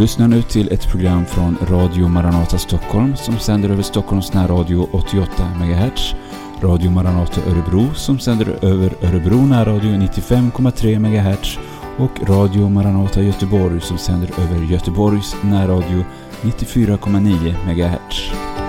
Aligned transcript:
lyssnar 0.00 0.28
nu 0.28 0.42
till 0.42 0.72
ett 0.72 0.88
program 0.90 1.26
från 1.26 1.56
Radio 1.68 2.08
Maranata 2.08 2.58
Stockholm 2.58 3.16
som 3.16 3.38
sänder 3.38 3.70
över 3.70 3.82
Stockholms 3.82 4.32
närradio 4.32 4.88
88 4.92 5.30
MHz, 5.60 6.14
Radio 6.62 6.90
Maranata 6.90 7.40
Örebro 7.40 7.94
som 7.94 8.18
sänder 8.18 8.64
över 8.64 8.94
Örebro 9.02 9.36
närradio 9.36 9.90
95,3 9.90 10.98
MHz 10.98 11.58
och 11.98 12.28
Radio 12.28 12.68
Maranata 12.68 13.22
Göteborg 13.22 13.80
som 13.80 13.98
sänder 13.98 14.30
över 14.40 14.72
Göteborgs 14.72 15.36
närradio 15.42 16.04
94,9 16.42 17.54
MHz. 17.66 18.59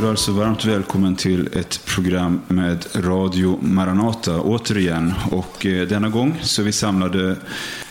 Ja, 0.00 0.02
då 0.02 0.08
är 0.08 0.10
alltså 0.10 0.32
varmt 0.32 0.64
välkommen 0.64 1.16
till 1.16 1.48
ett 1.52 1.84
program 1.86 2.40
med 2.48 2.86
Radio 2.94 3.58
Maranata 3.62 4.40
återigen. 4.40 5.14
Och 5.30 5.66
eh, 5.66 5.88
denna 5.88 6.08
gång 6.08 6.38
så 6.42 6.62
är 6.62 6.66
vi 6.66 6.72
samlade 6.72 7.36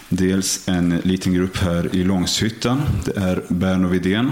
dels 0.09 0.67
en 0.67 0.90
liten 1.03 1.34
grupp 1.34 1.58
här 1.58 1.95
i 1.95 2.03
Långshyttan. 2.03 2.81
Det 3.05 3.17
är 3.17 3.44
Berno 3.48 3.88
Widén, 3.88 4.31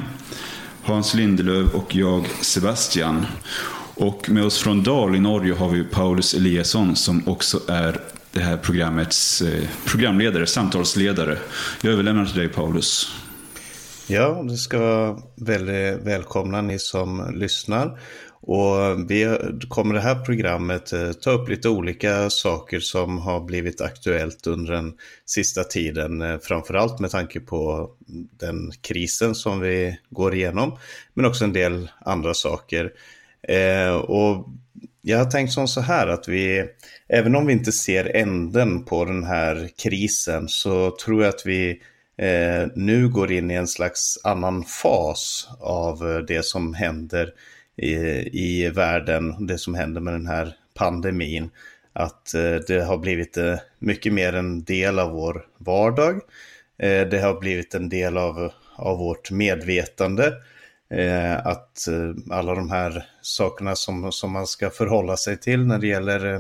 Hans 0.84 1.14
Lindelöv 1.14 1.70
och 1.70 1.96
jag 1.96 2.28
Sebastian. 2.42 3.26
Och 3.96 4.30
med 4.30 4.44
oss 4.44 4.58
från 4.58 4.84
Dal 4.84 5.16
i 5.16 5.20
Norge 5.20 5.54
har 5.54 5.70
vi 5.70 5.84
Paulus 5.84 6.34
Eliasson 6.34 6.96
som 6.96 7.28
också 7.28 7.60
är 7.68 8.02
det 8.32 8.42
här 8.42 8.58
programmets 8.58 9.42
eh, 9.42 9.64
programledare, 9.86 10.48
samtalsledare. 10.48 11.38
Jag 11.82 11.94
överlämnar 11.94 12.26
till 12.26 12.40
dig 12.40 12.50
Paulus. 12.50 13.12
Ja, 14.10 14.46
det 14.50 14.58
ska 14.58 14.80
vara 14.80 15.18
väldigt 15.36 16.08
välkomna 16.08 16.62
ni 16.62 16.80
som 16.80 17.34
lyssnar. 17.36 18.00
Och 18.30 19.12
vi 19.12 19.38
kommer 19.70 19.94
det 19.94 20.02
här 20.02 20.26
programmet 20.26 20.94
eh, 20.94 21.12
ta 21.12 21.32
upp 21.32 21.50
lite 21.50 21.70
olika 21.70 22.30
saker 22.30 22.80
som 22.80 23.18
har 23.18 23.40
blivit 23.40 23.82
aktuellt 23.82 24.48
under 24.48 24.74
den 24.74 24.94
sista 25.26 25.64
tiden. 25.64 26.22
Eh, 26.22 26.40
framförallt 26.40 27.00
med 27.00 27.12
tanke 27.12 27.40
på 27.40 27.90
den 28.40 28.72
krisen 28.82 29.36
som 29.36 29.60
vi 29.60 30.00
går 30.10 30.36
igenom. 30.36 30.78
Men 31.14 31.26
också 31.26 31.44
en 31.44 31.54
del 31.54 31.90
andra 32.06 32.34
saker. 32.34 32.92
Eh, 33.48 33.96
och 33.96 34.48
jag 35.02 35.18
har 35.18 35.32
tänkt 35.32 35.54
som 35.54 35.68
så 35.68 35.82
här 35.82 36.08
att 36.08 36.28
vi, 36.28 36.66
även 37.10 37.36
om 37.36 37.46
vi 37.46 37.54
inte 37.54 37.72
ser 37.72 38.16
änden 38.16 38.86
på 38.86 39.06
den 39.06 39.24
här 39.24 39.70
krisen 39.84 40.48
så 40.48 40.96
tror 41.06 41.22
jag 41.24 41.30
att 41.30 41.46
vi 41.46 41.82
eh, 42.18 42.68
nu 42.76 43.10
går 43.10 43.32
in 43.32 43.52
i 43.52 43.54
en 43.54 43.68
slags 43.68 44.20
annan 44.24 44.64
fas 44.64 45.50
av 45.60 46.10
eh, 46.12 46.18
det 46.18 46.46
som 46.46 46.74
händer 46.74 47.34
i, 47.78 47.96
i 48.32 48.70
världen, 48.70 49.48
det 49.48 49.58
som 49.58 49.76
händer 49.76 50.02
med 50.02 50.14
den 50.14 50.28
här 50.28 50.56
pandemin. 50.74 51.50
Att 51.94 52.34
eh, 52.34 52.56
det 52.68 52.84
har 52.84 52.98
blivit 52.98 53.38
eh, 53.38 53.56
mycket 53.80 54.14
mer 54.14 54.34
en 54.34 54.64
del 54.64 55.00
av 55.00 55.12
vår 55.12 55.46
vardag. 55.58 56.16
Eh, 56.80 57.08
det 57.08 57.20
har 57.22 57.40
blivit 57.40 57.74
en 57.74 57.90
del 57.90 58.18
av, 58.18 58.52
av 58.76 58.98
vårt 58.98 59.32
medvetande. 59.32 60.34
Eh, 60.90 61.48
att 61.48 61.88
eh, 61.88 62.38
alla 62.38 62.56
de 62.56 62.72
här 62.72 63.06
sakerna 63.22 63.76
som, 63.76 64.12
som 64.12 64.32
man 64.32 64.48
ska 64.48 64.70
förhålla 64.70 65.18
sig 65.18 65.38
till 65.38 65.66
när 65.66 65.80
det 65.80 65.88
gäller 65.88 66.26
eh, 66.26 66.40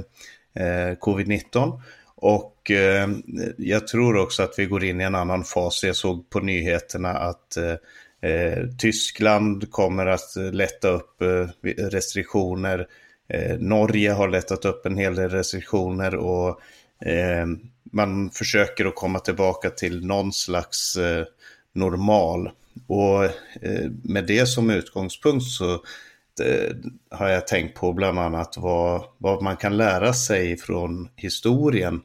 eh 0.63 0.95
covid-19. 0.95 1.81
Och 2.21 2.71
eh, 2.71 3.09
jag 3.57 3.87
tror 3.87 4.17
också 4.17 4.43
att 4.43 4.53
vi 4.57 4.65
går 4.65 4.83
in 4.83 5.01
i 5.01 5.03
en 5.03 5.15
annan 5.15 5.43
fas. 5.43 5.83
Jag 5.83 5.95
såg 5.95 6.29
på 6.29 6.39
nyheterna 6.39 7.09
att 7.09 7.57
eh, 7.57 8.31
eh, 8.31 8.67
Tyskland 8.77 9.71
kommer 9.71 10.05
att 10.05 10.35
lätta 10.51 10.89
upp 10.89 11.21
eh, 11.21 11.47
restriktioner. 11.77 12.87
Eh, 13.29 13.57
Norge 13.59 14.11
har 14.11 14.27
lättat 14.27 14.65
upp 14.65 14.85
en 14.85 14.97
hel 14.97 15.15
del 15.15 15.29
restriktioner 15.29 16.15
och 16.15 16.61
eh, 17.07 17.45
man 17.91 18.29
försöker 18.29 18.85
att 18.85 18.95
komma 18.95 19.19
tillbaka 19.19 19.69
till 19.69 20.05
någon 20.05 20.33
slags 20.33 20.95
eh, 20.95 21.25
normal. 21.73 22.49
Och 22.87 23.23
eh, 23.25 23.91
med 24.03 24.25
det 24.25 24.45
som 24.45 24.69
utgångspunkt 24.69 25.45
så 25.45 25.83
Eh, 26.39 26.75
har 27.11 27.27
jag 27.27 27.47
tänkt 27.47 27.79
på 27.79 27.93
bland 27.93 28.19
annat 28.19 28.57
vad, 28.57 29.03
vad 29.17 29.43
man 29.43 29.57
kan 29.57 29.77
lära 29.77 30.13
sig 30.13 30.57
från 30.57 31.09
historien 31.15 32.01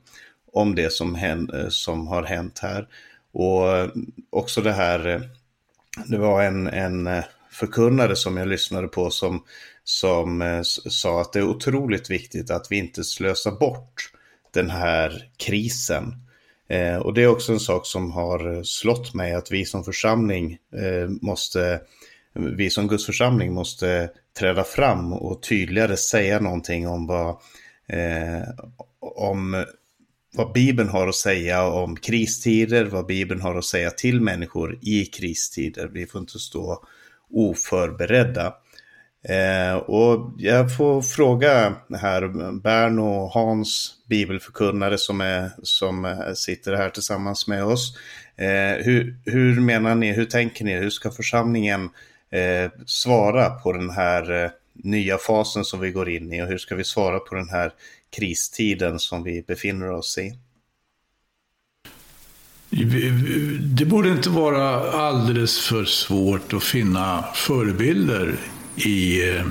om 0.53 0.75
det 0.75 0.93
som, 0.93 1.15
hän- 1.15 1.51
eh, 1.55 1.69
som 1.69 2.07
har 2.07 2.23
hänt 2.23 2.59
här. 2.59 2.89
Och 3.33 3.77
eh, 3.77 3.89
också 4.31 4.61
det 4.61 4.73
här, 4.73 5.31
det 6.07 6.19
var 6.19 6.43
en, 6.43 6.67
en 6.67 7.23
förkunnare 7.51 8.17
som 8.17 8.37
jag 8.37 8.49
lyssnade 8.49 8.89
på 8.89 9.11
som, 9.11 9.45
som 9.85 10.63
sa 10.91 11.21
att 11.21 11.33
det 11.33 11.39
är 11.39 11.49
otroligt 11.49 12.11
viktigt 12.11 12.51
att 12.51 12.67
vi 12.71 12.77
inte 12.77 13.05
slösar 13.05 13.51
bort 13.51 14.13
den 14.55 14.71
här 14.71 15.31
krisen. 15.37 16.15
Eh, 16.69 16.97
och 16.97 17.15
det 17.15 17.23
är 17.23 17.27
också 17.27 17.53
en 17.53 17.61
sak 17.61 17.87
som 17.87 18.13
har 18.13 18.63
slått 18.63 19.15
mig 19.15 19.35
att 19.35 19.53
vi 19.53 19.65
som 19.65 19.85
församling 19.85 20.59
eh, 20.77 21.09
måste, 21.09 21.81
vi 22.33 22.71
som 22.71 22.89
Guds 22.89 23.07
församling 23.07 23.53
måste 23.53 24.11
träda 24.39 24.65
fram 24.65 25.13
och 25.13 25.43
tydligare 25.43 25.97
säga 25.97 26.41
någonting 26.41 26.89
om 26.89 27.07
vad, 27.07 27.29
eh, 27.87 28.49
om 29.01 29.65
vad 30.35 30.53
Bibeln 30.53 30.89
har 30.89 31.09
att 31.09 31.15
säga 31.15 31.65
om 31.65 31.97
kristider, 31.97 32.85
vad 32.85 33.07
Bibeln 33.07 33.41
har 33.41 33.55
att 33.55 33.65
säga 33.65 33.91
till 33.91 34.21
människor 34.21 34.79
i 34.83 35.05
kristider. 35.05 35.89
Vi 35.93 36.07
får 36.07 36.21
inte 36.21 36.39
stå 36.39 36.85
oförberedda. 37.31 38.55
Eh, 39.29 39.75
och 39.75 40.33
jag 40.39 40.77
får 40.77 41.03
fråga 41.03 41.75
här 42.01 42.53
Berno 42.61 43.03
och 43.03 43.31
Hans 43.31 43.95
bibelförkunnare 44.09 44.99
som, 44.99 45.21
är, 45.21 45.51
som 45.63 46.23
sitter 46.35 46.77
här 46.77 46.91
tillsammans 46.91 47.49
med 47.49 47.65
oss. 47.65 47.97
Eh, 48.37 48.85
hur, 48.85 49.17
hur 49.25 49.61
menar 49.61 49.95
ni, 49.95 50.13
hur 50.13 50.25
tänker 50.25 50.65
ni, 50.65 50.75
hur 50.75 50.91
ska 50.91 51.11
församlingen 51.11 51.91
eh, 52.33 52.71
svara 52.87 53.51
på 53.51 53.73
den 53.73 53.91
här 53.91 54.45
eh, 54.45 54.51
nya 54.73 55.19
fasen 55.19 55.65
som 55.65 55.81
vi 55.81 55.91
går 55.91 56.09
in 56.09 56.33
i 56.33 56.43
och 56.43 56.47
hur 56.47 56.59
ska 56.59 56.75
vi 56.75 56.85
svara 56.85 57.19
på 57.19 57.35
den 57.35 57.49
här 57.49 57.73
kristiden 58.17 58.99
som 58.99 59.23
vi 59.23 59.43
befinner 59.43 59.91
oss 59.91 60.19
i? 60.19 60.39
Det 63.61 63.85
borde 63.85 64.09
inte 64.09 64.31
vara 64.31 64.93
alldeles 64.93 65.61
för 65.61 65.85
svårt 65.85 66.53
att 66.53 66.63
finna 66.63 67.25
förebilder 67.35 68.37
i 68.77 69.29
eh, 69.31 69.45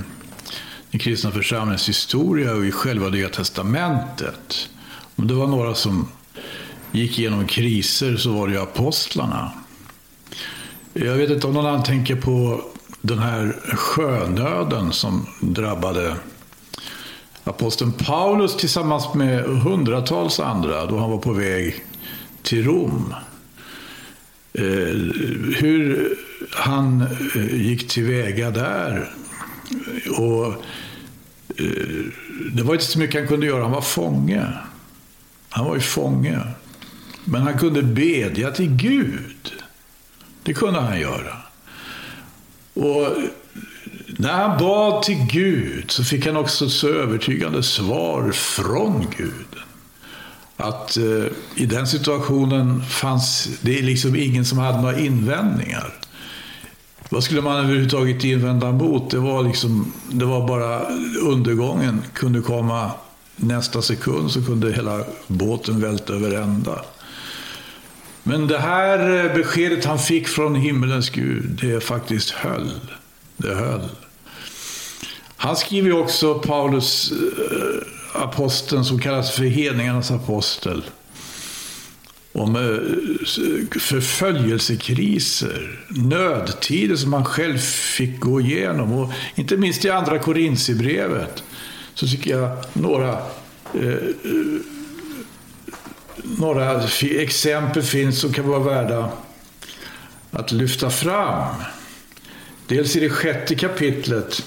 den 0.91 0.99
kristna 0.99 1.31
församlingens 1.31 1.89
historia 1.89 2.53
och 2.53 2.65
i 2.65 2.71
själva 2.71 3.09
Nya 3.09 3.29
Testamentet. 3.29 4.69
Om 5.15 5.27
det 5.27 5.33
var 5.33 5.47
några 5.47 5.75
som 5.75 6.07
gick 6.91 7.19
igenom 7.19 7.47
kriser 7.47 8.17
så 8.17 8.31
var 8.31 8.47
det 8.47 8.53
ju 8.53 8.61
apostlarna. 8.61 9.51
Jag 10.93 11.15
vet 11.15 11.29
inte 11.29 11.47
om 11.47 11.53
någon 11.53 11.65
annan 11.65 11.83
tänker 11.83 12.15
på 12.15 12.65
den 13.01 13.19
här 13.19 13.55
sjönöden 13.75 14.93
som 14.93 15.25
drabbade 15.41 16.15
aposteln 17.43 17.91
Paulus 17.91 18.57
tillsammans 18.57 19.13
med 19.13 19.43
hundratals 19.45 20.39
andra 20.39 20.85
då 20.85 20.97
han 20.97 21.11
var 21.11 21.17
på 21.17 21.33
väg 21.33 21.85
till 22.41 22.63
Rom. 22.63 23.13
Eh, 24.53 24.63
hur 25.55 26.09
han 26.51 27.01
eh, 27.35 27.55
gick 27.55 27.87
tillväga 27.87 28.51
där. 28.51 29.13
Och 30.17 30.45
eh, 31.57 32.05
det 32.53 32.63
var 32.63 32.73
inte 32.73 32.85
så 32.85 32.99
mycket 32.99 33.21
han 33.21 33.27
kunde 33.27 33.45
göra, 33.45 33.63
han 33.63 33.71
var 33.71 33.81
fånge. 33.81 34.47
Han 35.49 35.65
var 35.65 35.75
ju 35.75 35.81
fånge. 35.81 36.39
Men 37.25 37.41
han 37.41 37.57
kunde 37.57 37.83
bedja 37.83 38.51
till 38.51 38.69
Gud. 38.75 39.51
Det 40.43 40.53
kunde 40.53 40.79
han 40.79 40.99
göra. 40.99 41.40
Och 42.73 43.07
när 44.07 44.31
han 44.31 44.59
bad 44.59 45.03
till 45.03 45.27
Gud 45.31 45.91
så 45.91 46.03
fick 46.03 46.25
han 46.25 46.37
också 46.37 46.69
så 46.69 46.87
övertygande 46.87 47.63
svar 47.63 48.31
från 48.31 49.07
Gud. 49.17 49.47
Att 50.57 50.97
eh, 50.97 51.25
i 51.55 51.65
den 51.65 51.87
situationen 51.87 52.83
fanns 52.85 53.49
det 53.61 53.81
liksom 53.81 54.15
ingen 54.15 54.45
som 54.45 54.57
hade 54.57 54.81
några 54.81 54.99
invändningar. 54.99 55.93
Vad 57.09 57.23
skulle 57.23 57.41
man 57.41 57.57
överhuvudtaget 57.57 58.23
invända 58.23 58.71
mot? 58.71 59.11
Det 59.11 59.19
var, 59.19 59.43
liksom, 59.43 59.93
det 60.11 60.25
var 60.25 60.47
bara 60.47 60.81
undergången 61.21 62.01
kunde 62.13 62.41
komma 62.41 62.91
nästa 63.35 63.81
sekund 63.81 64.31
så 64.31 64.45
kunde 64.45 64.73
hela 64.73 65.03
båten 65.27 65.81
välta 65.81 66.13
över 66.13 66.31
ända. 66.41 66.81
Men 68.23 68.47
det 68.47 68.59
här 68.59 69.25
eh, 69.25 69.33
beskedet 69.33 69.85
han 69.85 69.99
fick 69.99 70.27
från 70.27 70.55
himmelens 70.55 71.09
Gud, 71.09 71.59
det 71.61 71.83
faktiskt 71.83 72.29
höll. 72.29 72.71
Det 73.37 73.55
höll. 73.55 73.89
Han 75.37 75.55
skriver 75.55 75.91
också 75.91 76.39
Paulus, 76.39 77.11
eh, 77.11 77.17
aposteln 78.21 78.85
som 78.85 78.99
kallas 78.99 79.31
för 79.31 79.43
hedningarnas 79.43 80.11
apostel. 80.11 80.83
om 82.33 82.55
eh, 82.55 82.61
förföljelsekriser, 83.79 85.79
nödtider 85.89 86.95
som 86.95 87.13
han 87.13 87.25
själv 87.25 87.57
fick 87.57 88.19
gå 88.19 88.41
igenom. 88.41 88.93
Och 88.93 89.11
inte 89.35 89.57
minst 89.57 89.85
i 89.85 89.89
andra 89.89 90.19
Korintierbrevet 90.19 91.43
så 91.93 92.07
tycker 92.07 92.37
jag 92.37 92.57
några, 92.73 93.11
eh 93.73 93.97
några 96.23 96.83
exempel 97.01 97.83
finns 97.83 98.19
som 98.19 98.33
kan 98.33 98.47
vara 98.47 98.59
värda 98.59 99.11
att 100.31 100.51
lyfta 100.51 100.89
fram. 100.89 101.55
Dels 102.67 102.95
i 102.95 102.99
det 102.99 103.09
sjätte 103.09 103.55
kapitlet 103.55 104.43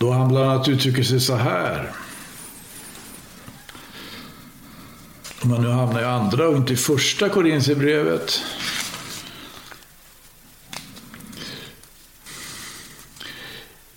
då 0.00 0.10
han 0.10 0.28
bland 0.28 0.50
annat 0.50 0.68
uttrycker 0.68 1.02
sig 1.02 1.20
så 1.20 1.34
här. 1.34 1.92
Om 5.42 5.50
man 5.50 5.62
nu 5.62 5.68
hamnar 5.68 6.00
i 6.00 6.04
andra 6.04 6.48
och 6.48 6.56
inte 6.56 6.72
i 6.72 6.76
första 6.76 7.28
Korinthierbrevet. 7.28 8.42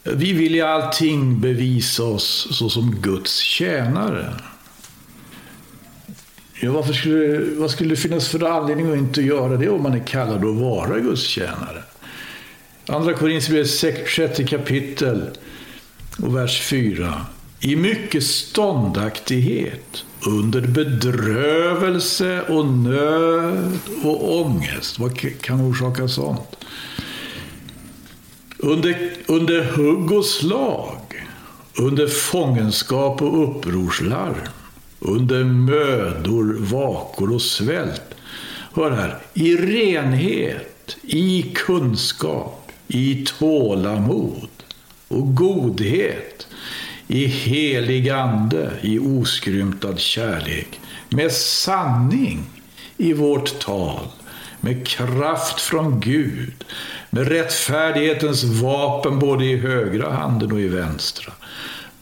Vi 0.03 0.33
vill 0.33 0.55
i 0.55 0.61
allting 0.61 1.41
bevisa 1.41 2.03
oss 2.03 2.47
såsom 2.51 2.95
Guds 2.95 3.37
tjänare. 3.37 4.33
Ja, 6.63 6.71
varför 6.71 6.93
skulle, 6.93 7.39
vad 7.55 7.71
skulle 7.71 7.89
det 7.89 7.95
finnas 7.95 8.27
för 8.27 8.43
anledning 8.43 8.91
att 8.91 8.97
inte 8.97 9.21
göra 9.21 9.57
det 9.57 9.69
om 9.69 9.83
man 9.83 9.93
är 9.93 10.07
kallad 10.07 10.45
att 10.45 10.55
vara 10.55 10.99
gudstjänare? 10.99 11.83
Andra 12.87 13.13
Korinthierbrevet 13.13 13.69
6 13.69 14.49
kapitel 14.49 15.29
och 16.17 16.35
vers 16.35 16.61
4. 16.61 17.25
I 17.59 17.75
mycket 17.75 18.23
ståndaktighet, 18.23 20.03
under 20.27 20.61
bedrövelse 20.61 22.41
och 22.41 22.65
nöd 22.65 23.79
och 24.03 24.41
ångest. 24.41 24.99
Vad 24.99 25.41
kan 25.41 25.61
orsaka 25.61 26.07
sånt? 26.07 26.55
Under, 28.57 29.11
under 29.25 29.63
hugg 29.63 30.11
och 30.11 30.25
slag, 30.25 31.27
under 31.77 32.07
fångenskap 32.07 33.21
och 33.21 33.43
upprorslarm, 33.43 34.35
under 35.03 35.43
mödor, 35.43 36.55
vakor 36.59 37.33
och 37.33 37.41
svält. 37.41 38.15
Hör 38.73 38.91
här, 38.91 39.19
i 39.33 39.55
renhet, 39.55 40.97
i 41.01 41.41
kunskap, 41.55 42.71
i 42.87 43.25
tålamod 43.25 44.49
och 45.07 45.35
godhet, 45.35 46.47
i 47.07 47.25
helig 47.25 48.09
ande, 48.09 48.71
i 48.81 48.99
oskrymtad 48.99 49.99
kärlek, 49.99 50.79
med 51.09 51.31
sanning 51.31 52.45
i 52.97 53.13
vårt 53.13 53.59
tal, 53.59 54.07
med 54.61 54.87
kraft 54.87 55.61
från 55.61 55.99
Gud, 55.99 56.65
med 57.09 57.27
rättfärdighetens 57.27 58.43
vapen 58.43 59.19
både 59.19 59.45
i 59.45 59.57
högra 59.57 60.11
handen 60.11 60.51
och 60.51 60.61
i 60.61 60.67
vänstra. 60.67 61.33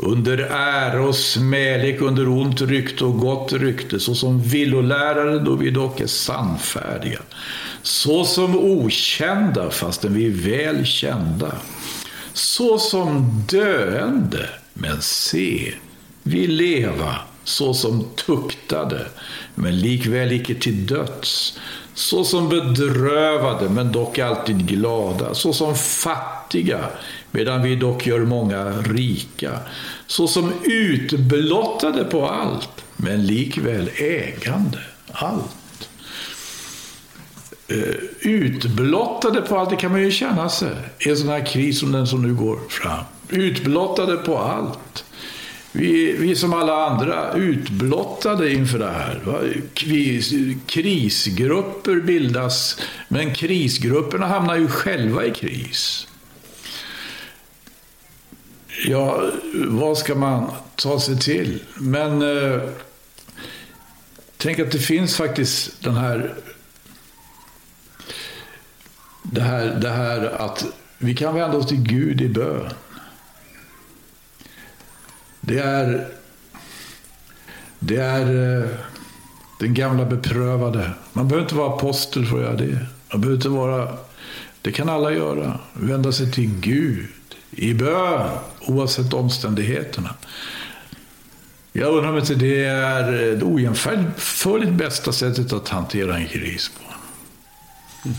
Under 0.03 0.37
ära 0.51 1.03
och 1.03 1.15
smälek, 1.15 2.01
under 2.01 2.27
ont 2.27 2.61
rykte 2.61 3.05
och 3.05 3.19
gott 3.19 3.53
rykte, 3.53 3.99
såsom 3.99 4.41
villolärare 4.41 5.39
då 5.39 5.55
vi 5.55 5.69
dock 5.69 5.99
är 5.99 6.07
sannfärdiga. 6.07 7.19
Såsom 7.81 8.55
okända 8.55 9.71
fastän 9.71 10.13
vi 10.13 10.25
är 10.25 10.31
väl 10.31 10.85
kända. 10.85 11.51
Så 12.33 12.79
som 12.79 13.43
döende, 13.49 14.49
men 14.73 15.01
se, 15.01 15.73
vi 16.23 16.47
leva. 16.47 17.15
Så 17.43 17.73
som 17.73 18.07
tuktade, 18.25 19.05
men 19.55 19.79
likväl 19.79 20.31
icke 20.31 20.55
till 20.55 20.85
döds, 20.85 21.59
så 21.93 22.23
som 22.23 22.49
bedrövade, 22.49 23.69
men 23.69 23.91
dock 23.91 24.19
alltid 24.19 24.67
glada, 24.67 25.33
så 25.33 25.53
som 25.53 25.75
fattiga, 25.75 26.79
medan 27.31 27.61
vi 27.61 27.75
dock 27.75 28.07
gör 28.07 28.19
många 28.19 28.71
rika, 28.71 29.51
Såsom 30.07 30.53
utblottade 30.63 32.03
på 32.03 32.27
allt, 32.27 32.85
men 32.97 33.25
likväl 33.25 33.89
ägande 33.95 34.79
allt. 35.11 35.89
Eh, 37.67 37.95
utblottade 38.19 39.41
på 39.41 39.57
allt, 39.57 39.69
det 39.69 39.75
kan 39.75 39.91
man 39.91 40.01
ju 40.01 40.11
känna 40.11 40.49
sig 40.49 40.75
i 40.99 41.09
en 41.09 41.17
sån 41.17 41.29
här 41.29 41.45
kris 41.45 41.79
som 41.79 41.91
den 41.91 42.07
som 42.07 42.21
nu 42.21 42.33
går 42.33 42.59
fram. 42.69 43.03
Utblottade 43.29 44.17
på 44.17 44.37
allt. 44.37 45.05
Vi, 45.71 46.15
vi 46.19 46.35
som 46.35 46.53
alla 46.53 46.85
andra 46.85 47.33
utblottade 47.33 48.53
inför 48.53 48.79
det 48.79 48.91
här. 48.91 49.61
Krisgrupper 50.65 51.95
bildas, 51.95 52.79
men 53.07 53.33
krisgrupperna 53.33 54.27
hamnar 54.27 54.55
ju 54.55 54.67
själva 54.67 55.25
i 55.25 55.31
kris. 55.31 56.07
Ja, 58.77 59.31
vad 59.67 59.97
ska 59.97 60.15
man 60.15 60.51
ta 60.75 60.99
sig 60.99 61.19
till? 61.19 61.63
Men 61.75 62.21
eh, 62.21 62.61
tänk 64.37 64.59
att 64.59 64.71
det 64.71 64.79
finns 64.79 65.15
faktiskt 65.15 65.83
den 65.83 65.95
här 65.95 66.33
det 69.23 69.41
här, 69.41 69.65
det 69.65 69.89
här 69.89 70.41
att 70.41 70.65
vi 70.97 71.15
kan 71.15 71.35
vända 71.35 71.57
oss 71.57 71.67
till 71.67 71.81
Gud 71.81 72.21
i 72.21 72.29
bön. 72.29 72.69
Det 75.41 75.59
är, 75.59 76.07
det 77.79 77.97
är 77.97 78.57
eh, 78.61 78.69
den 79.59 79.73
gamla 79.73 80.05
beprövade. 80.05 80.91
Man 81.13 81.27
behöver 81.27 81.43
inte 81.43 81.55
vara 81.55 81.73
apostel 81.75 82.25
för 82.25 82.37
att 82.37 82.43
göra 82.43 82.55
det. 82.55 82.85
Man 83.11 83.21
behöver 83.21 83.35
inte 83.35 83.49
vara, 83.49 83.97
det 84.61 84.71
kan 84.71 84.89
alla 84.89 85.11
göra. 85.11 85.59
Vända 85.73 86.11
sig 86.11 86.31
till 86.31 86.49
Gud 86.59 87.07
i 87.51 87.73
bön, 87.73 88.37
oavsett 88.67 89.13
omständigheterna. 89.13 90.15
Jag 91.73 91.93
undrar 91.93 92.09
om 92.09 92.17
inte 92.17 92.35
det 92.35 92.63
är 92.65 93.11
det 93.11 93.43
ojämförligt 93.43 94.71
bästa 94.71 95.11
sättet 95.11 95.53
att 95.53 95.69
hantera 95.69 96.17
en 96.17 96.27
kris 96.27 96.69
på. 96.69 96.93
Mm. 98.05 98.17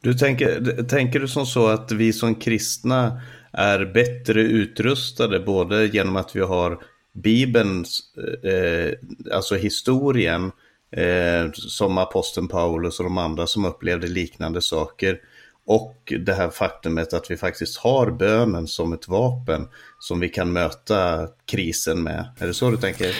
Du 0.00 0.14
tänker, 0.14 0.82
tänker 0.82 1.20
du 1.20 1.28
som 1.28 1.46
så 1.46 1.66
att 1.66 1.92
vi 1.92 2.12
som 2.12 2.34
kristna 2.34 3.20
är 3.52 3.84
bättre 3.84 4.40
utrustade 4.40 5.40
både 5.40 5.86
genom 5.86 6.16
att 6.16 6.36
vi 6.36 6.40
har 6.40 6.82
Bibelns, 7.12 8.00
eh, 8.44 8.92
alltså 9.34 9.56
historien, 9.56 10.52
eh, 10.90 11.52
som 11.52 11.98
aposteln 11.98 12.48
Paulus 12.48 12.98
och 12.98 13.04
de 13.04 13.18
andra 13.18 13.46
som 13.46 13.64
upplevde 13.64 14.06
liknande 14.06 14.62
saker. 14.62 15.18
Och 15.66 16.12
det 16.20 16.32
här 16.32 16.50
faktumet 16.50 17.12
att 17.12 17.30
vi 17.30 17.36
faktiskt 17.36 17.76
har 17.76 18.10
bönen 18.10 18.66
som 18.66 18.92
ett 18.92 19.08
vapen 19.08 19.68
som 19.98 20.20
vi 20.20 20.28
kan 20.28 20.52
möta 20.52 21.28
krisen 21.46 22.02
med. 22.02 22.28
Är 22.38 22.46
det 22.46 22.54
så 22.54 22.70
du 22.70 22.76
tänker? 22.76 23.16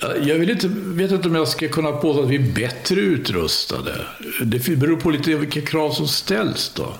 Jag 0.00 0.38
vill 0.38 0.50
inte, 0.50 0.68
vet 0.68 1.10
inte 1.10 1.28
om 1.28 1.34
jag 1.34 1.48
ska 1.48 1.68
kunna 1.68 1.92
påstå 1.92 2.22
att 2.22 2.28
vi 2.28 2.36
är 2.36 2.52
bättre 2.54 3.00
utrustade. 3.00 4.06
Det 4.44 4.76
beror 4.76 4.96
på 4.96 5.10
lite 5.10 5.34
vilka 5.34 5.60
krav 5.60 5.90
som 5.90 6.08
ställs 6.08 6.72
då. 6.76 6.94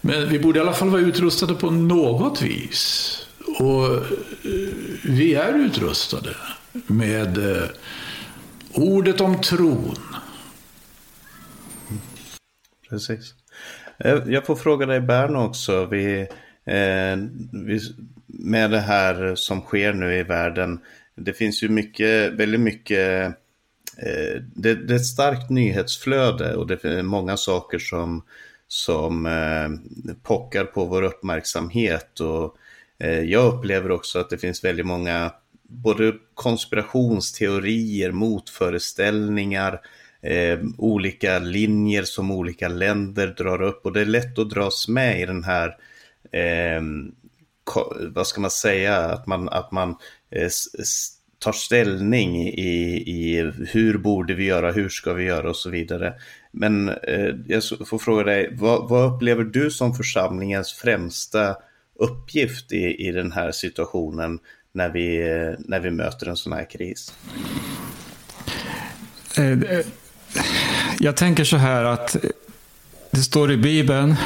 Men 0.00 0.28
vi 0.28 0.38
borde 0.38 0.58
i 0.58 0.62
alla 0.62 0.72
fall 0.72 0.90
vara 0.90 1.02
utrustade 1.02 1.54
på 1.54 1.70
något 1.70 2.42
vis. 2.42 3.18
Och 3.58 3.94
eh, 3.94 4.02
vi 5.04 5.34
är 5.34 5.54
utrustade 5.54 6.36
med 6.86 7.56
eh, 7.56 7.68
ordet 8.72 9.20
om 9.20 9.40
tron. 9.40 9.98
Precis. 12.88 13.34
Eh, 13.98 14.22
jag 14.26 14.46
får 14.46 14.56
fråga 14.56 14.86
dig 14.86 15.00
Berno 15.00 15.38
också. 15.38 15.86
Vi, 15.86 16.20
eh, 16.64 17.16
vi, 17.52 17.80
med 18.26 18.70
det 18.70 18.80
här 18.80 19.34
som 19.34 19.60
sker 19.60 19.92
nu 19.92 20.14
i 20.14 20.22
världen 20.22 20.80
det 21.16 21.32
finns 21.32 21.62
ju 21.62 21.68
mycket, 21.68 22.32
väldigt 22.32 22.60
mycket, 22.60 23.26
eh, 23.96 24.42
det, 24.54 24.74
det, 24.74 24.94
är 24.94 24.96
ett 24.96 25.06
starkt 25.06 25.50
nyhetsflöde 25.50 26.56
och 26.56 26.66
det 26.66 26.84
är 26.84 27.02
många 27.02 27.36
saker 27.36 27.78
som, 27.78 28.22
som 28.68 29.26
eh, 29.26 30.12
pockar 30.22 30.64
på 30.64 30.84
vår 30.84 31.02
uppmärksamhet. 31.02 32.20
Och 32.20 32.56
eh, 32.98 33.20
jag 33.20 33.54
upplever 33.54 33.90
också 33.90 34.18
att 34.18 34.30
det 34.30 34.38
finns 34.38 34.64
väldigt 34.64 34.86
många 34.86 35.32
både 35.62 36.12
konspirationsteorier, 36.34 38.12
motföreställningar, 38.12 39.80
eh, 40.24 40.58
olika 40.78 41.38
linjer 41.38 42.02
som 42.02 42.30
olika 42.30 42.68
länder 42.68 43.26
drar 43.26 43.62
upp 43.62 43.86
och 43.86 43.92
det 43.92 44.00
är 44.00 44.04
lätt 44.04 44.38
att 44.38 44.50
dras 44.50 44.88
med 44.88 45.20
i 45.20 45.26
den 45.26 45.44
här 45.44 45.68
eh, 46.32 46.82
vad 48.14 48.26
ska 48.26 48.40
man 48.40 48.50
säga, 48.50 48.96
att 48.96 49.26
man, 49.26 49.48
att 49.48 49.72
man 49.72 49.90
eh, 50.30 50.48
tar 51.38 51.52
ställning 51.52 52.48
i, 52.48 53.02
i 53.06 53.52
hur 53.68 53.98
borde 53.98 54.34
vi 54.34 54.44
göra, 54.44 54.72
hur 54.72 54.88
ska 54.88 55.12
vi 55.12 55.24
göra 55.24 55.48
och 55.48 55.56
så 55.56 55.70
vidare. 55.70 56.14
Men 56.52 56.88
eh, 56.88 57.34
jag 57.46 57.62
får 57.86 57.98
fråga 57.98 58.24
dig, 58.24 58.50
vad, 58.52 58.88
vad, 58.88 59.14
upplever 59.14 59.44
du 59.44 59.70
som 59.70 59.94
församlingens 59.94 60.72
främsta 60.72 61.56
uppgift 61.94 62.72
i, 62.72 63.08
i 63.08 63.12
den 63.12 63.32
här 63.32 63.52
situationen 63.52 64.38
när 64.72 64.88
vi, 64.88 65.18
när 65.58 65.80
vi 65.80 65.90
möter 65.90 66.28
en 66.28 66.36
sån 66.36 66.52
här 66.52 66.70
kris? 66.70 67.14
Eh, 69.38 69.86
jag 70.98 71.16
tänker 71.16 71.44
så 71.44 71.56
här 71.56 71.84
att 71.84 72.16
det 73.10 73.22
står 73.22 73.52
i 73.52 73.56
Bibeln 73.56 74.16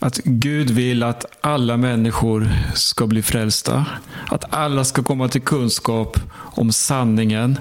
att 0.00 0.18
Gud 0.24 0.70
vill 0.70 1.02
att 1.02 1.24
alla 1.40 1.76
människor 1.76 2.48
ska 2.74 3.06
bli 3.06 3.22
frälsta. 3.22 3.86
Att 4.26 4.54
alla 4.54 4.84
ska 4.84 5.02
komma 5.02 5.28
till 5.28 5.40
kunskap 5.40 6.20
om 6.32 6.72
sanningen. 6.72 7.58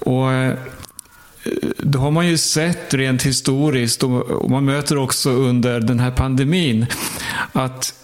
Och 0.00 0.32
eh, 0.32 0.54
det 1.78 1.98
har 1.98 2.10
man 2.10 2.26
ju 2.26 2.38
sett 2.38 2.94
rent 2.94 3.22
historiskt 3.22 4.02
och 4.02 4.50
man 4.50 4.64
möter 4.64 4.98
också 4.98 5.30
under 5.30 5.80
den 5.80 6.00
här 6.00 6.10
pandemin 6.10 6.86
att 7.52 7.94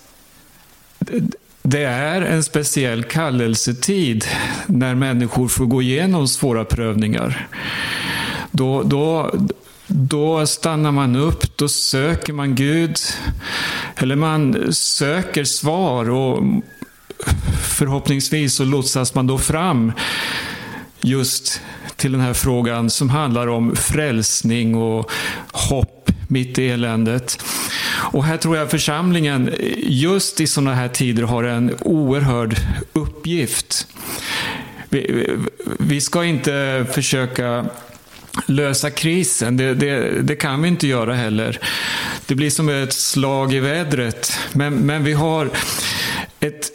det 1.62 1.84
är 1.84 2.22
en 2.22 2.42
speciell 2.42 3.04
kallelsetid 3.04 4.24
när 4.66 4.94
människor 4.94 5.48
får 5.48 5.66
gå 5.66 5.82
igenom 5.82 6.28
svåra 6.28 6.64
prövningar. 6.64 7.48
Då, 8.56 8.82
då, 8.82 9.34
då 9.86 10.46
stannar 10.46 10.92
man 10.92 11.16
upp, 11.16 11.56
då 11.56 11.68
söker 11.68 12.32
man 12.32 12.54
Gud. 12.54 12.98
Eller 13.96 14.16
man 14.16 14.72
söker 14.72 15.44
svar 15.44 16.10
och 16.10 16.42
förhoppningsvis 17.62 18.54
så 18.54 18.64
lotsas 18.64 19.14
man 19.14 19.26
då 19.26 19.38
fram 19.38 19.92
just 21.00 21.60
till 21.96 22.12
den 22.12 22.20
här 22.20 22.34
frågan 22.34 22.90
som 22.90 23.10
handlar 23.10 23.46
om 23.46 23.76
frälsning 23.76 24.74
och 24.74 25.10
hopp 25.52 26.10
mitt 26.28 26.58
i 26.58 26.68
eländet. 26.68 27.44
Och 28.12 28.24
här 28.24 28.36
tror 28.36 28.56
jag 28.56 28.70
församlingen 28.70 29.50
just 29.76 30.40
i 30.40 30.46
sådana 30.46 30.74
här 30.74 30.88
tider 30.88 31.22
har 31.22 31.44
en 31.44 31.74
oerhörd 31.80 32.56
uppgift. 32.92 33.86
Vi, 34.88 35.30
vi 35.78 36.00
ska 36.00 36.24
inte 36.24 36.86
försöka 36.92 37.66
lösa 38.46 38.90
krisen. 38.90 39.56
Det, 39.56 39.74
det, 39.74 40.22
det, 40.22 40.36
kan 40.36 40.62
vi 40.62 40.68
inte 40.68 40.86
göra 40.86 41.14
heller. 41.14 41.58
Det 42.26 42.34
blir 42.34 42.50
som 42.50 42.68
ett 42.68 42.92
slag 42.92 43.54
i 43.54 43.60
vädret. 43.60 44.38
Men, 44.52 44.74
men 44.74 45.04
vi 45.04 45.12
har 45.12 45.50
ett, 46.40 46.70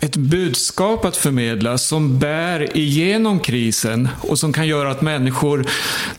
ett 0.00 0.16
budskap 0.16 1.04
att 1.04 1.16
förmedla 1.16 1.78
som 1.78 2.18
bär 2.18 2.76
igenom 2.76 3.40
krisen 3.40 4.08
och 4.20 4.38
som 4.38 4.52
kan 4.52 4.66
göra 4.66 4.90
att 4.90 5.02
människor, 5.02 5.66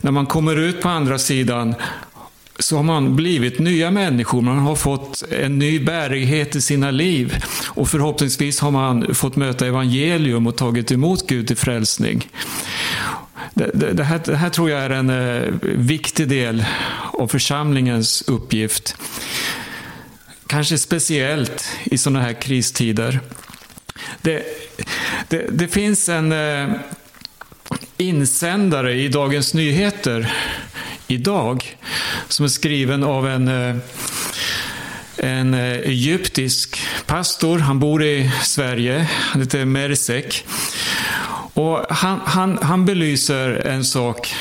när 0.00 0.10
man 0.10 0.26
kommer 0.26 0.56
ut 0.56 0.80
på 0.80 0.88
andra 0.88 1.18
sidan, 1.18 1.74
så 2.58 2.76
har 2.76 2.82
man 2.82 3.16
blivit 3.16 3.58
nya 3.58 3.90
människor, 3.90 4.42
man 4.42 4.58
har 4.58 4.76
fått 4.76 5.24
en 5.42 5.58
ny 5.58 5.80
bärighet 5.80 6.56
i 6.56 6.60
sina 6.60 6.90
liv. 6.90 7.44
Och 7.66 7.88
förhoppningsvis 7.88 8.60
har 8.60 8.70
man 8.70 9.14
fått 9.14 9.36
möta 9.36 9.66
evangelium 9.66 10.46
och 10.46 10.56
tagit 10.56 10.92
emot 10.92 11.26
Gud 11.26 11.46
till 11.46 11.56
frälsning. 11.56 12.28
Det, 13.54 13.70
det, 13.74 13.92
det, 13.92 14.04
här, 14.04 14.20
det 14.24 14.36
här, 14.36 14.50
tror 14.50 14.70
jag 14.70 14.80
är 14.80 14.90
en 14.90 15.10
eh, 15.10 15.52
viktig 15.62 16.28
del 16.28 16.64
av 17.12 17.28
församlingens 17.28 18.22
uppgift. 18.26 18.96
Kanske 20.46 20.78
speciellt 20.78 21.68
i 21.84 21.98
sådana 21.98 22.20
här 22.20 22.32
kristider. 22.32 23.20
Det, 24.22 24.42
det 25.50 25.68
finns 25.68 26.08
en 26.08 26.32
eh, 26.32 26.68
insändare 27.96 28.94
i 28.94 29.08
Dagens 29.08 29.54
Nyheter 29.54 30.32
idag 31.06 31.76
som 32.28 32.44
är 32.44 32.48
skriven 32.48 33.04
av 33.04 33.28
en, 33.28 33.48
eh, 33.48 33.76
en 35.16 35.54
eh, 35.54 35.72
egyptisk 35.72 36.80
pastor. 37.06 37.58
Han 37.58 37.78
bor 37.78 38.04
i 38.04 38.30
Sverige. 38.42 39.08
Han 39.10 39.42
heter 39.42 39.64
Mersek. 39.64 40.46
Och 41.56 41.86
han, 41.88 42.20
han, 42.24 42.58
han 42.62 42.84
belyser 42.84 43.66
en 43.66 43.84
sak, 43.84 44.34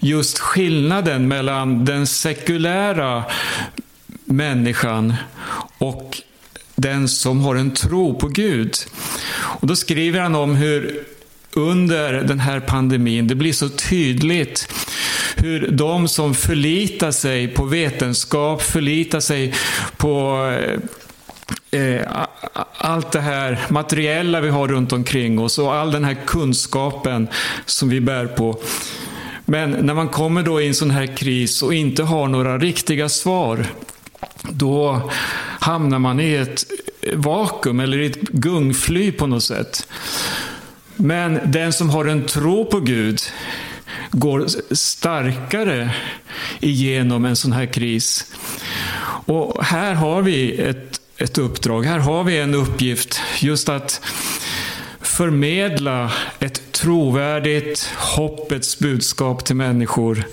just 0.00 0.38
skillnaden 0.38 1.28
mellan 1.28 1.84
den 1.84 2.06
sekulära 2.06 3.24
människan 4.24 5.14
och 5.78 6.22
den 6.74 7.08
som 7.08 7.40
har 7.40 7.56
en 7.56 7.70
tro 7.70 8.18
på 8.18 8.28
Gud. 8.28 8.76
Och 9.34 9.66
Då 9.66 9.76
skriver 9.76 10.20
han 10.20 10.34
om 10.34 10.54
hur 10.54 11.04
under 11.52 12.12
den 12.12 12.40
här 12.40 12.60
pandemin, 12.60 13.26
det 13.26 13.34
blir 13.34 13.52
så 13.52 13.68
tydligt 13.68 14.68
hur 15.36 15.68
de 15.70 16.08
som 16.08 16.34
förlitar 16.34 17.10
sig 17.10 17.48
på 17.48 17.64
vetenskap, 17.64 18.62
förlitar 18.62 19.20
sig 19.20 19.54
på 19.96 20.46
eh, 20.60 20.80
Eh, 21.74 22.26
allt 22.78 23.12
det 23.12 23.20
här 23.20 23.66
materiella 23.68 24.40
vi 24.40 24.48
har 24.48 24.68
runt 24.68 24.92
omkring 24.92 25.38
oss 25.38 25.58
och 25.58 25.74
all 25.74 25.92
den 25.92 26.04
här 26.04 26.16
kunskapen 26.26 27.28
som 27.66 27.88
vi 27.88 28.00
bär 28.00 28.26
på. 28.26 28.60
Men 29.44 29.70
när 29.70 29.94
man 29.94 30.08
kommer 30.08 30.42
då 30.42 30.60
i 30.60 30.68
en 30.68 30.74
sån 30.74 30.90
här 30.90 31.16
kris 31.16 31.62
och 31.62 31.74
inte 31.74 32.02
har 32.02 32.28
några 32.28 32.58
riktiga 32.58 33.08
svar, 33.08 33.66
då 34.42 35.10
hamnar 35.60 35.98
man 35.98 36.20
i 36.20 36.34
ett 36.34 36.64
vakuum 37.14 37.80
eller 37.80 37.98
i 37.98 38.06
ett 38.06 38.20
gungfly 38.20 39.12
på 39.12 39.26
något 39.26 39.44
sätt. 39.44 39.86
Men 40.96 41.40
den 41.44 41.72
som 41.72 41.90
har 41.90 42.04
en 42.04 42.26
tro 42.26 42.64
på 42.64 42.80
Gud 42.80 43.20
går 44.10 44.46
starkare 44.74 45.90
igenom 46.60 47.24
en 47.24 47.36
sån 47.36 47.52
här 47.52 47.66
kris. 47.66 48.34
Och 49.26 49.64
här 49.64 49.94
har 49.94 50.22
vi 50.22 50.60
ett 50.60 51.00
ett 51.18 51.38
uppdrag. 51.38 51.82
Här 51.82 51.98
har 51.98 52.24
vi 52.24 52.38
en 52.38 52.54
uppgift, 52.54 53.20
just 53.40 53.68
att 53.68 54.00
förmedla 55.00 56.12
ett 56.40 56.72
trovärdigt 56.72 57.84
hoppets 58.16 58.78
budskap 58.78 59.44
till 59.44 59.56
människor. 59.56 60.24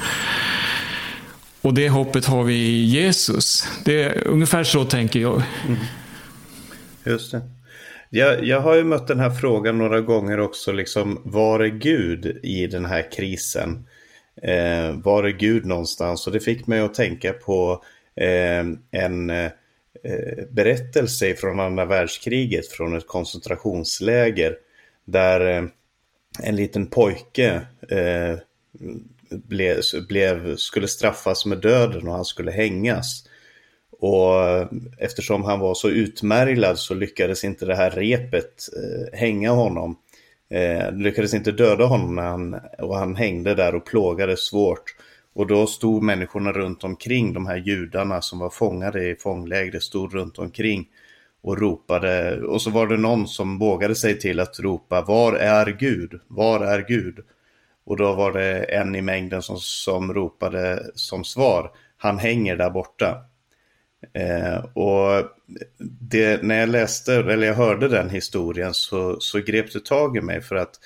Och 1.61 1.73
det 1.73 1.89
hoppet 1.89 2.25
har 2.25 2.43
vi 2.43 2.53
i 2.53 2.85
Jesus. 2.85 3.67
Det 3.85 4.03
är 4.03 4.27
ungefär 4.27 4.63
så 4.63 4.85
tänker 4.85 5.19
jag. 5.19 5.43
Mm. 5.67 5.79
Just 7.05 7.31
det. 7.31 7.41
Jag, 8.09 8.43
jag 8.43 8.61
har 8.61 8.75
ju 8.75 8.83
mött 8.83 9.07
den 9.07 9.19
här 9.19 9.29
frågan 9.29 9.77
några 9.77 10.01
gånger 10.01 10.39
också, 10.39 10.71
liksom, 10.71 11.21
var 11.23 11.59
är 11.59 11.67
Gud 11.67 12.39
i 12.43 12.67
den 12.67 12.85
här 12.85 13.11
krisen? 13.11 13.85
Eh, 14.43 14.95
var 15.03 15.23
är 15.23 15.31
Gud 15.31 15.65
någonstans? 15.65 16.27
Och 16.27 16.33
det 16.33 16.39
fick 16.39 16.67
mig 16.67 16.79
att 16.79 16.93
tänka 16.93 17.33
på 17.33 17.83
eh, 18.15 18.65
en 19.01 19.29
eh, 19.29 19.51
Eh, 20.03 20.45
berättelse 20.49 21.35
från 21.35 21.59
andra 21.59 21.85
världskriget 21.85 22.67
från 22.67 22.97
ett 22.97 23.07
koncentrationsläger 23.07 24.55
där 25.05 25.57
eh, 25.57 25.63
en 26.43 26.55
liten 26.55 26.87
pojke 26.87 27.61
eh, 27.89 28.37
blev, 29.29 29.81
blev, 30.09 30.55
skulle 30.55 30.87
straffas 30.87 31.45
med 31.45 31.57
döden 31.57 32.07
och 32.07 32.13
han 32.13 32.25
skulle 32.25 32.51
hängas. 32.51 33.27
Och 33.99 34.43
eh, 34.49 34.67
eftersom 34.97 35.43
han 35.43 35.59
var 35.59 35.73
så 35.73 35.89
utmärglad 35.89 36.79
så 36.79 36.93
lyckades 36.93 37.43
inte 37.43 37.65
det 37.65 37.75
här 37.75 37.91
repet 37.91 38.69
eh, 38.75 39.19
hänga 39.19 39.51
honom. 39.51 39.97
Eh, 40.49 40.91
lyckades 40.91 41.33
inte 41.33 41.51
döda 41.51 41.85
honom 41.85 42.15
när 42.15 42.23
han, 42.23 42.59
och 42.79 42.97
han 42.97 43.15
hängde 43.15 43.55
där 43.55 43.75
och 43.75 43.85
plågades 43.85 44.45
svårt. 44.45 44.95
Och 45.33 45.47
då 45.47 45.67
stod 45.67 46.03
människorna 46.03 46.51
runt 46.51 46.83
omkring, 46.83 47.33
de 47.33 47.45
här 47.45 47.57
judarna 47.57 48.21
som 48.21 48.39
var 48.39 48.49
fångade 48.49 49.09
i 49.09 49.15
fånglägret, 49.15 49.83
stod 49.83 50.13
runt 50.13 50.37
omkring 50.39 50.87
och 51.41 51.57
ropade. 51.57 52.41
Och 52.41 52.61
så 52.61 52.69
var 52.69 52.87
det 52.87 52.97
någon 52.97 53.27
som 53.27 53.59
vågade 53.59 53.95
sig 53.95 54.19
till 54.19 54.39
att 54.39 54.59
ropa, 54.59 55.01
var 55.01 55.33
är 55.33 55.65
Gud? 55.79 56.19
Var 56.27 56.59
är 56.59 56.85
Gud? 56.87 57.19
Och 57.83 57.97
då 57.97 58.13
var 58.13 58.31
det 58.31 58.63
en 58.63 58.95
i 58.95 59.01
mängden 59.01 59.41
som, 59.41 59.57
som 59.59 60.13
ropade 60.13 60.91
som 60.95 61.23
svar, 61.23 61.71
han 61.97 62.17
hänger 62.17 62.55
där 62.55 62.69
borta. 62.69 63.25
Eh, 64.13 64.65
och 64.73 65.25
det, 65.99 66.43
när 66.43 66.59
jag 66.59 66.69
läste, 66.69 67.15
eller 67.15 67.47
jag 67.47 67.53
hörde 67.53 67.87
den 67.87 68.09
historien 68.09 68.73
så, 68.73 69.19
så 69.19 69.39
grep 69.39 69.73
det 69.73 69.85
tag 69.85 70.17
i 70.17 70.21
mig 70.21 70.41
för 70.41 70.55
att 70.55 70.79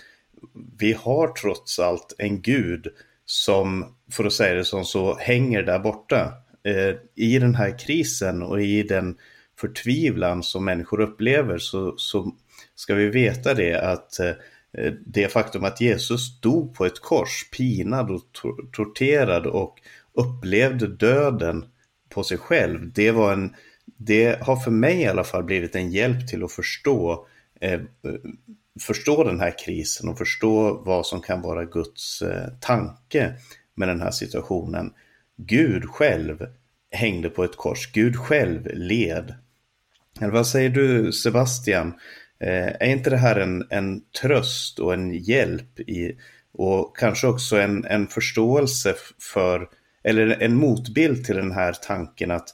vi 0.77 0.93
har 0.93 1.27
trots 1.27 1.79
allt 1.79 2.15
en 2.17 2.41
Gud 2.41 2.87
som, 3.25 3.95
för 4.11 4.25
att 4.25 4.33
säga 4.33 4.53
det 4.53 4.65
som 4.65 4.85
så, 4.85 5.17
hänger 5.17 5.63
där 5.63 5.79
borta. 5.79 6.33
Eh, 6.63 6.95
I 7.15 7.39
den 7.39 7.55
här 7.55 7.79
krisen 7.79 8.41
och 8.41 8.61
i 8.61 8.83
den 8.83 9.17
förtvivlan 9.59 10.43
som 10.43 10.65
människor 10.65 11.01
upplever 11.01 11.57
så, 11.57 11.93
så 11.97 12.31
ska 12.75 12.95
vi 12.95 13.09
veta 13.09 13.53
det 13.53 13.81
att 13.81 14.19
eh, 14.19 14.33
det 15.05 15.27
faktum 15.27 15.63
att 15.63 15.81
Jesus 15.81 16.39
dog 16.39 16.75
på 16.75 16.85
ett 16.85 16.99
kors, 16.99 17.49
pinad 17.57 18.11
och 18.11 18.21
tor 18.31 18.69
torterad 18.71 19.45
och 19.45 19.79
upplevde 20.13 20.87
döden 20.87 21.65
på 22.09 22.23
sig 22.23 22.37
själv, 22.37 22.93
det 22.93 23.11
var 23.11 23.33
en 23.33 23.55
det 23.97 24.41
har 24.41 24.55
för 24.55 24.71
mig 24.71 25.01
i 25.01 25.07
alla 25.07 25.23
fall 25.23 25.43
blivit 25.43 25.75
en 25.75 25.91
hjälp 25.91 26.27
till 26.27 26.43
att 26.43 26.51
förstå 26.51 27.27
eh, 27.61 27.81
förstå 28.81 29.23
den 29.23 29.39
här 29.39 29.53
krisen 29.65 30.09
och 30.09 30.17
förstå 30.17 30.83
vad 30.85 31.05
som 31.05 31.21
kan 31.21 31.41
vara 31.41 31.65
Guds 31.65 32.21
eh, 32.21 32.47
tanke 32.59 33.33
med 33.75 33.87
den 33.87 34.01
här 34.01 34.11
situationen. 34.11 34.93
Gud 35.37 35.85
själv 35.85 36.47
hängde 36.91 37.29
på 37.29 37.43
ett 37.43 37.55
kors, 37.55 37.91
Gud 37.91 38.15
själv 38.15 38.67
led. 38.73 39.35
Eller 40.21 40.31
vad 40.31 40.47
säger 40.47 40.69
du 40.69 41.11
Sebastian? 41.11 41.93
Eh, 42.39 42.67
är 42.79 42.87
inte 42.87 43.09
det 43.09 43.17
här 43.17 43.35
en, 43.35 43.67
en 43.69 44.01
tröst 44.21 44.79
och 44.79 44.93
en 44.93 45.13
hjälp 45.13 45.79
i 45.79 46.17
och 46.53 46.97
kanske 46.97 47.27
också 47.27 47.57
en, 47.57 47.85
en 47.85 48.07
förståelse 48.07 48.95
för, 49.33 49.69
eller 50.03 50.41
en 50.41 50.55
motbild 50.55 51.25
till 51.25 51.35
den 51.35 51.51
här 51.51 51.73
tanken 51.73 52.31
att, 52.31 52.49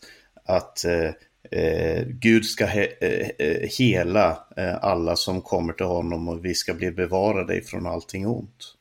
att 0.45 0.85
eh, 0.85 1.11
eh, 1.51 2.03
Gud 2.08 2.46
ska 2.46 2.65
he, 2.65 2.88
eh, 3.01 3.29
eh, 3.48 3.70
hela 3.77 4.29
eh, 4.58 4.75
alla 4.81 5.15
som 5.15 5.41
kommer 5.41 5.74
till 5.74 5.86
honom 5.86 6.27
och 6.27 6.46
vi 6.46 6.55
ska 6.55 6.74
bli 6.74 6.91
bevarade 6.91 7.58
ifrån 7.58 7.88
allting 7.88 8.27
ont. 8.27 8.75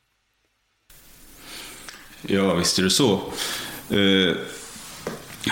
Ja, 2.21 2.53
visst 2.53 2.79
är 2.79 2.83
det 2.83 2.89
så. 2.89 3.13
Eh, 3.89 4.35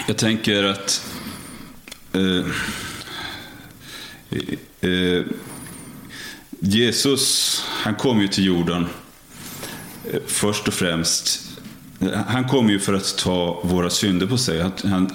jag 0.07 0.17
tänker 0.17 0.63
att 0.63 1.05
eh, 2.13 2.45
eh, 4.89 5.23
Jesus, 6.59 7.61
han 7.67 7.95
kom 7.95 8.21
ju 8.21 8.27
till 8.27 8.45
jorden 8.45 8.85
först 10.25 10.67
och 10.67 10.73
främst. 10.73 11.41
Han 12.27 12.47
kom 12.47 12.69
ju 12.69 12.79
för 12.79 12.93
att 12.93 13.17
ta 13.17 13.61
våra 13.63 13.89
synder 13.89 14.27
på 14.27 14.37
sig. 14.37 14.61
Han, 14.61 14.71
han 14.83 15.11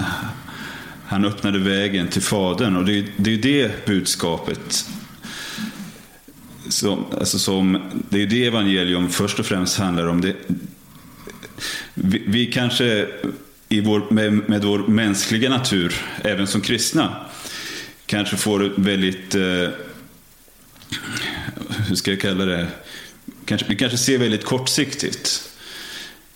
han 1.14 1.24
öppnade 1.24 1.58
vägen 1.58 2.08
till 2.08 2.22
Fadern 2.22 2.76
och 2.76 2.84
det, 2.84 2.98
är, 2.98 3.04
det 3.16 3.34
är 3.34 3.38
det 3.38 3.86
budskapet 3.86 4.86
som, 6.68 7.04
alltså 7.18 7.38
som, 7.38 7.90
det 8.08 8.22
är 8.22 8.26
det 8.26 8.46
evangelium 8.46 9.08
först 9.08 9.38
och 9.38 9.46
främst 9.46 9.78
handlar 9.78 10.06
om. 10.06 10.20
Det, 10.20 10.36
vi, 11.94 12.22
vi 12.26 12.46
kanske 12.46 13.08
i 13.68 13.80
vår, 13.80 14.06
med, 14.10 14.48
med 14.48 14.62
vår 14.62 14.78
mänskliga 14.78 15.50
natur, 15.50 15.94
även 16.22 16.46
som 16.46 16.60
kristna, 16.60 17.16
kanske 18.06 18.36
får 18.36 18.72
väldigt, 18.76 19.34
eh, 19.34 19.68
hur 21.88 21.94
ska 21.94 22.10
jag 22.10 22.20
kalla 22.20 22.44
det, 22.44 22.66
kanske, 23.44 23.66
vi 23.68 23.76
kanske 23.76 23.98
ser 23.98 24.18
väldigt 24.18 24.44
kortsiktigt. 24.44 25.50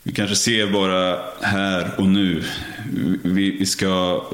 Vi 0.08 0.14
kanske 0.14 0.36
ser 0.36 0.66
bara 0.66 1.18
här 1.40 1.90
och 1.98 2.06
nu. 2.06 2.44
Vi, 3.22 3.50
vi, 3.50 3.66
ska, 3.66 4.24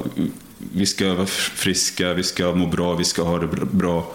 vi 0.59 0.87
ska 0.87 1.15
vara 1.15 1.27
friska, 1.27 2.15
vi 2.15 2.23
ska 2.23 2.53
må 2.53 2.67
bra, 2.67 2.95
vi 2.95 3.05
ska 3.05 3.23
ha 3.23 3.39
det 3.39 3.47
bra. 3.73 4.13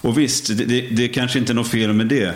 Och 0.00 0.18
visst, 0.18 0.46
det, 0.46 0.64
det, 0.64 0.80
det 0.80 1.04
är 1.04 1.08
kanske 1.08 1.38
inte 1.38 1.52
är 1.52 1.54
något 1.54 1.68
fel 1.68 1.92
med 1.92 2.06
det. 2.06 2.34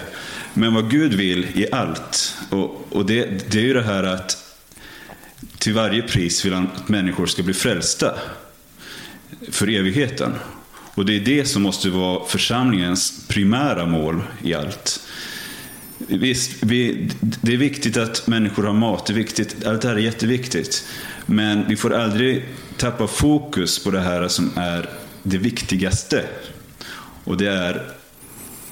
Men 0.55 0.75
vad 0.75 0.91
Gud 0.91 1.15
vill 1.15 1.47
i 1.55 1.67
allt, 1.73 2.37
och, 2.51 2.87
och 2.91 3.07
det, 3.07 3.51
det 3.51 3.59
är 3.59 3.63
ju 3.63 3.75
det 3.75 3.83
här 3.83 4.03
att 4.03 4.59
till 5.59 5.75
varje 5.75 6.03
pris 6.03 6.45
vill 6.45 6.53
han 6.53 6.69
att 6.77 6.89
människor 6.89 7.27
ska 7.27 7.43
bli 7.43 7.55
frälsta 7.55 8.15
för 9.51 9.69
evigheten. 9.69 10.33
Och 10.95 11.07
det 11.07 11.17
är 11.17 11.21
det 11.21 11.45
som 11.45 11.63
måste 11.63 11.91
vara 11.91 12.27
församlingens 12.27 13.29
primära 13.29 13.87
mål 13.87 14.23
i 14.43 14.55
allt. 14.55 15.06
Visst, 15.99 16.63
vi, 16.63 17.09
det 17.21 17.53
är 17.53 17.57
viktigt 17.57 17.97
att 17.97 18.27
människor 18.27 18.63
har 18.63 18.73
mat, 18.73 19.07
det 19.07 19.13
är 19.13 19.15
viktigt, 19.15 19.67
allt 19.67 19.83
det 19.83 19.89
här 19.89 19.97
är 19.97 20.01
jätteviktigt. 20.01 20.89
Men 21.27 21.69
vi 21.69 21.77
får 21.77 21.95
aldrig 21.95 22.45
tappa 22.77 23.07
fokus 23.07 23.85
på 23.85 23.91
det 23.91 24.01
här 24.01 24.29
som 24.29 24.51
är 24.57 24.91
det 25.23 25.39
viktigaste. 25.39 26.25
Och 27.25 27.37
det 27.37 27.49
är 27.49 27.83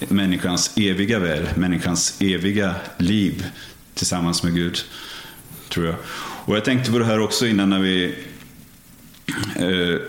människans 0.09 0.73
eviga 0.77 1.19
väl, 1.19 1.49
människans 1.55 2.17
eviga 2.21 2.75
liv 2.99 3.47
tillsammans 3.95 4.43
med 4.43 4.55
Gud. 4.55 4.79
Tror 5.69 5.87
jag. 5.87 5.97
Och 6.45 6.57
jag 6.57 6.65
tänkte 6.65 6.91
på 6.91 6.99
det 6.99 7.05
här 7.05 7.21
också 7.21 7.47
innan 7.47 7.71
när 7.71 7.79
vi 7.79 8.15
eh, 9.57 10.01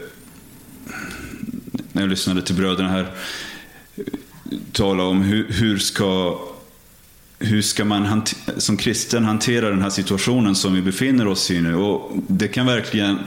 när 1.91 2.01
jag 2.01 2.09
lyssnade 2.09 2.41
till 2.41 2.55
bröderna 2.55 2.89
här 2.89 3.07
tala 4.71 5.03
om 5.03 5.21
hur, 5.21 5.47
hur 5.49 5.77
ska 5.77 6.39
hur 7.39 7.61
ska 7.61 7.85
man 7.85 8.23
som 8.57 8.77
kristen 8.77 9.23
hantera 9.23 9.69
den 9.69 9.81
här 9.81 9.89
situationen 9.89 10.55
som 10.55 10.73
vi 10.73 10.81
befinner 10.81 11.27
oss 11.27 11.51
i 11.51 11.61
nu? 11.61 11.75
Och 11.75 12.11
det 12.27 12.47
kan 12.47 12.65
verkligen, 12.65 13.17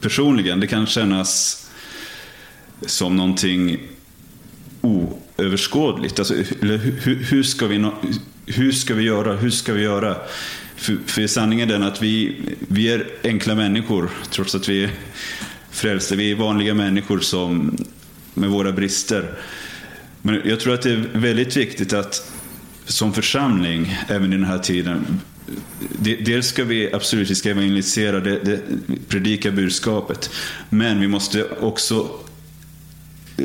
personligen, 0.00 0.60
det 0.60 0.66
kan 0.66 0.86
kännas 0.86 1.64
som 2.86 3.16
någonting 3.16 3.78
oöverskådligt. 4.80 6.18
Alltså, 6.18 6.34
hur, 6.60 7.14
hur, 7.30 7.42
ska 7.42 7.66
vi, 7.66 7.90
hur 8.46 8.72
ska 8.72 8.94
vi 8.94 9.02
göra? 9.04 9.36
Hur 9.36 9.50
ska 9.50 9.72
vi 9.72 9.82
göra? 9.82 10.16
För, 10.76 10.96
för 11.06 11.26
sanningen 11.26 11.68
är 11.68 11.72
den 11.72 11.82
att 11.82 12.02
vi, 12.02 12.36
vi 12.58 12.88
är 12.88 13.06
enkla 13.24 13.54
människor, 13.54 14.10
trots 14.30 14.54
att 14.54 14.68
vi 14.68 14.84
är 14.84 14.90
frälsta. 15.70 16.14
Vi 16.14 16.30
är 16.30 16.34
vanliga 16.34 16.74
människor 16.74 17.18
som, 17.18 17.76
med 18.34 18.50
våra 18.50 18.72
brister. 18.72 19.34
Men 20.22 20.40
jag 20.44 20.60
tror 20.60 20.74
att 20.74 20.82
det 20.82 20.90
är 20.90 21.08
väldigt 21.12 21.56
viktigt 21.56 21.92
att 21.92 22.32
som 22.88 23.12
församling, 23.12 23.98
även 24.08 24.32
i 24.32 24.36
den 24.36 24.46
här 24.46 24.58
tiden, 24.58 25.20
dels 25.98 26.46
ska 26.46 26.64
vi 26.64 26.92
absolut 26.92 27.30
vi 27.30 27.34
ska 27.34 27.50
evangelisera, 27.50 28.20
det, 28.20 28.38
det, 28.44 28.60
predika 29.08 29.50
budskapet. 29.50 30.30
Men 30.70 31.00
vi 31.00 31.08
måste 31.08 31.44
också, 31.44 32.10
eh, 33.36 33.44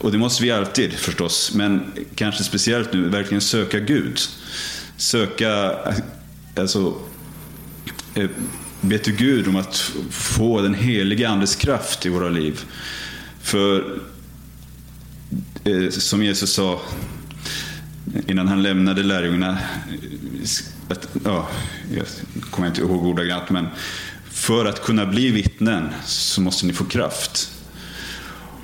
och 0.00 0.12
det 0.12 0.18
måste 0.18 0.42
vi 0.42 0.50
alltid 0.50 0.92
förstås, 0.92 1.52
men 1.54 1.92
kanske 2.14 2.44
speciellt 2.44 2.92
nu, 2.92 3.08
verkligen 3.08 3.40
söka 3.40 3.80
Gud. 3.80 4.20
Söka, 4.96 5.78
alltså, 6.56 6.94
eh, 8.14 8.30
be 8.80 8.98
till 8.98 9.16
Gud 9.16 9.48
om 9.48 9.56
att 9.56 9.76
få 10.10 10.60
den 10.60 10.74
heliga 10.74 11.28
Andes 11.28 11.56
kraft 11.56 12.06
i 12.06 12.08
våra 12.08 12.28
liv. 12.28 12.60
För 13.42 14.00
eh, 15.64 15.90
som 15.90 16.22
Jesus 16.22 16.52
sa, 16.52 16.80
innan 18.26 18.48
han 18.48 18.62
lämnade 18.62 19.02
lärjungarna, 19.02 19.50
eh, 19.50 20.48
att, 20.88 21.08
ja, 21.24 21.48
jag 21.96 22.06
kommer 22.50 22.68
inte 22.68 22.80
ihåg 22.80 23.06
ordagrant, 23.06 23.50
men 23.50 23.66
för 24.30 24.64
att 24.64 24.82
kunna 24.82 25.06
bli 25.06 25.30
vittnen 25.30 25.88
så 26.04 26.40
måste 26.40 26.66
ni 26.66 26.72
få 26.72 26.84
kraft. 26.84 27.50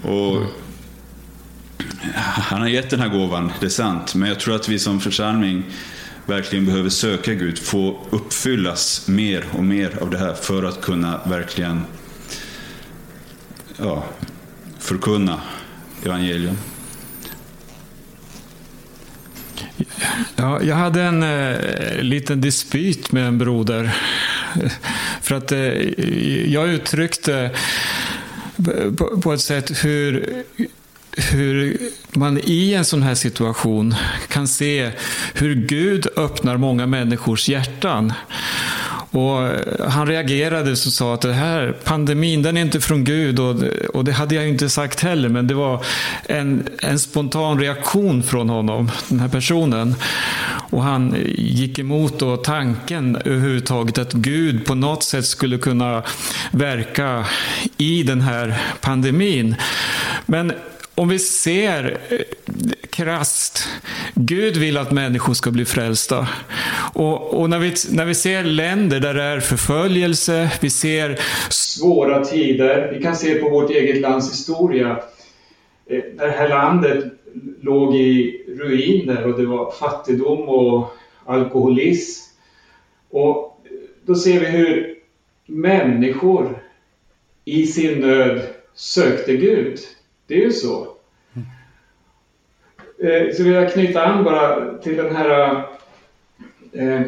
Och 0.02 0.42
Han 2.14 2.60
har 2.60 2.68
gett 2.68 2.90
den 2.90 3.00
här 3.00 3.08
gåvan, 3.08 3.52
det 3.60 3.66
är 3.66 3.70
sant, 3.70 4.14
men 4.14 4.28
jag 4.28 4.40
tror 4.40 4.54
att 4.54 4.68
vi 4.68 4.78
som 4.78 5.00
församling 5.00 5.64
verkligen 6.26 6.66
behöver 6.66 6.90
söka 6.90 7.34
Gud, 7.34 7.58
få 7.58 8.00
uppfyllas 8.10 9.08
mer 9.08 9.44
och 9.52 9.64
mer 9.64 9.98
av 10.02 10.10
det 10.10 10.18
här 10.18 10.34
för 10.34 10.62
att 10.62 10.80
kunna 10.80 11.20
verkligen 11.26 11.82
ja, 13.76 14.04
förkunna 14.78 15.40
evangelium. 16.04 16.56
Ja, 20.36 20.62
jag 20.62 20.76
hade 20.76 21.02
en 21.02 21.22
eh, 21.22 22.02
liten 22.02 22.40
dispyt 22.40 23.12
med 23.12 23.26
en 23.26 23.38
broder. 23.38 23.96
För 25.22 25.34
att 25.34 25.52
eh, 25.52 25.58
jag 26.52 26.68
uttryckte 26.68 27.50
på, 28.96 29.20
på 29.20 29.32
ett 29.32 29.40
sätt 29.40 29.84
hur 29.84 30.44
hur 31.18 31.78
man 32.12 32.40
i 32.44 32.74
en 32.74 32.84
sån 32.84 33.02
här 33.02 33.14
situation 33.14 33.94
kan 34.28 34.48
se 34.48 34.90
hur 35.34 35.54
Gud 35.54 36.06
öppnar 36.16 36.56
många 36.56 36.86
människors 36.86 37.48
hjärtan. 37.48 38.12
Och 39.10 39.42
eh, 39.42 39.88
han 39.88 40.06
reagerade 40.06 40.70
och 40.70 40.78
sa 40.78 41.14
att 41.14 41.20
det 41.20 41.32
här 41.32 41.76
pandemin, 41.84 42.42
den 42.42 42.56
är 42.56 42.60
inte 42.60 42.80
från 42.80 43.04
Gud. 43.04 43.40
Och, 43.40 43.62
och 43.94 44.04
det 44.04 44.12
hade 44.12 44.34
jag 44.34 44.48
inte 44.48 44.68
sagt 44.68 45.00
heller, 45.00 45.28
men 45.28 45.46
det 45.46 45.54
var 45.54 45.84
en, 46.26 46.68
en 46.82 46.98
spontan 46.98 47.60
reaktion 47.60 48.22
från 48.22 48.48
honom, 48.48 48.90
den 49.08 49.20
här 49.20 49.28
personen. 49.28 49.94
Och 50.70 50.82
han 50.82 51.16
gick 51.34 51.78
emot 51.78 52.18
då 52.18 52.36
tanken 52.36 53.16
överhuvudtaget 53.16 53.98
att 53.98 54.12
Gud 54.12 54.66
på 54.66 54.74
något 54.74 55.02
sätt 55.02 55.26
skulle 55.26 55.58
kunna 55.58 56.02
verka 56.50 57.26
i 57.76 58.02
den 58.02 58.20
här 58.20 58.62
pandemin. 58.80 59.54
Men 60.26 60.52
om 60.94 61.08
vi 61.08 61.18
ser 61.18 61.98
eh, 62.08 62.18
Krasst, 62.98 63.68
Gud 64.14 64.56
vill 64.56 64.76
att 64.76 64.92
människor 64.92 65.34
ska 65.34 65.50
bli 65.50 65.64
frälsta. 65.64 66.28
Och, 66.94 67.40
och, 67.40 67.50
när, 67.50 67.58
vi, 67.58 67.74
när 67.90 68.04
vi 68.04 68.14
ser 68.14 68.44
länder 68.44 69.00
där 69.00 69.14
det 69.14 69.22
är 69.22 69.40
förföljelse, 69.40 70.52
vi 70.60 70.70
ser 70.70 71.18
svåra 71.50 72.24
tider, 72.24 72.92
vi 72.92 73.02
kan 73.02 73.16
se 73.16 73.34
på 73.34 73.48
vårt 73.48 73.70
eget 73.70 74.00
lands 74.00 74.32
historia, 74.32 75.02
där 75.88 76.26
det 76.26 76.30
här 76.30 76.48
landet 76.48 77.04
låg 77.60 77.96
i 77.96 78.44
ruiner 78.48 79.26
och 79.26 79.40
det 79.40 79.46
var 79.46 79.70
fattigdom 79.70 80.48
och 80.48 80.96
alkoholism. 81.24 82.34
Och 83.10 83.64
då 84.06 84.14
ser 84.14 84.40
vi 84.40 84.46
hur 84.46 84.94
människor 85.46 86.62
i 87.44 87.66
sin 87.66 88.00
nöd 88.00 88.42
sökte 88.74 89.36
Gud. 89.36 89.78
Det 90.26 90.34
är 90.34 90.44
ju 90.44 90.52
så. 90.52 90.97
Eh, 93.00 93.34
så 93.34 93.42
vill 93.42 93.52
jag 93.52 93.72
knyta 93.72 94.02
an 94.02 94.24
bara 94.24 94.74
till 94.78 94.96
den 94.96 95.16
här 95.16 95.62
eh, 96.72 97.00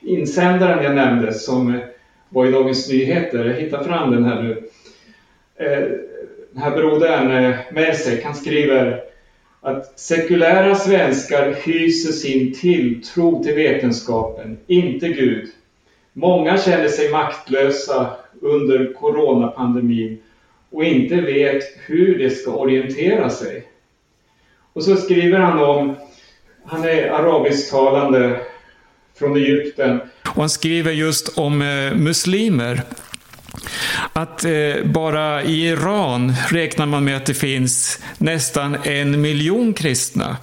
insändaren 0.00 0.84
jag 0.84 0.94
nämnde 0.94 1.32
som 1.32 1.80
var 2.28 2.46
i 2.46 2.50
Dagens 2.50 2.88
Nyheter. 2.90 3.44
Jag 3.44 3.54
hittar 3.54 3.84
fram 3.84 4.10
den 4.10 4.24
här 4.24 4.42
nu. 4.42 4.68
Eh, 5.56 5.88
den 6.52 6.62
här 6.62 6.70
brodern, 6.70 7.30
eh, 7.30 7.56
Mersek, 7.72 8.24
han 8.24 8.34
skriver 8.34 9.04
att 9.60 9.98
sekulära 9.98 10.74
svenskar 10.74 11.54
hyser 11.64 12.12
sin 12.12 12.54
tilltro 12.54 13.44
till 13.44 13.54
vetenskapen, 13.54 14.58
inte 14.66 15.08
Gud. 15.08 15.48
Många 16.12 16.58
känner 16.58 16.88
sig 16.88 17.10
maktlösa 17.10 18.10
under 18.40 18.92
coronapandemin 18.92 20.18
och 20.70 20.84
inte 20.84 21.20
vet 21.20 21.62
hur 21.86 22.18
de 22.18 22.30
ska 22.30 22.52
orientera 22.52 23.30
sig. 23.30 23.66
Och 24.72 24.84
så 24.84 24.96
skriver 24.96 25.38
han 25.38 25.58
om, 25.58 25.96
han 26.64 26.84
är 26.84 27.10
arabisktalande 27.10 28.40
från 29.18 29.36
Egypten. 29.36 30.00
Och 30.28 30.40
han 30.40 30.50
skriver 30.50 30.92
just 30.92 31.38
om 31.38 31.62
eh, 31.62 31.94
muslimer. 31.94 32.82
Att 34.12 34.44
eh, 34.44 34.84
bara 34.84 35.42
i 35.42 35.66
Iran 35.68 36.32
räknar 36.50 36.86
man 36.86 37.04
med 37.04 37.16
att 37.16 37.26
det 37.26 37.34
finns 37.34 38.02
nästan 38.18 38.76
en 38.84 39.20
miljon 39.20 39.74
kristna. 39.74 40.36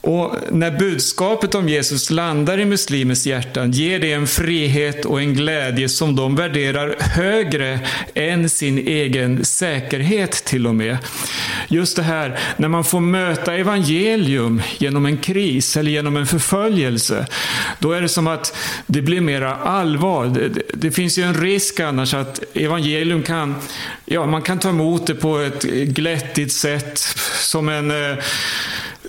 Och 0.00 0.36
när 0.50 0.70
budskapet 0.70 1.54
om 1.54 1.68
Jesus 1.68 2.10
landar 2.10 2.60
i 2.60 2.64
muslimers 2.64 3.26
hjärtan 3.26 3.70
ger 3.70 3.98
det 3.98 4.12
en 4.12 4.26
frihet 4.26 5.04
och 5.04 5.20
en 5.20 5.34
glädje 5.34 5.88
som 5.88 6.16
de 6.16 6.36
värderar 6.36 6.96
högre 6.98 7.80
än 8.14 8.48
sin 8.48 8.78
egen 8.78 9.44
säkerhet 9.44 10.32
till 10.32 10.66
och 10.66 10.74
med. 10.74 10.98
Just 11.68 11.96
det 11.96 12.02
här, 12.02 12.38
när 12.56 12.68
man 12.68 12.84
får 12.84 13.00
möta 13.00 13.54
evangelium 13.54 14.62
genom 14.78 15.06
en 15.06 15.16
kris 15.16 15.76
eller 15.76 15.90
genom 15.90 16.16
en 16.16 16.26
förföljelse, 16.26 17.26
då 17.78 17.92
är 17.92 18.02
det 18.02 18.08
som 18.08 18.26
att 18.26 18.56
det 18.86 19.02
blir 19.02 19.20
mera 19.20 19.54
allvar. 19.54 20.26
Det, 20.26 20.62
det 20.74 20.90
finns 20.90 21.18
ju 21.18 21.22
en 21.22 21.34
risk 21.34 21.80
annars 21.80 22.14
att 22.14 22.56
evangelium 22.56 23.22
kan, 23.22 23.54
ja 24.04 24.26
man 24.26 24.42
kan 24.42 24.58
ta 24.58 24.68
emot 24.68 25.06
det 25.06 25.14
på 25.14 25.38
ett 25.38 25.62
glättigt 25.84 26.52
sätt, 26.52 26.98
som 27.40 27.68
en 27.68 27.90
eh, 27.90 28.18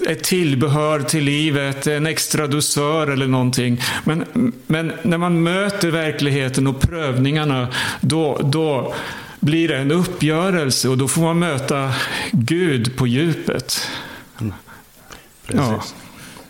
ett 0.08 0.24
tillbehör 0.24 1.00
till 1.00 1.24
livet, 1.24 1.88
en 1.88 2.06
extra 2.06 2.48
dosör 2.48 3.08
eller 3.08 3.28
någonting. 3.28 3.82
Men, 4.04 4.54
men 4.68 4.92
när 5.04 5.18
man 5.18 5.44
möter 5.44 5.92
verkligheten 5.92 6.68
och 6.68 6.80
prövningarna, 6.80 7.68
då, 8.02 8.40
då 8.44 8.96
blir 9.40 9.68
det 9.68 9.78
en 9.78 9.92
uppgörelse 9.92 10.90
och 10.90 10.98
då 10.98 11.08
får 11.08 11.22
man 11.22 11.40
möta 11.40 11.94
Gud 12.32 12.98
på 12.98 13.08
djupet. 13.08 13.88
Mm. 14.42 14.54
Precis. 15.46 15.96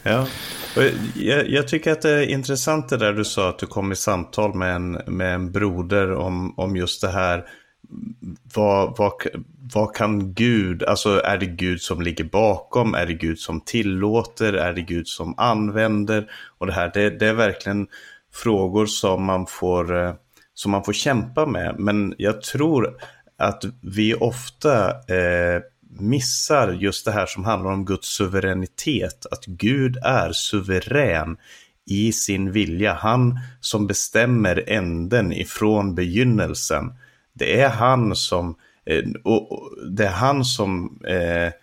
Ja. 0.03 0.11
ja. 0.11 0.27
Jag, 1.15 1.49
jag, 1.49 1.67
tycker 1.67 1.91
att 1.91 2.01
det 2.01 2.11
är 2.11 2.29
intressant 2.29 2.89
det 2.89 2.97
där 2.97 3.13
du 3.13 3.25
sa 3.25 3.49
att 3.49 3.59
du 3.59 3.65
kom 3.65 3.91
i 3.91 3.95
samtal 3.95 4.55
med 4.55 4.75
en, 4.75 4.91
med 4.91 5.35
en 5.35 5.51
broder 5.51 6.13
om, 6.13 6.59
om 6.59 6.75
just 6.75 7.01
det 7.01 7.09
här 7.09 7.45
vad, 8.53 8.97
vad, 8.97 9.11
vad 9.73 9.95
kan 9.95 10.33
Gud, 10.33 10.83
alltså 10.83 11.21
är 11.23 11.37
det 11.37 11.45
Gud 11.45 11.81
som 11.81 12.01
ligger 12.01 12.23
bakom, 12.23 12.93
är 12.93 13.05
det 13.05 13.13
Gud 13.13 13.39
som 13.39 13.61
tillåter, 13.61 14.53
är 14.53 14.73
det 14.73 14.81
Gud 14.81 15.07
som 15.07 15.33
använder? 15.37 16.31
Och 16.57 16.67
det 16.67 16.73
här, 16.73 16.91
det, 16.93 17.09
det 17.09 17.27
är 17.27 17.33
verkligen 17.33 17.87
frågor 18.33 18.85
som 18.85 19.23
man, 19.23 19.45
får, 19.45 20.05
eh, 20.05 20.13
som 20.53 20.71
man 20.71 20.83
får 20.83 20.93
kämpa 20.93 21.45
med. 21.45 21.75
Men 21.79 22.15
jag 22.17 22.41
tror 22.41 22.95
att 23.37 23.63
vi 23.81 24.13
ofta 24.13 24.89
eh, 24.89 25.61
missar 25.99 26.71
just 26.71 27.05
det 27.05 27.11
här 27.11 27.25
som 27.25 27.45
handlar 27.45 27.71
om 27.71 27.85
Guds 27.85 28.07
suveränitet. 28.07 29.25
Att 29.31 29.45
Gud 29.45 29.97
är 30.03 30.31
suverän 30.31 31.37
i 31.89 32.11
sin 32.11 32.51
vilja. 32.51 32.93
Han 32.93 33.39
som 33.59 33.87
bestämmer 33.87 34.63
änden 34.67 35.33
ifrån 35.33 35.95
begynnelsen. 35.95 36.93
Det 37.33 37.61
är 37.61 37.69
han 37.69 38.15
som, 38.15 38.49
eh, 38.49 38.55
Eh, 38.89 39.03
och 39.23 39.71
det 39.91 40.05
är 40.05 40.11
han 40.11 40.45
som 40.45 40.99
eh, 41.07 41.53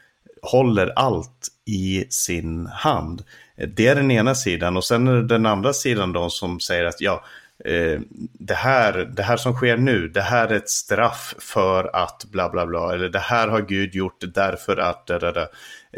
håller 0.43 0.93
allt 0.97 1.49
i 1.65 2.05
sin 2.09 2.67
hand. 2.67 3.23
Eh, 3.57 3.69
det 3.69 3.87
är 3.87 3.95
den 3.95 4.11
ena 4.11 4.35
sidan 4.35 4.77
och 4.77 4.85
sen 4.85 5.09
är 5.09 5.15
det 5.15 5.27
den 5.27 5.47
andra 5.47 5.73
sidan 5.73 6.13
de 6.13 6.31
som 6.31 6.61
säger 6.61 6.85
att 6.85 7.01
ja, 7.01 7.25
eh, 7.65 8.01
det, 8.33 8.55
här, 8.55 9.13
det 9.17 9.23
här 9.23 9.37
som 9.37 9.53
sker 9.53 9.77
nu, 9.77 10.09
det 10.09 10.21
här 10.21 10.49
är 10.49 10.57
ett 10.57 10.71
straff 10.71 11.35
för 11.39 11.97
att 11.97 12.25
bla 12.31 12.49
bla 12.49 12.67
bla, 12.67 12.95
eller 12.95 13.09
det 13.09 13.19
här 13.19 13.49
har 13.49 13.61
Gud 13.61 13.95
gjort 13.95 14.25
därför 14.35 14.77
att, 14.77 15.07
da, 15.07 15.19
da, 15.19 15.33
da. 15.33 15.49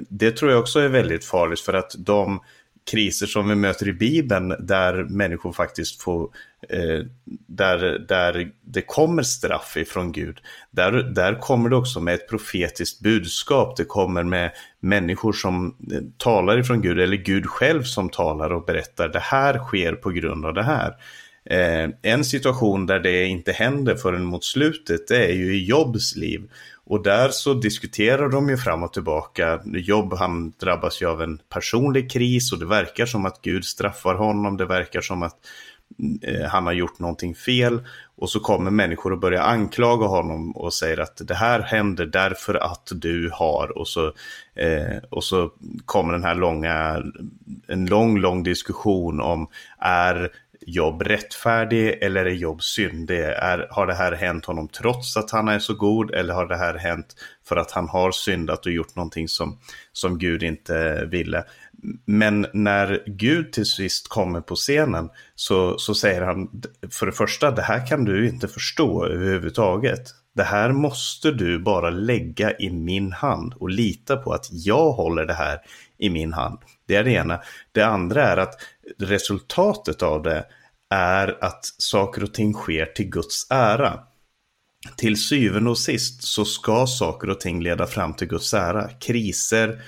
det 0.08 0.30
tror 0.30 0.50
jag 0.50 0.60
också 0.60 0.80
är 0.80 0.88
väldigt 0.88 1.24
farligt 1.24 1.60
för 1.60 1.74
att 1.74 1.94
de 1.98 2.40
kriser 2.90 3.26
som 3.26 3.48
vi 3.48 3.54
möter 3.54 3.88
i 3.88 3.92
Bibeln 3.92 4.54
där 4.58 5.04
människor 5.04 5.52
faktiskt 5.52 6.02
får, 6.02 6.22
eh, 6.24 6.28
Eh, 6.68 7.05
där, 7.47 7.99
där 8.09 8.51
det 8.64 8.83
kommer 8.83 9.23
straff 9.23 9.77
ifrån 9.77 10.12
Gud. 10.12 10.40
Där, 10.71 10.92
där 10.92 11.35
kommer 11.35 11.71
det 11.71 11.77
också 11.77 12.01
med 12.01 12.14
ett 12.14 12.29
profetiskt 12.29 13.01
budskap. 13.01 13.77
Det 13.77 13.85
kommer 13.85 14.23
med 14.23 14.51
människor 14.81 15.33
som 15.33 15.77
eh, 15.92 16.01
talar 16.16 16.59
ifrån 16.59 16.83
Gud 16.83 17.01
eller 17.01 17.16
Gud 17.16 17.47
själv 17.47 17.83
som 17.83 18.09
talar 18.09 18.53
och 18.53 18.64
berättar 18.64 19.09
det 19.09 19.18
här 19.18 19.59
sker 19.59 19.92
på 19.92 20.11
grund 20.11 20.47
av 20.47 20.55
det 20.55 20.62
här. 20.62 20.94
Eh, 21.51 21.90
en 22.03 22.25
situation 22.25 22.87
där 22.87 23.01
det 23.01 23.25
inte 23.25 23.53
händer 23.53 23.94
förrän 23.94 24.25
mot 24.25 24.44
slutet 24.44 25.09
det 25.09 25.27
är 25.27 25.33
ju 25.33 25.55
i 25.55 25.64
Jobs 25.64 26.16
liv. 26.16 26.51
Och 26.85 27.03
där 27.03 27.29
så 27.29 27.55
diskuterar 27.55 28.29
de 28.29 28.49
ju 28.49 28.57
fram 28.57 28.83
och 28.83 28.92
tillbaka. 28.92 29.61
Jobb 29.64 30.14
han 30.14 30.51
drabbas 30.51 31.03
ju 31.03 31.07
av 31.07 31.23
en 31.23 31.38
personlig 31.49 32.11
kris 32.11 32.53
och 32.53 32.59
det 32.59 32.66
verkar 32.66 33.07
som 33.07 33.27
att 33.27 33.42
Gud 33.42 33.64
straffar 33.64 34.14
honom. 34.14 34.57
Det 34.57 34.66
verkar 34.66 35.01
som 35.01 35.23
att 35.23 35.37
Eh, 36.22 36.46
han 36.46 36.66
har 36.66 36.72
gjort 36.72 36.98
någonting 36.98 37.35
fel. 37.35 37.81
Och 38.16 38.31
så 38.31 38.40
kommer 38.40 38.70
människor 38.70 39.12
och 39.12 39.18
börjar 39.18 39.42
anklaga 39.42 40.07
honom 40.07 40.57
och 40.57 40.74
säger 40.74 41.01
att 41.01 41.20
det 41.24 41.35
här 41.35 41.61
händer 41.61 42.07
därför 42.07 42.55
att 42.55 42.92
du 42.94 43.31
har. 43.33 43.79
Och 43.79 43.88
så, 43.88 44.07
eh, 44.55 44.96
och 45.11 45.24
så 45.24 45.51
kommer 45.85 46.12
den 46.12 46.24
här 46.24 46.35
långa, 46.35 47.03
en 47.66 47.87
lång, 47.87 48.18
lång 48.18 48.42
diskussion 48.42 49.20
om 49.20 49.48
är 49.79 50.31
Jobb 50.61 51.03
rättfärdig 51.03 51.98
eller 52.03 52.24
är 52.24 52.31
Jobb 52.31 52.62
syndig? 52.62 53.20
Är, 53.20 53.68
har 53.70 53.87
det 53.87 53.94
här 53.94 54.12
hänt 54.12 54.44
honom 54.44 54.68
trots 54.68 55.16
att 55.16 55.31
han 55.31 55.48
är 55.48 55.59
så 55.59 55.74
god 55.74 56.11
eller 56.11 56.35
har 56.35 56.46
det 56.46 56.57
här 56.57 56.74
hänt 56.74 57.14
för 57.48 57.56
att 57.56 57.70
han 57.70 57.88
har 57.88 58.12
syndat 58.12 58.66
och 58.66 58.72
gjort 58.72 58.96
någonting 58.96 59.28
som, 59.28 59.58
som 59.92 60.18
Gud 60.18 60.42
inte 60.42 61.04
ville? 61.04 61.44
Men 62.04 62.46
när 62.52 63.02
Gud 63.06 63.52
till 63.52 63.66
sist 63.66 64.08
kommer 64.08 64.40
på 64.40 64.54
scenen 64.54 65.11
så, 65.34 65.78
så 65.78 65.94
säger 65.94 66.22
han 66.22 66.62
för 66.90 67.06
det 67.06 67.12
första, 67.12 67.50
det 67.50 67.62
här 67.62 67.87
kan 67.87 68.04
du 68.04 68.28
inte 68.28 68.48
förstå 68.48 69.06
överhuvudtaget. 69.06 70.00
Det 70.34 70.42
här 70.42 70.72
måste 70.72 71.30
du 71.30 71.58
bara 71.58 71.90
lägga 71.90 72.56
i 72.58 72.70
min 72.70 73.12
hand 73.12 73.54
och 73.54 73.70
lita 73.70 74.16
på 74.16 74.32
att 74.32 74.46
jag 74.50 74.92
håller 74.92 75.24
det 75.24 75.34
här 75.34 75.58
i 75.98 76.11
min 76.11 76.32
hand. 76.32 76.58
Det 76.87 76.96
är 76.96 77.04
det 77.04 77.11
ena. 77.11 77.40
Det 77.72 77.82
andra 77.82 78.22
är 78.22 78.37
att 78.37 78.54
resultatet 78.98 80.02
av 80.02 80.22
det 80.22 80.44
är 80.90 81.44
att 81.44 81.64
saker 81.78 82.22
och 82.22 82.34
ting 82.34 82.52
sker 82.52 82.87
till 82.87 83.11
Guds 83.11 83.46
ära. 83.50 84.00
Till 84.96 85.22
syvende 85.22 85.70
och 85.70 85.78
sist 85.78 86.22
så 86.22 86.44
ska 86.44 86.86
saker 86.86 87.30
och 87.30 87.40
ting 87.40 87.62
leda 87.62 87.86
fram 87.86 88.14
till 88.14 88.28
Guds 88.28 88.54
ära. 88.54 88.88
Kriser, 88.88 89.82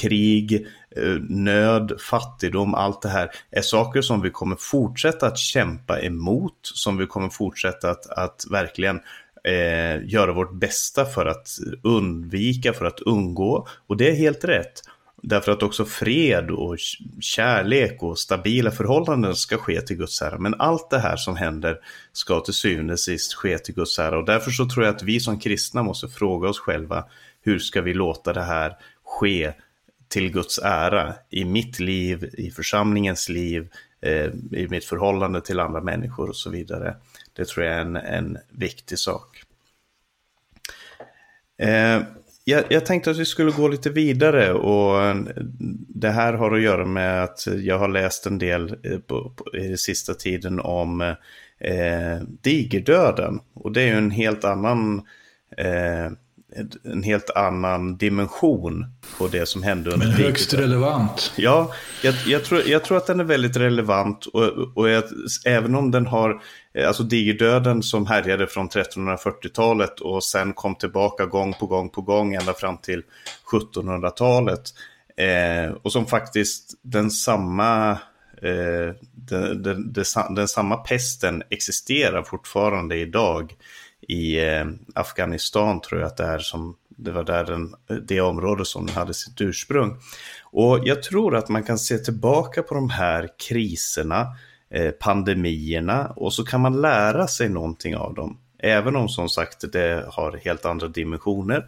krig, 0.00 0.66
eh, 0.96 1.20
nöd, 1.28 1.92
fattigdom, 2.10 2.74
allt 2.74 3.02
det 3.02 3.08
här 3.08 3.30
är 3.50 3.62
saker 3.62 4.02
som 4.02 4.20
vi 4.20 4.30
kommer 4.30 4.56
fortsätta 4.56 5.26
att 5.26 5.38
kämpa 5.38 6.00
emot, 6.00 6.58
som 6.62 6.96
vi 6.96 7.06
kommer 7.06 7.28
fortsätta 7.28 7.90
att, 7.90 8.06
att 8.06 8.44
verkligen 8.50 9.00
eh, 9.44 10.04
göra 10.04 10.32
vårt 10.32 10.54
bästa 10.54 11.04
för 11.04 11.26
att 11.26 11.48
undvika, 11.82 12.72
för 12.72 12.84
att 12.84 13.00
undgå. 13.00 13.66
Och 13.86 13.96
det 13.96 14.10
är 14.10 14.14
helt 14.14 14.44
rätt. 14.44 14.82
Därför 15.26 15.52
att 15.52 15.62
också 15.62 15.84
fred 15.84 16.50
och 16.50 16.76
kärlek 17.20 18.02
och 18.02 18.18
stabila 18.18 18.70
förhållanden 18.70 19.36
ska 19.36 19.56
ske 19.56 19.80
till 19.80 19.96
Guds 19.96 20.22
ära. 20.22 20.38
Men 20.38 20.54
allt 20.58 20.90
det 20.90 20.98
här 20.98 21.16
som 21.16 21.36
händer 21.36 21.78
ska 22.12 22.40
till 22.40 22.54
syvende 22.54 22.92
och 22.92 23.00
sist 23.00 23.34
ske 23.34 23.58
till 23.58 23.74
Guds 23.74 23.98
ära. 23.98 24.18
Och 24.18 24.26
därför 24.26 24.50
så 24.50 24.68
tror 24.68 24.84
jag 24.84 24.94
att 24.94 25.02
vi 25.02 25.20
som 25.20 25.38
kristna 25.38 25.82
måste 25.82 26.08
fråga 26.08 26.48
oss 26.48 26.58
själva 26.58 27.04
hur 27.42 27.58
ska 27.58 27.80
vi 27.80 27.94
låta 27.94 28.32
det 28.32 28.42
här 28.42 28.76
ske 29.04 29.52
till 30.08 30.32
Guds 30.32 30.58
ära 30.58 31.14
i 31.30 31.44
mitt 31.44 31.80
liv, 31.80 32.30
i 32.32 32.50
församlingens 32.50 33.28
liv, 33.28 33.68
eh, 34.00 34.30
i 34.52 34.66
mitt 34.70 34.84
förhållande 34.84 35.40
till 35.40 35.60
andra 35.60 35.80
människor 35.80 36.28
och 36.28 36.36
så 36.36 36.50
vidare. 36.50 36.96
Det 37.32 37.48
tror 37.48 37.66
jag 37.66 37.74
är 37.74 37.80
en, 37.80 37.96
en 37.96 38.38
viktig 38.50 38.98
sak. 38.98 39.42
Eh, 41.58 42.02
jag, 42.44 42.64
jag, 42.68 42.86
tänkte 42.86 43.10
att 43.10 43.18
vi 43.18 43.24
skulle 43.24 43.50
gå 43.50 43.68
lite 43.68 43.90
vidare 43.90 44.52
och 44.52 45.16
det 45.88 46.10
här 46.10 46.32
har 46.32 46.56
att 46.56 46.62
göra 46.62 46.84
med 46.84 47.22
att 47.22 47.46
jag 47.46 47.78
har 47.78 47.88
läst 47.88 48.26
en 48.26 48.38
del 48.38 48.76
eh, 48.82 48.98
på, 48.98 49.30
på, 49.30 49.56
i 49.56 49.76
sista 49.76 50.14
tiden 50.14 50.60
om 50.60 51.00
eh, 51.58 52.22
digerdöden. 52.42 53.40
Och 53.54 53.72
det 53.72 53.82
är 53.82 53.86
ju 53.86 53.98
en 53.98 54.10
helt 54.10 54.44
annan, 54.44 55.02
eh, 55.56 56.12
en 56.92 57.02
helt 57.02 57.30
annan 57.30 57.96
dimension 57.96 58.86
på 59.18 59.28
det 59.28 59.46
som 59.46 59.62
hände 59.62 59.90
under 59.90 60.06
Men 60.06 60.16
kriget. 60.16 60.30
högst 60.30 60.54
relevant. 60.54 61.32
Ja, 61.36 61.72
jag, 62.02 62.14
jag, 62.26 62.44
tror, 62.44 62.62
jag 62.66 62.84
tror 62.84 62.96
att 62.96 63.06
den 63.06 63.20
är 63.20 63.24
väldigt 63.24 63.56
relevant 63.56 64.26
och, 64.26 64.78
och 64.78 64.88
jag, 64.88 65.04
även 65.46 65.74
om 65.74 65.90
den 65.90 66.06
har, 66.06 66.42
Eh, 66.74 66.88
alltså 66.88 67.02
digerdöden 67.02 67.82
som 67.82 68.06
härjade 68.06 68.46
från 68.46 68.68
1340-talet 68.68 70.00
och 70.00 70.24
sen 70.24 70.52
kom 70.52 70.74
tillbaka 70.74 71.26
gång 71.26 71.54
på 71.54 71.66
gång 71.66 71.90
på 71.90 72.02
gång 72.02 72.34
ända 72.34 72.52
fram 72.52 72.78
till 72.78 73.02
1700-talet. 73.52 74.62
Eh, 75.16 75.72
och 75.82 75.92
som 75.92 76.06
faktiskt 76.06 76.78
den 76.82 77.10
samma, 77.10 77.90
eh, 78.42 78.94
den, 79.14 79.62
den, 79.62 79.92
den, 79.92 80.34
den, 80.34 80.48
samma 80.48 80.76
pesten 80.76 81.42
existerar 81.50 82.22
fortfarande 82.22 82.96
idag 82.96 83.54
i 84.08 84.44
eh, 84.44 84.64
Afghanistan 84.94 85.80
tror 85.80 86.00
jag 86.00 86.06
att 86.06 86.16
det 86.16 86.24
är 86.24 86.38
som 86.38 86.76
det 86.96 87.10
var 87.10 87.24
där 87.24 87.44
den, 87.44 87.74
det 88.06 88.20
område 88.20 88.64
som 88.64 88.88
hade 88.88 89.14
sitt 89.14 89.40
ursprung. 89.40 89.96
Och 90.42 90.80
jag 90.84 91.02
tror 91.02 91.36
att 91.36 91.48
man 91.48 91.62
kan 91.62 91.78
se 91.78 91.98
tillbaka 91.98 92.62
på 92.62 92.74
de 92.74 92.90
här 92.90 93.28
kriserna, 93.48 94.26
Eh, 94.74 94.90
pandemierna 94.90 96.06
och 96.06 96.32
så 96.32 96.44
kan 96.44 96.60
man 96.60 96.80
lära 96.80 97.26
sig 97.26 97.48
någonting 97.48 97.96
av 97.96 98.14
dem. 98.14 98.38
Även 98.58 98.96
om 98.96 99.08
som 99.08 99.28
sagt 99.28 99.72
det 99.72 100.06
har 100.08 100.40
helt 100.44 100.64
andra 100.64 100.88
dimensioner 100.88 101.66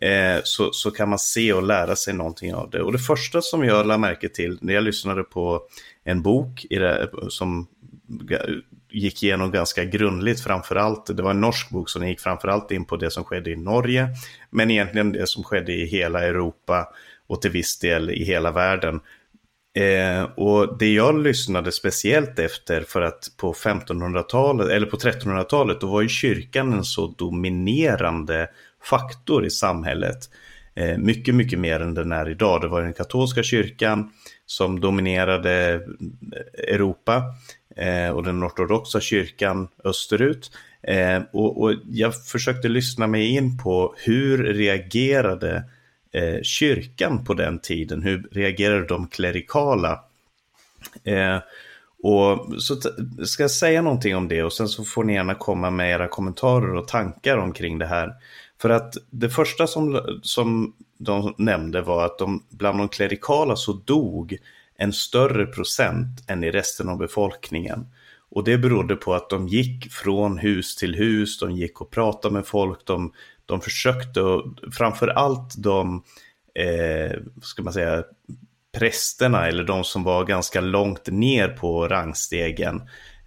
eh, 0.00 0.40
så, 0.44 0.72
så 0.72 0.90
kan 0.90 1.08
man 1.08 1.18
se 1.18 1.52
och 1.52 1.62
lära 1.62 1.96
sig 1.96 2.14
någonting 2.14 2.54
av 2.54 2.70
det. 2.70 2.82
Och 2.82 2.92
det 2.92 2.98
första 2.98 3.42
som 3.42 3.64
jag 3.64 3.86
lade 3.86 4.00
märke 4.00 4.28
till 4.28 4.58
när 4.60 4.74
jag 4.74 4.84
lyssnade 4.84 5.22
på 5.22 5.60
en 6.04 6.22
bok 6.22 6.66
det, 6.70 7.10
som 7.28 7.66
gick 8.90 9.22
igenom 9.22 9.50
ganska 9.50 9.84
grundligt 9.84 10.40
framförallt. 10.40 11.16
Det 11.16 11.22
var 11.22 11.30
en 11.30 11.40
norsk 11.40 11.70
bok 11.70 11.90
som 11.90 12.08
gick 12.08 12.20
framförallt 12.20 12.70
in 12.70 12.84
på 12.84 12.96
det 12.96 13.10
som 13.10 13.24
skedde 13.24 13.50
i 13.50 13.56
Norge. 13.56 14.08
Men 14.50 14.70
egentligen 14.70 15.12
det 15.12 15.26
som 15.26 15.44
skedde 15.44 15.72
i 15.72 15.86
hela 15.86 16.24
Europa 16.24 16.88
och 17.26 17.42
till 17.42 17.50
viss 17.50 17.78
del 17.78 18.10
i 18.10 18.24
hela 18.24 18.50
världen. 18.50 19.00
Eh, 19.78 20.22
och 20.22 20.78
det 20.78 20.92
jag 20.92 21.18
lyssnade 21.22 21.72
speciellt 21.72 22.38
efter 22.38 22.80
för 22.80 23.02
att 23.02 23.30
på 23.36 23.52
1500-talet 23.52 24.68
eller 24.68 24.86
på 24.86 24.96
1300-talet 24.96 25.80
då 25.80 25.86
var 25.86 26.02
ju 26.02 26.08
kyrkan 26.08 26.72
en 26.72 26.84
så 26.84 27.06
dominerande 27.06 28.48
faktor 28.84 29.46
i 29.46 29.50
samhället. 29.50 30.18
Eh, 30.74 30.98
mycket, 30.98 31.34
mycket 31.34 31.58
mer 31.58 31.80
än 31.80 31.94
den 31.94 32.12
är 32.12 32.28
idag. 32.28 32.60
Det 32.60 32.68
var 32.68 32.82
den 32.82 32.92
katolska 32.92 33.42
kyrkan 33.42 34.10
som 34.46 34.80
dominerade 34.80 35.74
eh, 35.74 36.74
Europa 36.74 37.22
eh, 37.76 38.10
och 38.10 38.24
den 38.24 38.44
ortodoxa 38.44 39.00
kyrkan 39.00 39.68
österut. 39.84 40.50
Eh, 40.82 41.22
och, 41.32 41.62
och, 41.62 41.74
jag 41.90 42.24
försökte 42.26 42.68
lyssna 42.68 43.06
mig 43.06 43.26
in 43.26 43.58
på 43.58 43.94
hur 43.96 44.38
reagerade 44.44 45.64
eh, 46.12 46.42
kyrkan 46.42 47.24
på 47.24 47.34
den 47.34 47.58
tiden? 47.58 48.02
Hur 48.02 48.28
reagerade 48.32 48.86
de 48.86 49.08
klerikala? 49.08 50.00
Eh, 51.04 51.38
och 52.02 52.62
så 52.62 52.80
ska 53.26 53.42
jag 53.42 53.50
säga 53.50 53.82
någonting 53.82 54.16
om 54.16 54.28
det 54.28 54.42
och 54.42 54.52
sen 54.52 54.68
så 54.68 54.84
får 54.84 55.04
ni 55.04 55.14
gärna 55.14 55.34
komma 55.34 55.70
med 55.70 55.90
era 55.90 56.08
kommentarer 56.08 56.74
och 56.74 56.88
tankar 56.88 57.36
omkring 57.36 57.78
det 57.78 57.86
här. 57.86 58.14
För 58.60 58.70
att 58.70 58.94
det 59.10 59.30
första 59.30 59.66
som, 59.66 60.00
som 60.22 60.74
de 60.98 61.34
nämnde 61.38 61.82
var 61.82 62.04
att 62.04 62.18
de, 62.18 62.44
bland 62.50 62.78
de 62.78 62.88
klerikala 62.88 63.56
så 63.56 63.72
dog 63.72 64.38
en 64.76 64.92
större 64.92 65.46
procent 65.46 66.24
än 66.26 66.44
i 66.44 66.50
resten 66.50 66.88
av 66.88 66.98
befolkningen. 66.98 67.86
Och 68.30 68.44
det 68.44 68.58
berodde 68.58 68.96
på 68.96 69.14
att 69.14 69.30
de 69.30 69.48
gick 69.48 69.92
från 69.92 70.38
hus 70.38 70.76
till 70.76 70.94
hus, 70.94 71.38
de 71.38 71.50
gick 71.50 71.80
och 71.80 71.90
pratade 71.90 72.34
med 72.34 72.46
folk, 72.46 72.78
de, 72.84 73.12
de 73.48 73.60
försökte, 73.60 74.20
och 74.20 74.54
framför 74.72 75.08
allt 75.08 75.54
de, 75.58 76.04
eh, 76.54 77.16
ska 77.42 77.62
man 77.62 77.72
säga, 77.72 78.04
prästerna 78.78 79.48
eller 79.48 79.64
de 79.64 79.84
som 79.84 80.02
var 80.02 80.24
ganska 80.24 80.60
långt 80.60 81.06
ner 81.06 81.48
på 81.48 81.88
rangstegen, 81.88 82.82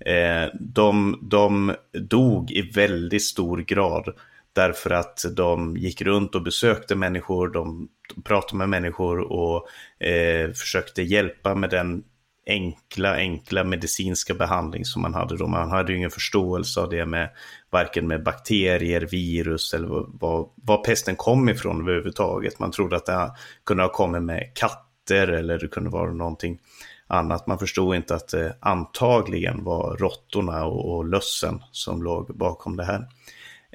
eh, 0.05 0.49
de, 0.59 1.19
de 1.21 1.75
dog 1.93 2.51
i 2.51 2.61
väldigt 2.61 3.23
stor 3.23 3.57
grad 3.57 4.13
därför 4.53 4.89
att 4.89 5.25
de 5.35 5.77
gick 5.77 6.01
runt 6.01 6.35
och 6.35 6.43
besökte 6.43 6.95
människor, 6.95 7.47
de 7.47 7.87
pratade 8.23 8.57
med 8.57 8.69
människor 8.69 9.19
och 9.19 9.67
eh, 10.07 10.51
försökte 10.51 11.01
hjälpa 11.01 11.55
med 11.55 11.69
den 11.69 12.03
enkla, 12.47 13.15
enkla 13.15 13.63
medicinska 13.63 14.33
behandling 14.33 14.85
som 14.85 15.01
man 15.01 15.13
hade 15.13 15.37
då. 15.37 15.47
Man 15.47 15.69
hade 15.69 15.91
ju 15.91 15.97
ingen 15.97 16.11
förståelse 16.11 16.81
av 16.81 16.89
det 16.89 17.05
med 17.05 17.29
varken 17.71 18.07
med 18.07 18.23
bakterier, 18.23 19.01
virus 19.01 19.73
eller 19.73 19.87
vad, 20.07 20.49
vad 20.55 20.83
pesten 20.83 21.15
kom 21.15 21.49
ifrån 21.49 21.81
överhuvudtaget. 21.81 22.59
Man 22.59 22.71
trodde 22.71 22.95
att 22.95 23.05
det 23.05 23.31
kunde 23.65 23.83
ha 23.83 23.89
kommit 23.89 24.23
med 24.23 24.51
katter 24.55 25.27
eller 25.27 25.59
det 25.59 25.67
kunde 25.67 25.89
vara 25.89 26.11
någonting 26.11 26.59
annat. 27.07 27.47
Man 27.47 27.59
förstod 27.59 27.95
inte 27.95 28.15
att 28.15 28.27
det 28.27 28.57
antagligen 28.59 29.63
var 29.63 29.97
råttorna 29.97 30.65
och, 30.65 30.95
och 30.95 31.05
lössen 31.05 31.63
som 31.71 32.03
låg 32.03 32.37
bakom 32.37 32.77
det 32.77 32.83
här. 32.83 33.07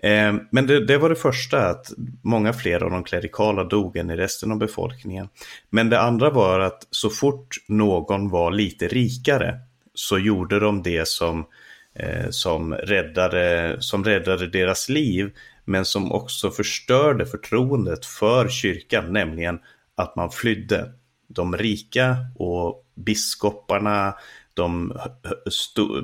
Eh, 0.02 0.34
men 0.50 0.66
det, 0.66 0.86
det, 0.86 0.98
var 0.98 1.08
det 1.08 1.16
första, 1.16 1.68
att 1.68 1.92
många 2.22 2.52
fler 2.52 2.82
av 2.82 2.90
de 2.90 3.04
klerikala 3.04 3.64
dog 3.64 3.96
än 3.96 4.10
i 4.10 4.16
resten 4.16 4.52
av 4.52 4.58
befolkningen. 4.58 5.28
Men 5.70 5.90
det 5.90 6.00
andra 6.00 6.30
var 6.30 6.60
att 6.60 6.86
så 6.90 7.10
fort 7.10 7.56
någon 7.68 8.28
var 8.28 8.50
lite 8.50 8.88
rikare 8.88 9.60
så 9.94 10.18
gjorde 10.18 10.60
de 10.60 10.82
det 10.82 11.08
som, 11.08 11.38
eh, 11.38 11.44
Eh, 11.98 12.30
som, 12.30 12.74
räddade, 12.74 13.76
som 13.80 14.04
räddade 14.04 14.46
deras 14.46 14.88
liv, 14.88 15.30
men 15.64 15.84
som 15.84 16.12
också 16.12 16.50
förstörde 16.50 17.26
förtroendet 17.26 18.06
för 18.06 18.48
kyrkan, 18.48 19.12
nämligen 19.12 19.58
att 19.94 20.16
man 20.16 20.30
flydde. 20.30 20.92
De 21.28 21.56
rika 21.56 22.16
och 22.34 22.84
biskoparna, 22.94 24.14
de 24.54 24.98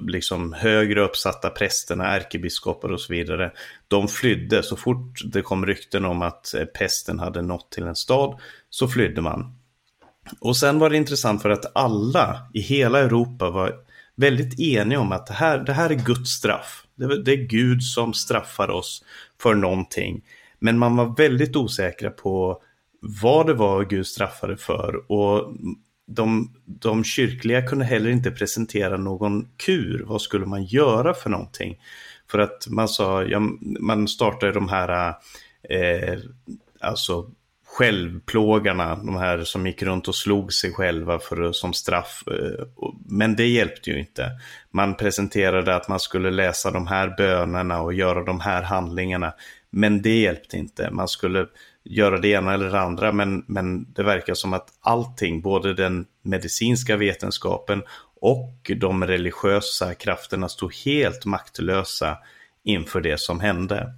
liksom 0.07 0.53
högre 0.53 1.01
uppsatta 1.01 1.51
prästerna, 1.51 2.07
ärkebiskopar 2.07 2.89
och 2.93 3.01
så 3.01 3.13
vidare, 3.13 3.53
de 3.89 4.09
flydde. 4.09 4.63
Så 4.63 4.77
fort 4.77 5.21
det 5.25 5.43
kom 5.43 5.67
rykten 5.67 6.05
om 6.05 6.23
att 6.23 6.55
eh, 6.55 6.65
pesten 6.65 7.19
hade 7.19 7.43
nått 7.43 7.71
till 7.71 7.85
en 7.85 7.97
stad 7.97 8.41
så 8.71 8.89
flydde 8.89 9.21
man. 9.21 9.59
Och 10.41 10.57
sen 10.57 10.79
var 10.79 10.91
det 10.91 10.97
intressant 10.97 11.43
för 11.43 11.51
att 11.51 11.77
alla 11.77 12.47
i 12.55 12.61
hela 12.61 12.99
Europa 12.99 13.51
var 13.51 13.75
väldigt 14.17 14.61
eniga 14.61 15.01
om 15.01 15.13
att 15.13 15.27
det 15.27 15.35
här, 15.35 15.59
det 15.59 15.73
här 15.73 15.91
är 15.91 15.95
Guds 15.95 16.31
straff. 16.31 16.87
Det, 16.95 17.23
det 17.23 17.33
är 17.33 17.47
Gud 17.47 17.83
som 17.83 18.15
straffar 18.15 18.71
oss 18.71 19.05
för 19.43 19.55
någonting. 19.55 20.25
Men 20.59 20.79
man 20.79 20.97
var 20.97 21.17
väldigt 21.17 21.57
osäkra 21.57 22.11
på 22.11 22.63
vad 23.01 23.47
det 23.47 23.55
var 23.55 23.85
Gud 23.85 24.07
straffade 24.07 24.57
för. 24.57 25.13
Och 25.13 25.55
de, 26.07 26.55
de 26.65 27.05
kyrkliga 27.05 27.63
kunde 27.63 27.85
heller 27.85 28.11
inte 28.11 28.31
presentera 28.31 28.97
någon 28.97 29.49
kur. 29.57 30.05
Vad 30.07 30.23
skulle 30.23 30.47
man 30.47 30.65
göra 30.65 31.15
för 31.15 31.31
någonting? 31.31 31.79
För 32.31 32.39
att 32.39 32.67
man 32.69 32.89
sa, 32.89 33.25
ja, 33.25 33.41
man 33.81 34.09
startade 34.09 34.53
de 34.53 34.69
här, 34.69 35.15
eh, 35.71 36.19
alltså 36.81 37.31
självplågarna, 37.73 38.97
de 38.97 39.17
här 39.17 39.45
som 39.45 39.67
gick 39.67 39.83
runt 39.83 40.09
och 40.09 40.15
slog 40.15 40.53
sig 40.53 40.73
själva 40.73 41.19
för, 41.19 41.53
som 41.53 41.73
straff. 41.73 42.25
Eh, 42.27 42.67
men 43.07 43.37
det 43.37 43.47
hjälpte 43.47 43.91
ju 43.91 43.99
inte. 43.99 44.31
Man 44.71 44.97
presenterade 44.97 45.75
att 45.75 45.89
man 45.89 46.01
skulle 46.01 46.31
läsa 46.31 46.71
de 46.71 46.87
här 46.87 47.15
bönerna 47.17 47.83
och 47.83 47.95
göra 47.95 48.25
de 48.25 48.41
här 48.41 48.63
handlingarna. 48.63 49.33
Men 49.71 50.03
det 50.03 50.21
hjälpte 50.21 50.57
inte. 50.57 50.91
Man 50.91 51.09
skulle 51.09 51.47
göra 51.85 52.19
det 52.19 52.29
ena 52.29 52.55
eller 52.55 52.71
det 52.71 52.81
andra, 52.81 53.13
men, 53.13 53.45
men 53.47 53.93
det 53.93 54.03
verkar 54.03 54.35
som 54.35 54.53
att 54.53 54.69
allting, 54.81 55.41
både 55.41 55.75
den 55.75 56.07
medicinska 56.23 56.97
vetenskapen 56.97 57.83
och 58.21 58.71
de 58.77 59.07
religiösa 59.07 59.95
krafterna 59.95 60.49
stod 60.49 60.75
helt 60.75 61.25
maktlösa 61.25 62.19
inför 62.65 63.01
det 63.01 63.21
som 63.21 63.41
hände. 63.41 63.95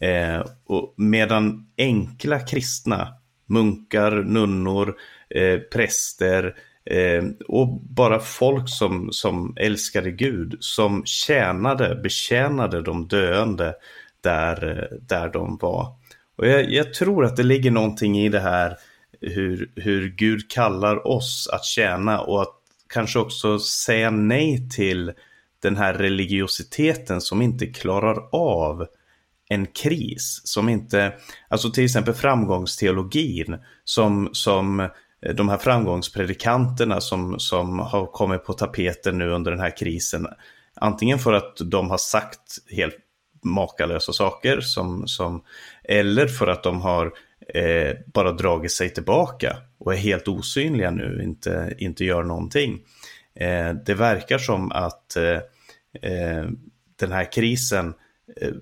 Eh, 0.00 0.46
och 0.66 0.94
medan 0.96 1.66
enkla 1.78 2.40
kristna, 2.40 3.08
munkar, 3.46 4.10
nunnor, 4.10 4.94
eh, 5.30 5.58
präster 5.58 6.54
eh, 6.84 7.24
och 7.48 7.80
bara 7.80 8.18
folk 8.18 8.68
som, 8.68 9.12
som 9.12 9.56
älskade 9.56 10.10
Gud, 10.10 10.56
som 10.60 11.02
tjänade, 11.04 12.00
betjänade 12.02 12.82
de 12.82 13.08
döende 13.08 13.74
där, 14.20 14.78
eh, 14.78 14.98
där 15.00 15.28
de 15.28 15.58
var. 15.60 15.96
Och 16.36 16.46
jag, 16.46 16.70
jag, 16.70 16.94
tror 16.94 17.24
att 17.24 17.36
det 17.36 17.42
ligger 17.42 17.70
någonting 17.70 18.18
i 18.18 18.28
det 18.28 18.40
här 18.40 18.76
hur, 19.20 19.70
hur 19.76 20.08
Gud 20.08 20.50
kallar 20.50 21.06
oss 21.06 21.48
att 21.52 21.64
tjäna 21.64 22.20
och 22.20 22.42
att 22.42 22.54
kanske 22.88 23.18
också 23.18 23.58
säga 23.58 24.10
nej 24.10 24.68
till 24.70 25.12
den 25.62 25.76
här 25.76 25.94
religiositeten 25.94 27.20
som 27.20 27.42
inte 27.42 27.66
klarar 27.66 28.28
av 28.32 28.86
en 29.48 29.66
kris. 29.66 30.40
Som 30.44 30.68
inte, 30.68 31.12
alltså 31.48 31.70
till 31.70 31.84
exempel 31.84 32.14
framgångsteologin 32.14 33.56
som, 33.84 34.28
som 34.32 34.80
eh, 34.80 35.34
de 35.34 35.48
här 35.48 35.58
framgångspredikanterna 35.58 37.00
som, 37.00 37.38
som 37.38 37.78
har 37.78 38.06
kommit 38.06 38.44
på 38.44 38.52
tapeten 38.52 39.18
nu 39.18 39.30
under 39.30 39.50
den 39.50 39.60
här 39.60 39.76
krisen. 39.76 40.26
Antingen 40.76 41.18
för 41.18 41.32
att 41.32 41.56
de 41.64 41.90
har 41.90 41.98
sagt 41.98 42.58
helt 42.70 42.96
makalösa 43.44 44.12
saker 44.12 44.60
som, 44.60 45.08
som 45.08 45.44
eller 45.84 46.26
för 46.26 46.46
att 46.46 46.62
de 46.62 46.80
har 46.80 47.12
eh, 47.54 47.96
bara 48.06 48.32
dragit 48.32 48.72
sig 48.72 48.90
tillbaka 48.90 49.56
och 49.78 49.94
är 49.94 49.98
helt 49.98 50.28
osynliga 50.28 50.90
nu, 50.90 51.20
inte, 51.22 51.74
inte 51.78 52.04
gör 52.04 52.22
någonting. 52.22 52.80
Eh, 53.34 53.74
det 53.86 53.94
verkar 53.94 54.38
som 54.38 54.72
att 54.72 55.16
eh, 55.16 55.40
eh 56.10 56.44
den 56.96 57.12
här 57.12 57.32
krisen 57.32 57.94
eh, 58.40 58.52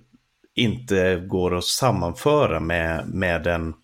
inte 0.55 1.17
går 1.17 1.57
att 1.57 1.65
sammanföra 1.65 2.61
med, 2.61 3.09
med 3.09 3.43
den, 3.43 3.75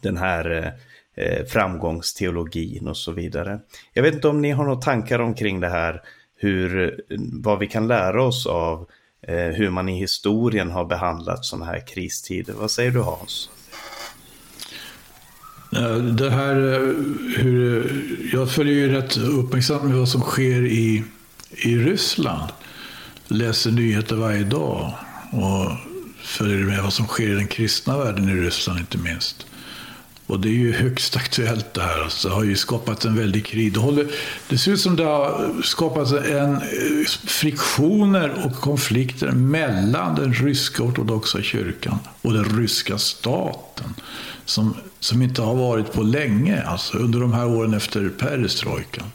den 0.00 0.16
här 0.16 0.74
eh, 1.16 1.44
framgångsteologin 1.46 2.88
och 2.88 2.96
så 2.96 3.12
vidare. 3.12 3.60
Jag 3.92 4.02
vet 4.02 4.14
inte 4.14 4.28
om 4.28 4.40
ni 4.40 4.50
har 4.50 4.64
några 4.64 4.80
tankar 4.80 5.18
omkring 5.18 5.60
det 5.60 5.68
här, 5.68 6.02
hur, 6.36 7.00
vad 7.42 7.58
vi 7.58 7.66
kan 7.66 7.86
lära 7.86 8.22
oss 8.22 8.46
av 8.46 8.86
eh, 9.22 9.36
hur 9.36 9.70
man 9.70 9.88
i 9.88 9.98
historien 9.98 10.70
har 10.70 10.84
behandlat 10.84 11.44
sådana 11.44 11.66
här 11.66 11.86
kristider. 11.86 12.52
Vad 12.52 12.70
säger 12.70 12.90
du 12.90 13.00
Hans? 13.00 13.50
Eh, 15.76 15.96
det 15.96 16.30
här 16.30 16.56
eh, 16.56 16.94
hur, 17.36 17.90
jag 18.32 18.50
följer 18.50 18.74
ju 18.74 18.88
rätt 18.92 19.16
uppmärksamt 19.16 19.84
med 19.84 19.96
vad 19.96 20.08
som 20.08 20.20
sker 20.20 20.66
i, 20.66 21.04
i 21.50 21.76
Ryssland. 21.76 22.52
Läser 23.26 23.70
nyheter 23.70 24.16
varje 24.16 24.44
dag 24.44 24.92
och 25.34 25.70
följer 26.18 26.64
med 26.64 26.82
vad 26.82 26.92
som 26.92 27.06
sker 27.06 27.30
i 27.30 27.34
den 27.34 27.46
kristna 27.46 27.98
världen 27.98 28.28
i 28.28 28.34
Ryssland 28.34 28.78
inte 28.80 28.98
minst. 28.98 29.46
Och 30.26 30.40
det 30.40 30.48
är 30.48 30.52
ju 30.52 30.72
högst 30.72 31.16
aktuellt 31.16 31.74
det 31.74 31.82
här. 31.82 32.02
Alltså, 32.02 32.28
det 32.28 32.34
har 32.34 32.44
ju 32.44 32.56
skapat 32.56 33.04
en 33.04 33.16
väldig 33.16 33.46
krig. 33.46 33.72
Det, 33.72 33.80
håller, 33.80 34.06
det 34.48 34.58
ser 34.58 34.72
ut 34.72 34.80
som 34.80 34.96
det 34.96 35.04
har 35.04 35.62
skapats 35.62 36.12
en, 36.12 36.54
eh, 36.54 36.60
friktioner 37.26 38.46
och 38.46 38.60
konflikter 38.60 39.30
mellan 39.30 40.14
den 40.14 40.34
ryska 40.34 40.82
ortodoxa 40.82 41.42
kyrkan 41.42 41.98
och 42.22 42.32
den 42.32 42.58
ryska 42.58 42.98
staten. 42.98 43.94
Som, 44.44 44.76
som 45.00 45.22
inte 45.22 45.42
har 45.42 45.54
varit 45.54 45.92
på 45.92 46.02
länge, 46.02 46.62
alltså 46.62 46.98
under 46.98 47.20
de 47.20 47.32
här 47.32 47.46
åren 47.46 47.74
efter 47.74 48.08
perestrojkan. 48.08 49.06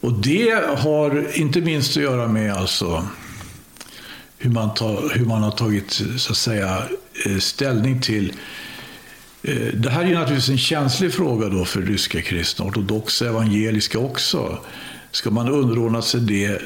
Och 0.00 0.12
det 0.12 0.64
har 0.78 1.38
inte 1.38 1.60
minst 1.60 1.96
att 1.96 2.02
göra 2.02 2.28
med 2.28 2.52
alltså 2.52 3.06
hur 4.38 4.50
man, 4.50 4.74
tar, 4.74 5.12
hur 5.14 5.24
man 5.24 5.42
har 5.42 5.50
tagit 5.50 6.02
så 6.16 6.32
att 6.32 6.38
säga, 6.38 6.82
eh, 7.26 7.38
ställning 7.38 8.00
till 8.00 8.32
eh, 9.42 9.74
det 9.74 9.90
här 9.90 10.04
är 10.04 10.14
naturligtvis 10.14 10.48
en 10.48 10.58
känslig 10.58 11.12
fråga 11.12 11.48
då 11.48 11.64
för 11.64 11.82
ryska 11.82 12.22
kristna, 12.22 12.64
ortodoxa, 12.64 13.26
evangeliska 13.28 13.98
också. 13.98 14.58
Ska 15.10 15.30
man 15.30 15.48
underordna 15.48 16.02
sig 16.02 16.20
det 16.20 16.60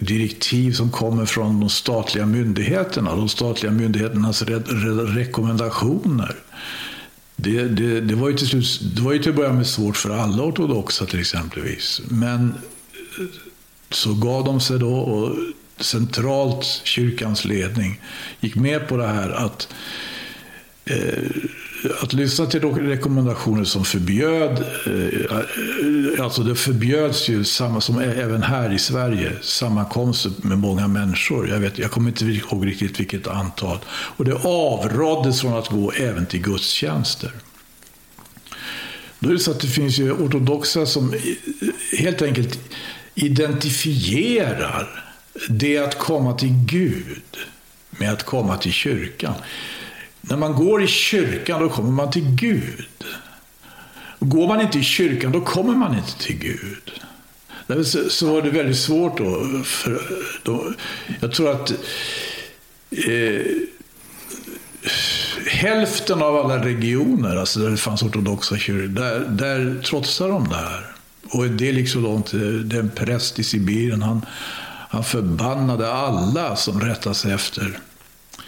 direktiv 0.00 0.72
som 0.72 0.90
kommer 0.90 1.26
från 1.26 1.60
de 1.60 1.68
statliga 1.68 2.26
myndigheterna, 2.26 3.16
de 3.16 3.28
statliga 3.28 3.72
myndigheternas 3.72 4.42
re 4.42 4.58
re 4.58 5.20
rekommendationer? 5.20 6.36
Det, 7.36 7.62
det, 7.62 8.00
det, 8.00 8.14
var 8.14 8.28
ju 8.28 8.36
till 8.36 8.46
slut, 8.46 8.80
det 8.96 9.02
var 9.02 9.12
ju 9.12 9.18
till 9.18 9.30
att 9.30 9.36
börja 9.36 9.52
med 9.52 9.66
svårt 9.66 9.96
för 9.96 10.10
alla 10.10 10.42
ortodoxa 10.42 11.06
till 11.06 11.20
exempelvis. 11.20 12.00
Men 12.08 12.54
så 13.90 14.14
gav 14.14 14.44
de 14.44 14.60
sig 14.60 14.78
då 14.78 14.94
och 14.94 15.36
centralt 15.78 16.80
kyrkans 16.84 17.44
ledning 17.44 18.00
gick 18.40 18.54
med 18.54 18.88
på 18.88 18.96
det 18.96 19.06
här 19.06 19.30
att 19.30 19.68
eh, 20.84 21.24
att 22.02 22.12
lyssna 22.12 22.46
till 22.46 22.60
rekommendationer 22.60 23.64
som 23.64 23.84
förbjöd, 23.84 24.64
eh, 24.86 26.24
alltså 26.24 26.42
det 26.42 26.54
förbjöds 26.54 27.28
ju 27.28 27.44
samma 27.44 27.80
som 27.80 27.98
även 27.98 28.42
här 28.42 28.72
i 28.72 28.78
Sverige, 28.78 29.32
sammankomster 29.42 30.32
med 30.42 30.58
många 30.58 30.88
människor. 30.88 31.48
Jag, 31.48 31.58
vet, 31.58 31.78
jag 31.78 31.90
kommer 31.90 32.08
inte 32.08 32.24
ihåg 32.24 32.66
riktigt 32.66 33.00
vilket 33.00 33.26
antal. 33.26 33.78
Och 33.88 34.24
det 34.24 34.34
avråddes 34.44 35.40
från 35.40 35.54
att 35.54 35.68
gå 35.68 35.92
även 35.92 36.26
till 36.26 36.40
gudstjänster. 36.40 37.32
Då 39.18 39.28
är 39.28 39.32
det 39.32 39.38
så 39.38 39.50
att 39.50 39.60
det 39.60 39.66
finns 39.66 39.98
ju 39.98 40.12
ortodoxa 40.12 40.86
som 40.86 41.14
helt 41.98 42.22
enkelt 42.22 42.58
identifierar 43.14 45.04
det 45.48 45.78
att 45.78 45.98
komma 45.98 46.34
till 46.34 46.52
Gud 46.66 47.36
med 47.90 48.12
att 48.12 48.22
komma 48.22 48.56
till 48.56 48.72
kyrkan. 48.72 49.34
När 50.20 50.36
man 50.36 50.52
går 50.52 50.82
i 50.82 50.86
kyrkan 50.86 51.60
då 51.60 51.68
kommer 51.68 51.90
man 51.90 52.10
till 52.10 52.30
Gud. 52.30 52.88
Går 54.18 54.48
man 54.48 54.60
inte 54.60 54.78
i 54.78 54.82
kyrkan 54.82 55.32
då 55.32 55.40
kommer 55.40 55.74
man 55.74 55.94
inte 55.94 56.18
till 56.18 56.38
Gud. 56.38 57.00
Så 58.10 58.32
var 58.32 58.42
det 58.42 58.50
väldigt 58.50 58.78
svårt 58.78 59.18
då. 59.18 59.62
För, 59.64 60.00
då 60.42 60.72
jag 61.20 61.32
tror 61.32 61.50
att 61.50 61.70
eh, 62.90 63.46
hälften 65.46 66.22
av 66.22 66.36
alla 66.36 66.64
regioner, 66.64 67.36
alltså 67.36 67.60
där 67.60 67.70
det 67.70 67.76
fanns 67.76 68.02
ortodoxa 68.02 68.56
kyrkor, 68.56 68.88
där, 68.88 69.20
där 69.20 69.82
trotsade 69.82 70.30
de 70.30 70.48
det 70.48 70.54
här. 70.54 70.86
Och 71.30 71.46
det 71.46 71.68
är 71.68 71.72
liksom 71.72 72.02
långt, 72.02 72.30
den 72.64 72.90
präst 72.94 73.38
i 73.38 73.44
Sibirien, 73.44 74.02
han, 74.02 74.26
han 74.94 75.04
förbannade 75.04 75.92
alla 75.92 76.56
som 76.56 76.80
rättade 76.80 77.14
sig 77.14 77.32
efter. 77.32 77.78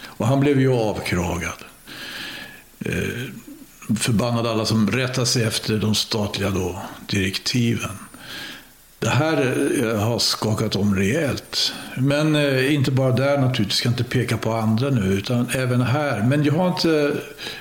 Och 0.05 0.27
han 0.27 0.39
blev 0.39 0.59
ju 0.59 0.73
avkragad. 0.73 1.63
Eh, 2.79 3.23
förbannade 3.99 4.51
alla 4.51 4.65
som 4.65 4.91
rättade 4.91 5.27
sig 5.27 5.43
efter 5.43 5.77
de 5.77 5.95
statliga 5.95 6.49
då, 6.49 6.81
direktiven. 7.07 7.89
Det 8.99 9.09
här 9.09 9.67
eh, 9.83 9.99
har 9.99 10.19
skakat 10.19 10.75
om 10.75 10.95
rejält. 10.95 11.73
Men 11.97 12.35
eh, 12.35 12.73
inte 12.73 12.91
bara 12.91 13.11
där 13.11 13.37
naturligtvis, 13.37 13.67
jag 13.67 13.73
ska 13.73 13.89
inte 13.89 14.03
peka 14.03 14.37
på 14.37 14.53
andra 14.53 14.89
nu, 14.89 15.05
utan 15.05 15.49
även 15.49 15.81
här. 15.81 16.23
Men 16.23 16.43
jag 16.43 16.53
har 16.53 16.67
inte, 16.67 17.17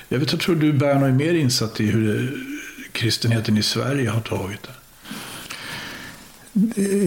jag 0.08 0.18
vet, 0.18 0.32
jag 0.32 0.40
tror 0.40 0.56
du 0.56 0.72
Berno 0.72 1.06
är 1.06 1.12
mer 1.12 1.34
insatt 1.34 1.80
i 1.80 1.86
hur 1.86 2.36
kristenheten 2.92 3.58
i 3.58 3.62
Sverige 3.62 4.10
har 4.10 4.20
tagit 4.20 4.62
det. 4.62 4.75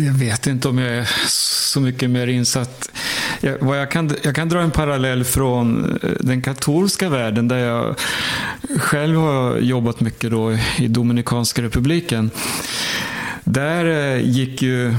Jag 0.05 0.13
vet 0.13 0.47
inte 0.47 0.67
om 0.67 0.77
jag 0.77 0.97
är 0.97 1.09
så 1.27 1.81
mycket 1.81 2.09
mer 2.09 2.27
insatt. 2.27 2.91
Jag, 3.41 3.57
vad 3.59 3.79
jag, 3.79 3.91
kan, 3.91 4.15
jag 4.21 4.35
kan 4.35 4.49
dra 4.49 4.61
en 4.61 4.71
parallell 4.71 5.23
från 5.23 5.97
eh, 6.03 6.09
den 6.19 6.41
katolska 6.41 7.09
världen 7.09 7.47
där 7.47 7.57
jag 7.57 7.95
själv 8.79 9.19
har 9.19 9.57
jobbat 9.57 9.99
mycket 9.99 10.31
då 10.31 10.57
i 10.77 10.87
Dominikanska 10.87 11.61
republiken. 11.61 12.31
Där 13.43 13.85
eh, 13.85 14.29
gick 14.29 14.61
ju 14.61 14.95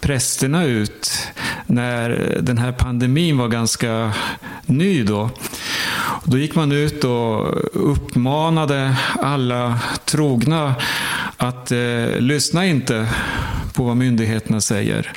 prästerna 0.00 0.64
ut 0.64 1.10
när 1.68 2.38
den 2.42 2.58
här 2.58 2.72
pandemin 2.72 3.38
var 3.38 3.48
ganska 3.48 4.12
ny 4.66 5.02
då. 5.04 5.30
Då 6.24 6.38
gick 6.38 6.54
man 6.54 6.72
ut 6.72 7.04
och 7.04 7.54
uppmanade 7.72 8.96
alla 9.22 9.78
trogna 10.04 10.74
att 11.36 11.72
eh, 11.72 12.18
lyssna 12.18 12.66
inte 12.66 13.08
på 13.72 13.84
vad 13.84 13.96
myndigheterna 13.96 14.60
säger. 14.60 15.12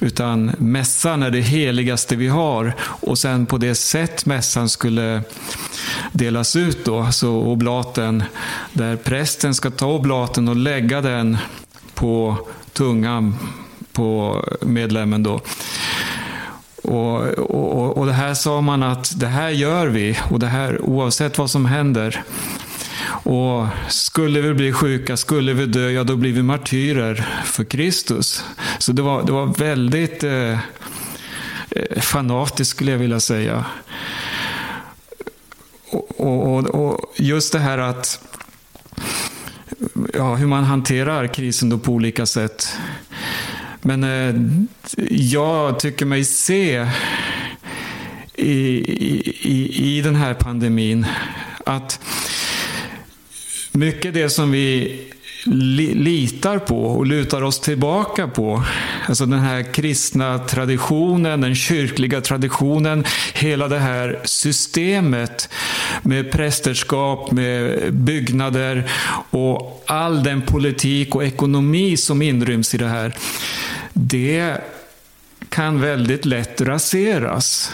Utan 0.00 0.52
mässan 0.58 1.22
är 1.22 1.30
det 1.30 1.40
heligaste 1.40 2.16
vi 2.16 2.28
har 2.28 2.74
och 2.80 3.18
sen 3.18 3.46
på 3.46 3.58
det 3.58 3.74
sätt 3.74 4.26
mässan 4.26 4.68
skulle 4.68 5.22
delas 6.12 6.56
ut 6.56 6.84
då, 6.84 7.12
så 7.12 7.30
oblaten, 7.30 8.22
där 8.72 8.96
prästen 8.96 9.54
ska 9.54 9.70
ta 9.70 9.86
oblaten 9.86 10.48
och 10.48 10.56
lägga 10.56 11.00
den 11.00 11.38
på 11.94 12.36
tungan 12.72 13.34
på 13.92 14.44
medlemmen 14.60 15.22
då. 15.22 15.40
Och, 16.82 17.20
och, 17.38 17.98
och 17.98 18.06
det 18.06 18.12
här 18.12 18.34
sa 18.34 18.60
man 18.60 18.82
att 18.82 19.20
det 19.20 19.26
här 19.26 19.50
gör 19.50 19.86
vi 19.86 20.18
och 20.30 20.38
det 20.38 20.46
här 20.46 20.82
oavsett 20.82 21.38
vad 21.38 21.50
som 21.50 21.66
händer. 21.66 22.24
Och 23.24 23.66
skulle 23.88 24.40
vi 24.40 24.54
bli 24.54 24.72
sjuka, 24.72 25.16
skulle 25.16 25.52
vi 25.52 25.66
dö, 25.66 25.90
ja 25.90 26.04
då 26.04 26.16
blir 26.16 26.32
vi 26.32 26.42
martyrer 26.42 27.42
för 27.44 27.64
Kristus. 27.64 28.44
Så 28.78 28.92
det 28.92 29.02
var, 29.02 29.22
det 29.22 29.32
var 29.32 29.46
väldigt 29.46 30.24
eh, 30.24 30.58
eh 31.70 32.00
fanatiskt 32.00 32.70
skulle 32.70 32.90
jag 32.90 32.98
vilja 32.98 33.20
säga. 33.20 33.64
Och, 35.90 36.56
och, 36.56 36.66
och, 36.66 37.12
just 37.16 37.52
det 37.52 37.58
här 37.58 37.78
att 37.78 38.20
ja, 40.14 40.34
hur 40.34 40.46
man 40.46 40.64
hanterar 40.64 41.26
krisen 41.26 41.68
då 41.68 41.78
på 41.78 41.92
olika 41.92 42.26
sätt. 42.26 42.76
Men 43.82 44.04
eh, 44.04 44.34
jag 45.08 45.80
tycker 45.80 46.06
mig 46.06 46.24
se 46.24 46.88
i, 48.34 48.52
i, 49.42 49.96
i 49.98 50.00
den 50.02 50.16
här 50.16 50.34
pandemin 50.34 51.06
att 51.66 52.00
mycket 53.72 54.14
det 54.14 54.30
som 54.30 54.50
vi 54.50 55.11
litar 55.44 56.58
på 56.58 56.84
och 56.84 57.06
lutar 57.06 57.42
oss 57.42 57.60
tillbaka 57.60 58.28
på. 58.28 58.62
Alltså 59.08 59.26
den 59.26 59.38
här 59.38 59.72
kristna 59.72 60.38
traditionen, 60.38 61.40
den 61.40 61.54
kyrkliga 61.54 62.20
traditionen, 62.20 63.04
hela 63.34 63.68
det 63.68 63.78
här 63.78 64.20
systemet 64.24 65.48
med 66.02 66.32
prästerskap, 66.32 67.30
med 67.30 67.78
byggnader 67.94 68.90
och 69.30 69.84
all 69.86 70.22
den 70.22 70.42
politik 70.42 71.14
och 71.14 71.24
ekonomi 71.24 71.96
som 71.96 72.22
inryms 72.22 72.74
i 72.74 72.78
det 72.78 72.88
här. 72.88 73.16
Det 73.92 74.56
kan 75.48 75.80
väldigt 75.80 76.24
lätt 76.24 76.60
raseras. 76.60 77.72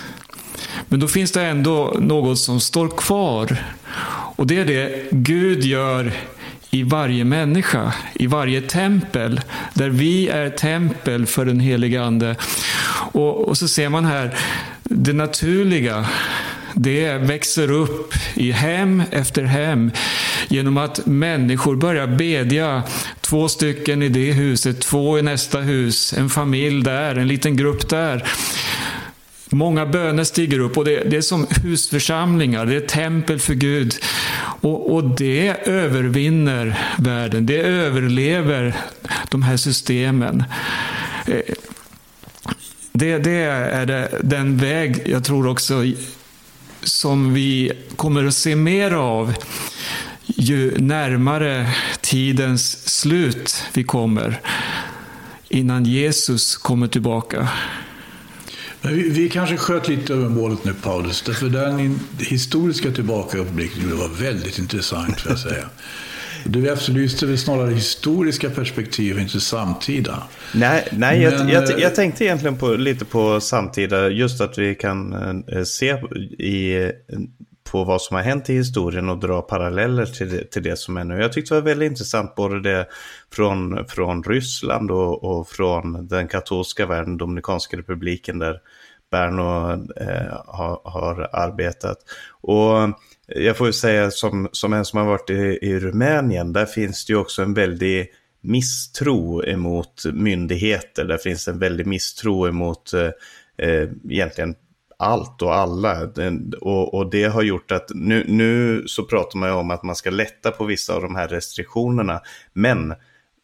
Men 0.89 1.01
då 1.01 1.09
finns 1.09 1.33
det 1.33 1.43
ändå 1.43 1.97
något 1.99 2.39
som 2.39 2.61
står 2.61 2.89
kvar. 2.89 3.57
Och 4.37 4.47
det 4.47 4.59
är 4.59 4.65
det 4.65 5.09
Gud 5.11 5.65
gör 5.65 6.13
i 6.71 6.83
varje 6.83 7.25
människa, 7.25 7.95
i 8.15 8.27
varje 8.27 8.61
tempel, 8.61 9.41
där 9.75 9.89
vi 9.89 10.29
är 10.29 10.51
tempel 10.51 11.27
för 11.27 11.47
den 11.47 11.61
helige 11.61 12.03
Ande. 12.03 12.37
Och, 13.13 13.49
och 13.49 13.59
så 13.59 13.69
ser 13.69 13.89
man 13.89 14.05
här 14.05 14.35
det 14.83 15.13
naturliga, 15.13 16.07
det 16.75 17.19
växer 17.19 17.71
upp 17.71 18.15
i 18.35 18.53
hem 18.53 19.03
efter 19.11 19.43
hem 19.43 19.91
genom 20.49 20.77
att 20.77 21.07
människor 21.07 21.77
börjar 21.77 22.07
bedja. 22.07 22.83
Två 23.21 23.49
stycken 23.49 24.03
i 24.03 24.09
det 24.09 24.33
huset, 24.33 24.81
två 24.81 25.19
i 25.19 25.23
nästa 25.23 25.61
hus, 25.61 26.13
en 26.13 26.31
familj 26.31 26.83
där, 26.85 27.17
en 27.17 27.29
liten 27.29 27.57
grupp 27.57 27.89
där. 27.89 28.25
Många 29.51 29.87
böner 29.87 30.25
stiger 30.25 30.59
upp 30.59 30.77
och 30.79 30.85
det, 30.85 31.05
det, 31.11 31.17
är 31.17 31.21
som 31.21 31.47
husförsamlingar, 31.63 32.67
det 32.67 32.77
är 32.77 32.81
tempel 32.81 33.39
för 33.39 33.55
Gud. 33.55 33.95
Och, 34.61 34.95
och, 34.95 35.05
det 35.05 35.69
övervinner 35.69 36.79
världen, 36.99 37.47
det 37.47 37.61
överlever 37.61 38.77
de 39.31 39.43
här 39.43 39.57
systemen. 39.57 40.45
Eh, 41.27 41.55
det, 42.93 43.19
det 43.19 43.41
är 43.41 43.87
det, 43.87 44.09
den 44.23 44.57
väg 44.57 45.03
jag 45.07 45.25
tror 45.25 45.47
också 45.47 45.85
som 46.83 47.35
vi 47.35 47.73
kommer 47.97 48.25
att 48.25 48.35
se 48.35 48.57
mer 48.57 48.91
av 48.91 49.35
ju 50.27 50.79
närmare 50.79 51.67
tidens 52.01 52.89
slut 52.89 53.65
vi 53.73 53.85
kommer 53.85 54.41
innan 55.49 55.85
Jesus 55.85 56.57
kommer 56.57 56.89
tillbaka. 56.89 57.49
Men 58.89 58.97
vi, 58.97 59.09
vi 59.09 59.29
kanske 59.29 59.57
sköt 59.57 59.89
lite 59.89 60.13
över 60.13 60.29
målet 60.29 60.65
nu, 60.65 60.75
Paulus. 60.75 61.23
Därför 61.23 61.49
den 61.49 62.01
historiska 62.19 62.91
tillbakablicken 62.91 63.99
var 63.99 64.09
väldigt 64.09 64.59
intressant, 64.59 65.21
får 65.21 65.33
jag 65.33 65.39
säga. 65.39 65.65
Du 66.45 66.73
efterlyste 66.73 67.27
väl 67.27 67.39
snarare 67.39 67.71
historiska 67.71 68.51
perspektiv, 68.51 69.19
inte 69.19 69.41
samtida? 69.41 70.23
Nej, 70.55 70.89
nej 70.93 71.21
Men, 71.21 71.23
jag, 71.23 71.51
jag, 71.51 71.71
eh, 71.71 71.79
jag, 71.79 71.95
tänkte 71.95 72.25
egentligen 72.25 72.57
på, 72.57 72.69
lite 72.69 73.05
på 73.05 73.41
samtida, 73.41 74.09
just 74.09 74.41
att 74.41 74.59
vi 74.59 74.75
kan 74.75 75.13
eh, 75.49 75.63
se 75.63 75.91
i, 76.39 76.93
på 77.73 77.85
vad 77.85 78.03
som 78.03 78.17
har 78.17 78.23
hänt 78.23 78.51
i 78.51 78.55
historien 78.55 79.09
och 79.09 79.19
dra 79.19 79.43
paralleller 79.43 80.07
till 80.07 80.31
det, 80.31 80.51
till 80.51 80.63
det 80.63 80.79
som 80.79 80.97
är 80.97 81.05
nu. 81.05 81.21
Jag 81.21 81.33
tyckte 81.33 81.55
det 81.55 81.61
var 81.61 81.69
väldigt 81.69 81.91
intressant 81.91 82.35
både 82.35 82.61
det 82.61 82.87
från, 83.33 83.85
från 83.89 84.23
Ryssland 84.23 84.91
och, 84.91 85.25
och 85.25 85.49
från 85.49 86.09
den 86.09 86.29
katolska 86.29 86.87
världen, 86.87 87.17
Dominikanska 87.17 87.77
republiken 87.77 88.39
där 88.39 88.61
Berno 89.11 89.73
eh, 89.97 90.43
har, 90.47 90.81
har, 90.85 91.29
arbetat. 91.33 91.99
Och 92.41 92.73
jag 93.29 93.57
får 93.57 93.67
ju 93.67 93.73
säga 93.73 94.11
som, 94.11 94.49
som 94.53 94.73
en 94.73 94.85
som 94.85 94.99
har 94.99 95.07
varit 95.07 95.31
i, 95.31 95.59
i 95.63 95.79
Rumänien, 95.79 96.53
där 96.53 96.67
finns 96.67 97.07
det 97.07 97.13
ju 97.13 97.19
också 97.19 97.43
en 97.43 97.55
väldig 97.55 98.13
misstro 98.41 99.45
emot 99.45 100.05
myndigheter. 100.13 101.05
Där 101.05 101.19
finns 101.19 101.49
en 101.49 101.59
väldig 101.59 101.87
misstro 101.87 102.49
emot 102.49 102.93
eh, 102.93 103.11
eh 103.69 103.89
egentligen 104.11 104.55
allt 104.99 105.43
och 105.43 105.55
alla. 105.55 106.11
Och, 106.61 106.95
och, 106.95 107.11
det 107.11 107.25
har 107.25 107.43
gjort 107.43 107.73
att 107.73 107.91
nu, 107.95 108.25
nu 108.29 108.83
så 108.87 109.05
pratar 109.05 109.39
man 109.39 109.49
ju 109.49 109.55
om 109.55 109.71
att 109.71 109.83
man 109.83 109.97
ska 109.97 110.11
lätta 110.11 110.51
på 110.51 110.65
vissa 110.65 110.95
av 110.95 111.03
de 111.03 111.17
här 111.17 111.29
restriktionerna. 111.29 112.21
Men 112.53 112.95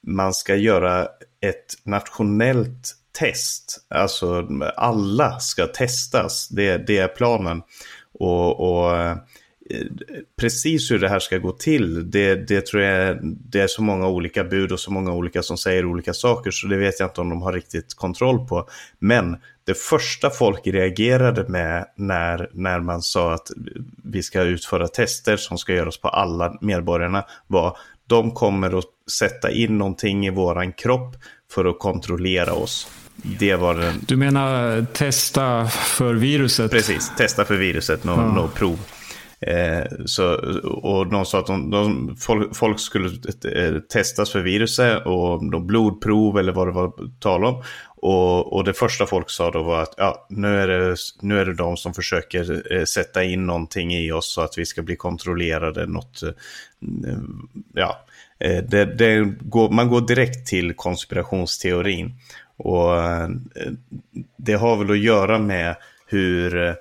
man 0.07 0.35
ska 0.35 0.57
göra 0.57 1.09
ett 1.41 1.75
nationellt 1.85 2.95
test. 3.19 3.87
Alltså 3.91 4.49
alla 4.77 5.39
ska 5.39 5.67
testas. 5.67 6.49
Det, 6.49 6.87
det 6.87 6.99
är 6.99 7.09
planen. 7.09 7.63
Och, 8.13 8.61
och 8.61 9.17
precis 10.41 10.91
hur 10.91 10.99
det 10.99 11.09
här 11.09 11.19
ska 11.19 11.39
gå 11.39 11.53
till, 11.53 12.11
det, 12.11 12.35
det 12.35 12.67
tror 12.67 12.83
jag 12.83 13.19
det 13.23 13.61
är 13.61 13.67
så 13.67 13.83
många 13.83 14.09
olika 14.09 14.45
bud 14.45 14.73
och 14.73 14.81
så 14.81 14.93
många 14.93 15.13
olika 15.13 15.43
som 15.43 15.59
säger 15.59 15.85
olika 15.85 16.15
saker 16.15 16.51
så 16.51 16.67
det 16.67 16.77
vet 16.77 17.01
jag 17.01 17.09
inte 17.09 17.21
om 17.21 17.29
de 17.29 17.43
har 17.43 17.53
riktigt 17.53 17.95
kontroll 17.95 18.49
på. 18.49 18.69
Men 18.99 19.37
det 19.65 19.75
första 19.75 20.31
folk 20.31 20.67
reagerade 20.67 21.49
med 21.49 21.87
när, 21.97 22.51
när 22.53 22.81
man 22.81 23.03
sa 23.03 23.35
att 23.35 23.51
vi 24.05 24.23
ska 24.23 24.43
utföra 24.43 24.89
tester 24.89 25.37
som 25.37 25.59
ska 25.59 25.75
göras 25.75 25.99
på 25.99 26.09
alla 26.09 26.59
medborgarna 26.61 27.25
var 27.47 27.77
de 28.07 28.31
kommer 28.31 28.79
att 28.79 28.85
sätta 29.11 29.51
in 29.51 29.79
någonting 29.79 30.27
i 30.27 30.31
våran 30.31 30.73
kropp 30.73 31.17
för 31.51 31.65
att 31.65 31.79
kontrollera 31.79 32.53
oss. 32.53 32.89
Det 33.17 33.55
var 33.55 33.75
den... 33.75 33.95
Du 34.07 34.17
menar 34.17 34.87
testa 34.93 35.67
för 35.69 36.15
viruset? 36.15 36.71
Precis, 36.71 37.13
testa 37.17 37.45
för 37.45 37.55
viruset, 37.55 38.05
något 38.05 38.19
ja. 38.19 38.43
no 38.43 38.49
prov. 38.49 38.79
Eh, 39.47 39.85
så, 40.07 40.35
och 40.65 41.11
de 41.11 41.25
sa 41.25 41.39
att 41.39 41.47
de, 41.47 41.71
de, 41.71 42.17
folk, 42.17 42.57
folk, 42.57 42.81
skulle 42.81 43.09
eh, 43.55 43.79
testas 43.81 44.31
för 44.31 44.41
viruset 44.41 45.07
och 45.07 45.51
de 45.51 45.67
blodprov 45.67 46.39
eller 46.39 46.53
vad 46.53 46.69
det 46.69 46.73
var 46.73 46.93
tal 47.21 47.45
om. 47.45 47.63
Och, 47.97 48.53
och, 48.53 48.65
det 48.65 48.73
första 48.73 49.07
folk 49.07 49.31
sa 49.31 49.51
då 49.51 49.63
var 49.63 49.83
att 49.83 49.95
ja, 49.97 50.27
nu, 50.29 50.61
är 50.61 50.69
det, 50.69 50.97
nu 51.21 51.41
är 51.41 51.45
det 51.45 51.55
de 51.55 51.77
som 51.77 51.95
försöker 51.95 52.73
eh, 52.75 52.85
sätta 52.85 53.25
in 53.25 53.47
någonting 53.47 53.95
i 53.95 54.13
oss 54.13 54.35
så 54.35 54.41
att 54.41 54.59
vi 54.59 54.67
ska 54.67 54.83
bli 54.83 54.97
kontrollerade. 54.97 55.87
Något, 55.87 56.23
eh, 56.23 56.31
ja, 57.75 58.05
eh, 58.39 58.65
det, 58.65 58.85
det 58.85 59.35
går, 59.41 59.71
man 59.71 59.89
går 59.89 60.01
direkt 60.01 60.47
till 60.47 60.75
konspirationsteorin. 60.75 62.13
Och 62.57 63.03
eh, 63.03 63.29
det 64.37 64.55
har 64.55 64.77
väl 64.77 64.91
att 64.91 64.99
göra 64.99 65.39
med 65.39 65.77
hur 66.07 66.67
eh, 66.67 66.75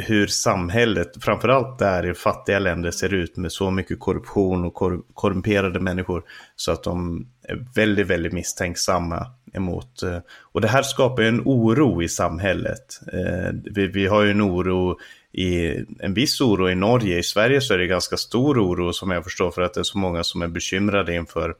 hur 0.00 0.26
samhället, 0.26 1.12
framförallt 1.20 1.78
där 1.78 2.10
i 2.10 2.14
fattiga 2.14 2.58
länder, 2.58 2.90
ser 2.90 3.14
ut 3.14 3.36
med 3.36 3.52
så 3.52 3.70
mycket 3.70 4.00
korruption 4.00 4.64
och 4.64 4.74
kor 4.74 5.02
korrumperade 5.14 5.80
människor 5.80 6.22
så 6.56 6.72
att 6.72 6.82
de 6.82 7.26
är 7.42 7.66
väldigt, 7.74 8.06
väldigt 8.06 8.32
misstänksamma 8.32 9.26
emot. 9.52 10.02
Eh, 10.02 10.18
och 10.52 10.60
det 10.60 10.68
här 10.68 10.82
skapar 10.82 11.22
ju 11.22 11.28
en 11.28 11.42
oro 11.44 12.02
i 12.02 12.08
samhället. 12.08 13.00
Eh, 13.12 13.52
vi, 13.74 13.86
vi 13.86 14.06
har 14.06 14.22
ju 14.22 14.30
en 14.30 14.42
oro 14.42 14.98
i 15.32 15.76
en 16.00 16.14
viss 16.14 16.40
oro 16.40 16.70
i 16.70 16.74
Norge. 16.74 17.18
I 17.18 17.22
Sverige 17.22 17.60
så 17.60 17.74
är 17.74 17.78
det 17.78 17.86
ganska 17.86 18.16
stor 18.16 18.58
oro 18.66 18.92
som 18.92 19.10
jag 19.10 19.24
förstår 19.24 19.50
för 19.50 19.62
att 19.62 19.74
det 19.74 19.80
är 19.80 19.84
så 19.84 19.98
många 19.98 20.24
som 20.24 20.42
är 20.42 20.48
bekymrade 20.48 21.14
inför 21.14 21.54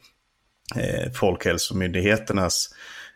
eh, 0.76 1.12
Folkhälsomyndigheternas 1.12 2.68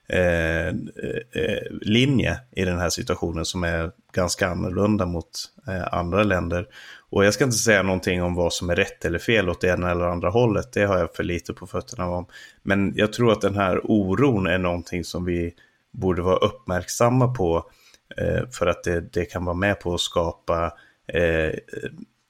Eh, 0.09 0.67
eh, 0.69 1.63
linje 1.71 2.41
i 2.51 2.65
den 2.65 2.79
här 2.79 2.91
situationen 2.91 3.45
som 3.45 3.65
är 3.65 3.91
ganska 4.13 4.49
annorlunda 4.49 5.07
mot 5.07 5.31
eh, 5.69 5.95
andra 5.95 6.23
länder. 6.23 6.69
Och 7.11 7.25
jag 7.25 7.35
ska 7.35 7.45
inte 7.45 7.57
säga 7.57 7.83
någonting 7.83 8.23
om 8.23 8.35
vad 8.35 8.53
som 8.53 8.71
är 8.71 8.77
rätt 8.77 9.05
eller 9.05 9.19
fel 9.19 9.49
åt 9.49 9.61
det 9.61 9.69
ena 9.69 9.91
eller 9.91 10.05
andra 10.05 10.31
hållet. 10.31 10.73
Det 10.73 10.85
har 10.85 10.99
jag 10.99 11.15
för 11.15 11.25
lite 11.25 11.55
på 11.55 11.67
fötterna 11.67 12.07
om. 12.09 12.27
Men 12.63 12.93
jag 12.97 13.13
tror 13.13 13.33
att 13.33 13.41
den 13.41 13.55
här 13.55 13.81
oron 13.85 14.47
är 14.47 14.59
någonting 14.59 15.05
som 15.05 15.25
vi 15.25 15.55
borde 15.93 16.23
vara 16.23 16.37
uppmärksamma 16.37 17.35
på. 17.35 17.71
Eh, 18.17 18.49
för 18.51 18.67
att 18.67 18.85
det, 18.85 19.01
det, 19.01 19.25
kan 19.25 19.45
vara 19.45 19.57
med 19.57 19.81
på 19.81 19.95
att 19.95 20.01
skapa 20.01 20.73
eh, 21.07 21.51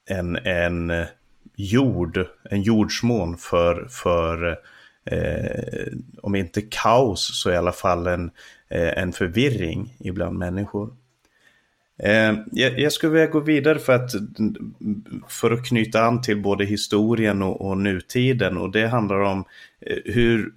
en, 0.08 0.36
en 0.36 1.06
jord, 1.56 2.26
en 2.50 2.62
jordsmån 2.62 3.36
för, 3.36 3.86
för 3.90 4.58
eh, 5.04 5.92
om 6.22 6.34
inte 6.34 6.62
kaos 6.62 7.42
så 7.42 7.50
i 7.50 7.56
alla 7.56 7.72
fall 7.72 8.06
en, 8.06 8.30
eh, 8.68 8.98
en 8.98 9.12
förvirring 9.12 9.96
ibland 10.00 10.38
människor. 10.38 10.94
Eh, 11.98 12.34
jag, 12.52 12.78
jag, 12.78 12.92
skulle 12.92 13.12
vilja 13.12 13.26
gå 13.26 13.40
vidare 13.40 13.78
för 13.78 13.92
att, 13.92 14.10
för 15.28 15.50
att 15.50 15.66
knyta 15.66 16.02
an 16.02 16.22
till 16.22 16.42
både 16.42 16.64
historien 16.64 17.42
och, 17.42 17.60
och 17.60 17.78
nutiden 17.78 18.56
och 18.56 18.72
det 18.72 18.86
handlar 18.86 19.20
om 19.20 19.44
eh, 19.80 19.96
hur 20.04 20.52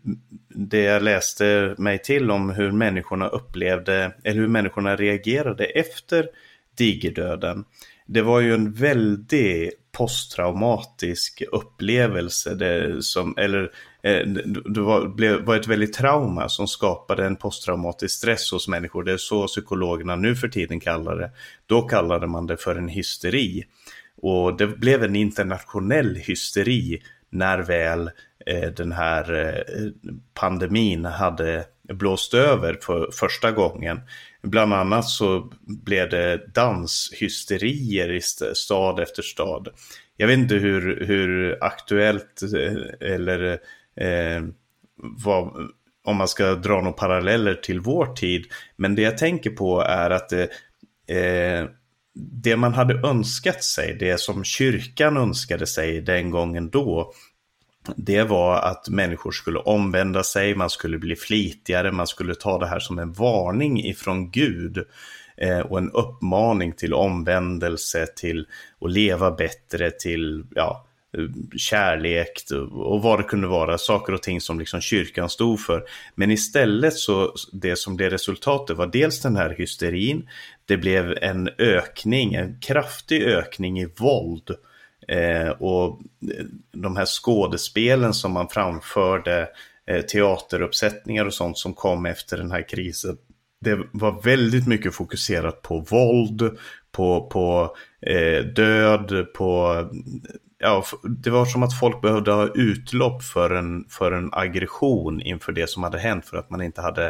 det 0.47 0.81
jag 0.81 1.03
läste 1.03 1.75
mig 1.77 1.97
till 1.97 2.31
om 2.31 2.49
hur 2.49 2.71
människorna 2.71 3.27
upplevde 3.27 4.11
eller 4.23 4.41
hur 4.41 4.47
människorna 4.47 4.95
reagerade 4.95 5.65
efter 5.65 6.29
digerdöden. 6.77 7.65
Det 8.07 8.21
var 8.21 8.39
ju 8.39 8.53
en 8.53 8.73
väldigt 8.73 9.73
posttraumatisk 9.91 11.43
upplevelse, 11.51 12.55
det 12.55 13.03
som, 13.03 13.37
eller 13.37 13.71
eh, 14.03 14.27
det 14.65 14.81
var, 14.81 15.07
blev, 15.07 15.45
var 15.45 15.55
ett 15.55 15.67
väldigt 15.67 15.93
trauma 15.93 16.49
som 16.49 16.67
skapade 16.67 17.25
en 17.25 17.35
posttraumatisk 17.35 18.17
stress 18.17 18.51
hos 18.51 18.67
människor. 18.67 19.03
Det 19.03 19.11
är 19.11 19.17
så 19.17 19.47
psykologerna 19.47 20.15
nu 20.15 20.35
för 20.35 20.47
tiden 20.47 20.79
kallar 20.79 21.15
det. 21.15 21.31
Då 21.65 21.81
kallade 21.81 22.27
man 22.27 22.47
det 22.47 22.57
för 22.57 22.75
en 22.75 22.87
hysteri. 22.87 23.63
Och 24.21 24.57
det 24.57 24.67
blev 24.67 25.03
en 25.03 25.15
internationell 25.15 26.15
hysteri 26.15 27.01
när 27.29 27.59
väl 27.59 28.09
eh, 28.45 28.69
den 28.69 28.91
här 28.91 29.33
eh, 29.33 29.91
pandemin 30.33 31.05
hade 31.05 31.65
blåst 31.93 32.33
över 32.33 32.77
för 32.81 33.09
första 33.11 33.51
gången. 33.51 34.01
Bland 34.41 34.73
annat 34.73 35.05
så 35.05 35.51
blev 35.61 36.09
det 36.09 36.53
danshysterier 36.53 38.11
i 38.13 38.21
stad 38.55 38.99
efter 38.99 39.21
stad. 39.21 39.67
Jag 40.17 40.27
vet 40.27 40.37
inte 40.37 40.55
hur, 40.55 41.05
hur 41.05 41.57
aktuellt 41.63 42.41
eh, 42.55 43.09
eller 43.11 43.51
eh, 43.95 44.43
vad, 44.95 45.53
om 46.03 46.17
man 46.17 46.27
ska 46.27 46.55
dra 46.55 46.75
några 46.75 46.91
paralleller 46.91 47.55
till 47.55 47.79
vår 47.79 48.05
tid. 48.05 48.45
Men 48.75 48.95
det 48.95 49.01
jag 49.01 49.17
tänker 49.17 49.49
på 49.49 49.81
är 49.81 50.09
att 50.09 50.29
det, 50.29 50.49
eh, 51.17 51.65
det 52.41 52.57
man 52.57 52.73
hade 52.73 53.07
önskat 53.07 53.63
sig, 53.63 53.97
det 53.99 54.19
som 54.19 54.43
kyrkan 54.43 55.17
önskade 55.17 55.67
sig 55.67 56.01
den 56.01 56.29
gången 56.29 56.69
då, 56.69 57.13
det 57.95 58.23
var 58.23 58.55
att 58.55 58.89
människor 58.89 59.31
skulle 59.31 59.59
omvända 59.59 60.23
sig, 60.23 60.55
man 60.55 60.69
skulle 60.69 60.97
bli 60.97 61.15
flitigare, 61.15 61.91
man 61.91 62.07
skulle 62.07 62.35
ta 62.35 62.59
det 62.59 62.67
här 62.67 62.79
som 62.79 62.99
en 62.99 63.13
varning 63.13 63.85
ifrån 63.85 64.31
Gud 64.31 64.85
eh, 65.37 65.59
och 65.59 65.77
en 65.77 65.91
uppmaning 65.91 66.73
till 66.73 66.93
omvändelse, 66.93 68.07
till 68.15 68.47
att 68.81 68.91
leva 68.91 69.31
bättre, 69.31 69.91
till 69.91 70.45
ja, 70.55 70.87
kärlek 71.57 72.43
och 72.71 73.01
vad 73.01 73.19
det 73.19 73.23
kunde 73.23 73.47
vara, 73.47 73.77
saker 73.77 74.13
och 74.13 74.23
ting 74.23 74.41
som 74.41 74.59
liksom 74.59 74.81
kyrkan 74.81 75.29
stod 75.29 75.59
för. 75.59 75.83
Men 76.15 76.31
istället 76.31 76.93
så, 76.93 77.33
det 77.53 77.75
som 77.75 77.95
blev 77.95 78.09
resultatet 78.09 78.77
var 78.77 78.87
dels 78.87 79.21
den 79.21 79.35
här 79.35 79.55
hysterin, 79.57 80.29
det 80.65 80.77
blev 80.77 81.17
en 81.21 81.49
ökning, 81.57 82.33
en 82.33 82.59
kraftig 82.59 83.23
ökning 83.23 83.79
i 83.79 83.85
våld. 83.97 84.51
Eh, 85.07 85.49
och 85.49 86.01
eh, 86.37 86.45
de 86.71 86.97
här 86.97 87.05
skådespelen 87.05 88.13
som 88.13 88.31
man 88.31 88.49
framförde, 88.49 89.49
eh, 89.87 90.01
teateruppsättningar 90.01 91.25
och 91.25 91.33
sånt 91.33 91.57
som 91.57 91.73
kom 91.73 92.05
efter 92.05 92.37
den 92.37 92.51
här 92.51 92.69
krisen. 92.69 93.17
Det 93.61 93.79
var 93.91 94.21
väldigt 94.21 94.67
mycket 94.67 94.95
fokuserat 94.95 95.61
på 95.61 95.79
våld, 95.79 96.57
på, 96.91 97.27
på 97.27 97.75
eh, 98.01 98.45
död, 98.45 99.33
på 99.33 99.83
ja, 100.59 100.83
det 101.03 101.29
var 101.29 101.45
som 101.45 101.63
att 101.63 101.79
folk 101.79 102.01
behövde 102.01 102.31
ha 102.31 102.47
utlopp 102.55 103.23
för 103.23 103.49
en, 103.49 103.85
för 103.89 104.11
en 104.11 104.29
aggression 104.31 105.21
inför 105.21 105.51
det 105.51 105.69
som 105.69 105.83
hade 105.83 105.99
hänt 105.99 106.25
för 106.25 106.37
att 106.37 106.49
man 106.49 106.61
inte 106.61 106.81
hade 106.81 107.05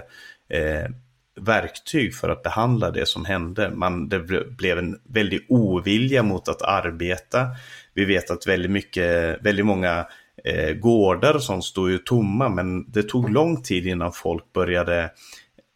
eh, 0.50 0.92
verktyg 1.38 2.16
för 2.16 2.30
att 2.30 2.44
behandla 2.44 2.92
det 2.92 3.06
som 3.06 3.26
hände. 3.26 3.70
Man, 3.70 4.10
det 4.10 4.20
blev 4.58 4.78
en 4.78 5.00
väldig 5.10 5.46
ovilja 5.50 6.24
mot 6.24 6.48
att 6.48 6.62
arbeta. 6.62 7.48
Vi 7.94 8.06
vet 8.06 8.32
att 8.32 8.48
väldigt 8.48 8.72
mycket, 8.72 9.38
väldigt 9.46 9.66
många 9.66 10.06
eh, 10.44 10.74
gårdar 10.74 11.34
och 11.34 11.44
sånt 11.44 11.66
stod 11.66 11.92
ju 11.92 11.98
tomma 11.98 12.50
men 12.50 12.92
det 12.92 13.04
tog 13.04 13.30
lång 13.30 13.62
tid 13.62 13.88
innan 13.88 14.12
folk 14.12 14.54
började 14.54 15.10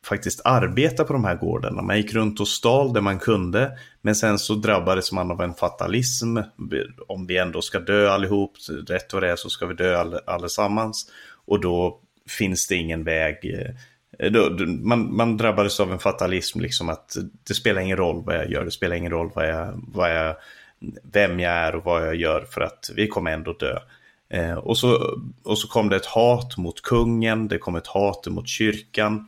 faktiskt 0.06 0.42
arbeta 0.46 1.04
på 1.04 1.14
de 1.14 1.26
här 1.26 1.36
gårdarna. 1.36 1.82
Man 1.82 1.98
gick 1.98 2.14
runt 2.14 2.40
och 2.40 2.48
stal 2.48 2.94
det 2.94 3.02
man 3.02 3.20
kunde, 3.20 3.78
men 4.02 4.16
sen 4.16 4.40
så 4.40 4.54
drabbades 4.54 5.12
man 5.12 5.32
av 5.32 5.42
en 5.42 5.54
fatalism. 5.54 6.38
Om 7.08 7.28
vi 7.28 7.38
ändå 7.38 7.62
ska 7.62 7.80
dö 7.80 8.10
allihop, 8.10 8.54
rätt 8.88 9.14
vad 9.14 9.24
det 9.24 9.32
är 9.32 9.36
så 9.36 9.50
ska 9.50 9.66
vi 9.66 9.74
dö 9.74 9.98
all, 9.98 10.20
allesammans. 10.26 11.12
Och 11.46 11.62
då 11.62 12.00
finns 12.30 12.68
det 12.68 12.76
ingen 12.76 13.04
väg. 13.04 13.36
Eh, 13.54 13.76
Eh, 14.22 14.32
man, 14.68 15.16
man 15.16 15.38
drabbades 15.38 15.80
av 15.80 15.92
en 15.92 16.00
fatalism, 16.00 16.60
liksom 16.60 16.90
att 16.90 17.16
det 17.48 17.54
spelar 17.54 17.82
ingen 17.82 17.98
roll 17.98 18.24
vad 18.26 18.36
jag 18.36 18.52
gör, 18.52 18.66
det 18.66 18.72
spelar 18.72 18.96
ingen 18.96 19.12
roll 19.12 19.32
vad 19.36 19.50
jag, 19.50 19.84
vad 19.88 20.16
jag, 20.16 20.36
vem 21.14 21.40
jag 21.40 21.54
är 21.54 21.76
och 21.76 21.84
vad 21.84 22.08
jag 22.08 22.16
gör 22.16 22.42
för 22.42 22.62
att 22.62 22.92
vi 22.96 23.08
kommer 23.08 23.32
ändå 23.32 23.54
dö. 23.54 23.80
Eh, 24.30 24.54
och, 24.54 24.78
så, 24.78 25.20
och 25.44 25.58
så 25.58 25.68
kom 25.68 25.90
det 25.90 25.96
ett 25.96 26.06
hat 26.06 26.58
mot 26.58 26.82
kungen, 26.82 27.48
det 27.48 27.58
kom 27.58 27.76
ett 27.76 27.88
hat 27.88 28.28
mot 28.28 28.48
kyrkan. 28.48 29.28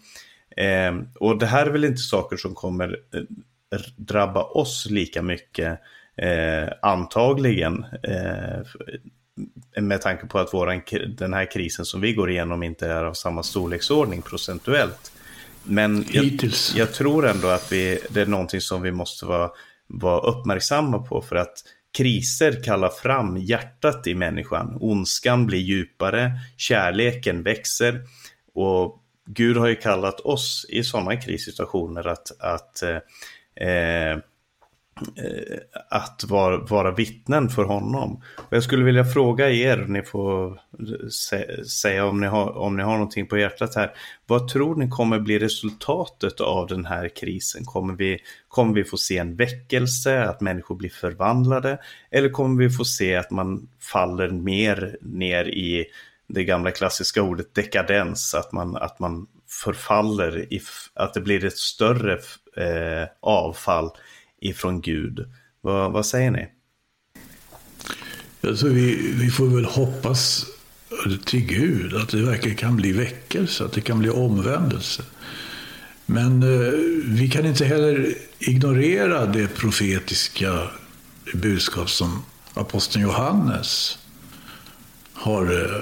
Eh, 0.58 0.94
och 1.20 1.38
det 1.38 1.46
här 1.46 1.66
är 1.66 1.72
väl 1.72 1.86
inte 1.86 2.02
saker 2.02 2.38
som 2.38 2.56
kommer 2.56 3.00
eh, 3.14 3.80
drabba 3.96 4.44
oss 4.44 4.88
lika 4.90 5.22
mycket 5.22 5.80
eh, 6.18 6.70
antagligen. 6.82 7.86
Eh, 8.04 8.60
med 9.82 10.02
tanke 10.02 10.28
på 10.28 10.40
att 10.40 10.54
våran, 10.54 10.82
den 11.18 11.34
här 11.34 11.52
krisen 11.52 11.86
som 11.86 12.02
vi 12.02 12.14
går 12.14 12.32
igenom 12.32 12.64
inte 12.64 12.88
är 12.88 13.04
av 13.04 13.14
samma 13.14 13.44
storleksordning 13.44 14.22
procentuellt. 14.22 15.12
Men 15.64 16.06
jag, 16.12 16.40
jag, 16.76 16.94
tror 16.94 17.28
ändå 17.28 17.48
att 17.48 17.72
vi, 17.72 18.00
det 18.10 18.22
är 18.22 18.26
någonting 18.26 18.62
som 18.62 18.82
vi 18.82 18.92
måste 18.92 19.26
vara, 19.26 19.52
vara 19.88 20.20
uppmärksamma 20.20 21.00
på 21.00 21.22
för 21.22 21.36
att 21.36 21.54
kriser 21.98 22.64
kallar 22.64 22.90
fram 22.90 23.38
hjärtat 23.38 24.08
i 24.08 24.16
människan. 24.16 24.78
Ondskan 24.80 25.46
blir 25.46 25.60
djupare, 25.60 26.32
kärleken 26.58 27.44
växer 27.44 28.02
och 28.54 29.04
Gud 29.26 29.58
har 29.58 29.68
ju 29.68 29.76
kallat 29.76 30.20
oss 30.20 30.66
i 30.70 30.84
sådana 30.84 31.16
krissituationer 31.16 32.08
att, 32.08 32.32
att, 32.40 32.84
eh, 32.84 33.68
eh, 33.70 34.18
Eh, 34.96 35.58
att 35.90 36.24
vara, 36.24 36.58
vara 36.58 36.92
vittnen 36.92 37.50
för 37.50 37.64
honom. 37.64 38.22
Och 38.36 38.54
jag 38.54 38.64
skulle 38.64 38.84
vilja 38.84 39.06
fråga 39.06 39.50
er, 39.50 39.78
ni 39.78 40.04
får 40.04 40.60
säga 41.64 42.06
om 42.06 42.20
ni, 42.20 42.28
har, 42.28 42.58
om 42.58 42.78
ni 42.78 42.84
har 42.84 42.94
någonting 42.94 43.28
på 43.28 43.38
hjärtat 43.38 43.76
här. 43.76 43.92
Vad 44.28 44.48
tror 44.48 44.76
ni 44.76 44.90
kommer 44.90 45.20
bli 45.20 45.40
resultatet 45.40 46.42
av 46.42 46.68
den 46.68 46.86
här 46.86 47.10
krisen? 47.16 47.66
Kommer 47.66 47.94
vi, 47.94 48.20
kommer 48.48 48.74
vi 48.74 48.84
få 48.84 48.98
se 48.98 49.18
en 49.18 49.36
väckelse, 49.36 50.24
att 50.24 50.42
människor 50.42 50.76
blir 50.76 50.90
förvandlade? 50.90 51.78
Eller 52.12 52.30
kommer 52.30 52.64
vi 52.64 52.70
få 52.70 52.86
se 52.86 53.16
att 53.16 53.32
man 53.32 53.68
faller 53.80 54.30
mer 54.30 54.98
ner 55.02 55.46
i 55.46 55.86
det 56.28 56.44
gamla 56.44 56.72
klassiska 56.72 57.22
ordet 57.22 57.56
dekadens, 57.56 58.36
att 58.36 58.52
man, 58.52 58.76
att 58.76 59.00
man 59.00 59.28
förfaller, 59.64 60.54
i, 60.54 60.62
att 60.94 61.14
det 61.14 61.22
blir 61.22 61.46
ett 61.46 61.58
större 61.58 62.14
eh, 62.58 63.08
avfall 63.20 63.92
ifrån 64.50 64.82
Gud. 64.82 65.26
Vad, 65.62 65.92
vad 65.92 66.06
säger 66.06 66.32
ni? 66.32 66.48
Alltså 68.48 68.68
vi, 68.68 69.14
vi 69.14 69.30
får 69.30 69.48
väl 69.48 69.66
hoppas 69.66 70.46
till 71.26 71.46
Gud 71.46 71.96
att 71.96 72.10
det 72.10 72.22
verkligen 72.22 72.58
kan 72.58 72.76
bli 72.76 72.92
väckelse, 72.92 73.66
att 73.66 73.74
det 73.74 73.82
kan 73.82 74.00
bli 74.00 74.10
omvändelse. 74.10 75.04
Men 76.06 76.44
eh, 76.44 76.74
vi 77.06 77.30
kan 77.30 77.46
inte 77.46 77.66
heller 77.66 78.16
ignorera 78.40 79.26
det 79.26 79.48
profetiska 79.48 80.70
budskap 81.34 81.90
som 81.90 82.26
aposteln 82.54 83.04
Johannes 83.04 83.98
har 85.14 85.46
eh, 85.46 85.76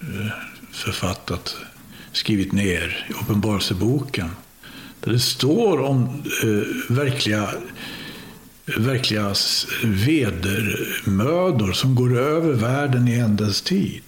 eh 0.00 0.32
författat, 0.72 1.56
skrivit 2.12 2.52
ner 2.52 3.06
i 3.10 3.12
Uppenbarelseboken. 3.12 4.30
Där 5.06 5.12
det 5.12 5.18
står 5.18 5.80
om 5.80 6.22
eh, 6.42 6.94
verkliga, 6.96 7.50
verkliga 8.76 9.34
vedermödor 9.84 11.72
som 11.72 11.94
går 11.94 12.18
över 12.18 12.52
världen 12.52 13.08
i 13.08 13.14
ändens 13.14 13.62
tid. 13.62 14.02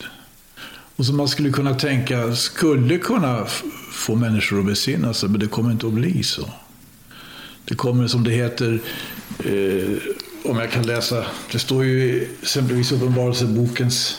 Och 0.96 1.06
som 1.06 1.16
man 1.16 1.28
skulle 1.28 1.50
kunna 1.50 1.74
tänka 1.74 2.36
skulle 2.36 2.98
kunna 2.98 3.46
få 3.92 4.14
människor 4.14 4.60
att 4.60 4.66
besinna 4.66 5.14
sig, 5.14 5.28
men 5.28 5.40
det 5.40 5.46
kommer 5.46 5.70
inte 5.70 5.86
att 5.86 5.92
bli 5.92 6.22
så. 6.22 6.50
Det 7.64 7.74
kommer 7.74 8.06
som 8.06 8.24
det 8.24 8.30
heter, 8.30 8.80
eh, 9.44 9.98
om 10.50 10.58
jag 10.58 10.70
kan 10.70 10.86
läsa, 10.86 11.26
det 11.52 11.58
står 11.58 11.84
ju 11.84 12.28
exempelvis 12.42 12.92
i 12.92 12.94
Uppenbarelsebokens 12.94 14.16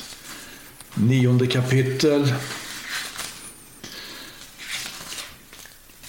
nionde 0.95 1.47
kapitel. 1.47 2.34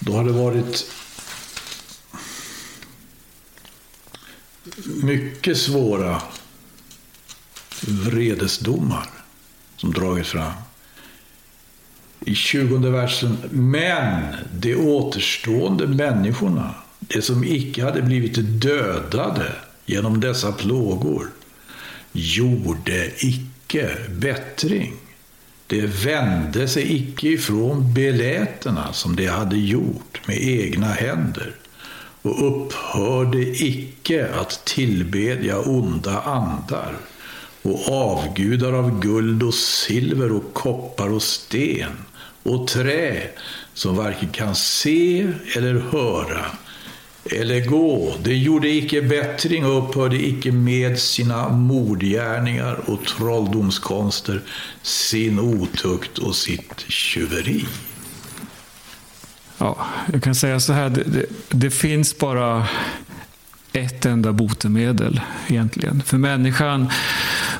Då 0.00 0.12
har 0.12 0.24
det 0.24 0.32
varit 0.32 0.86
mycket 5.02 5.56
svåra 5.56 6.22
vredesdomar 7.80 9.08
som 9.76 9.92
dragit 9.92 10.26
fram. 10.26 10.52
I 12.20 12.34
20 12.34 12.90
versen. 12.90 13.36
Men 13.50 14.34
de 14.52 14.76
återstående 14.76 15.86
människorna, 15.86 16.74
de 16.98 17.22
som 17.22 17.44
icke 17.44 17.84
hade 17.84 18.02
blivit 18.02 18.62
dödade 18.62 19.52
genom 19.86 20.20
dessa 20.20 20.52
plågor, 20.52 21.30
gjorde 22.12 23.12
icke 23.16 23.50
icke 23.70 23.96
bättring. 24.10 24.92
Det 25.70 25.86
vände 25.86 26.68
sig 26.68 26.96
icke 26.96 27.28
ifrån 27.28 27.94
beläterna 27.94 28.92
som 28.92 29.16
de 29.16 29.26
hade 29.26 29.56
gjort 29.56 30.20
med 30.26 30.42
egna 30.42 30.86
händer 30.86 31.54
och 32.22 32.46
upphörde 32.46 33.38
icke 33.64 34.28
att 34.34 34.64
tillbedja 34.64 35.58
onda 35.58 36.20
andar 36.20 36.96
och 37.62 37.88
avgudar 37.88 38.72
av 38.72 39.00
guld 39.00 39.42
och 39.42 39.54
silver 39.54 40.32
och 40.32 40.54
koppar 40.54 41.12
och 41.12 41.22
sten 41.22 41.92
och 42.42 42.66
trä 42.66 43.22
som 43.74 43.96
varken 43.96 44.28
kan 44.28 44.54
se 44.54 45.32
eller 45.56 45.74
höra 45.74 46.46
eller 47.24 47.66
gå. 47.66 48.14
Det 48.22 48.34
gjorde 48.34 48.68
icke 48.68 49.02
bättring 49.02 49.66
och 49.66 49.88
upphörde 49.88 50.16
icke 50.16 50.52
med 50.52 50.98
sina 50.98 51.48
mordgärningar 51.48 52.90
och 52.90 53.04
trolldomskonster, 53.04 54.42
sin 54.82 55.38
otukt 55.38 56.18
och 56.18 56.36
sitt 56.36 56.84
tjuveri. 56.88 57.64
Ja, 59.58 59.86
jag 60.12 60.22
kan 60.22 60.34
säga 60.34 60.60
så 60.60 60.72
här, 60.72 60.88
det, 60.90 61.02
det, 61.02 61.26
det 61.48 61.70
finns 61.70 62.18
bara 62.18 62.68
ett 63.72 64.06
enda 64.06 64.32
botemedel 64.32 65.20
egentligen. 65.48 66.02
För 66.02 66.18
människan 66.18 66.90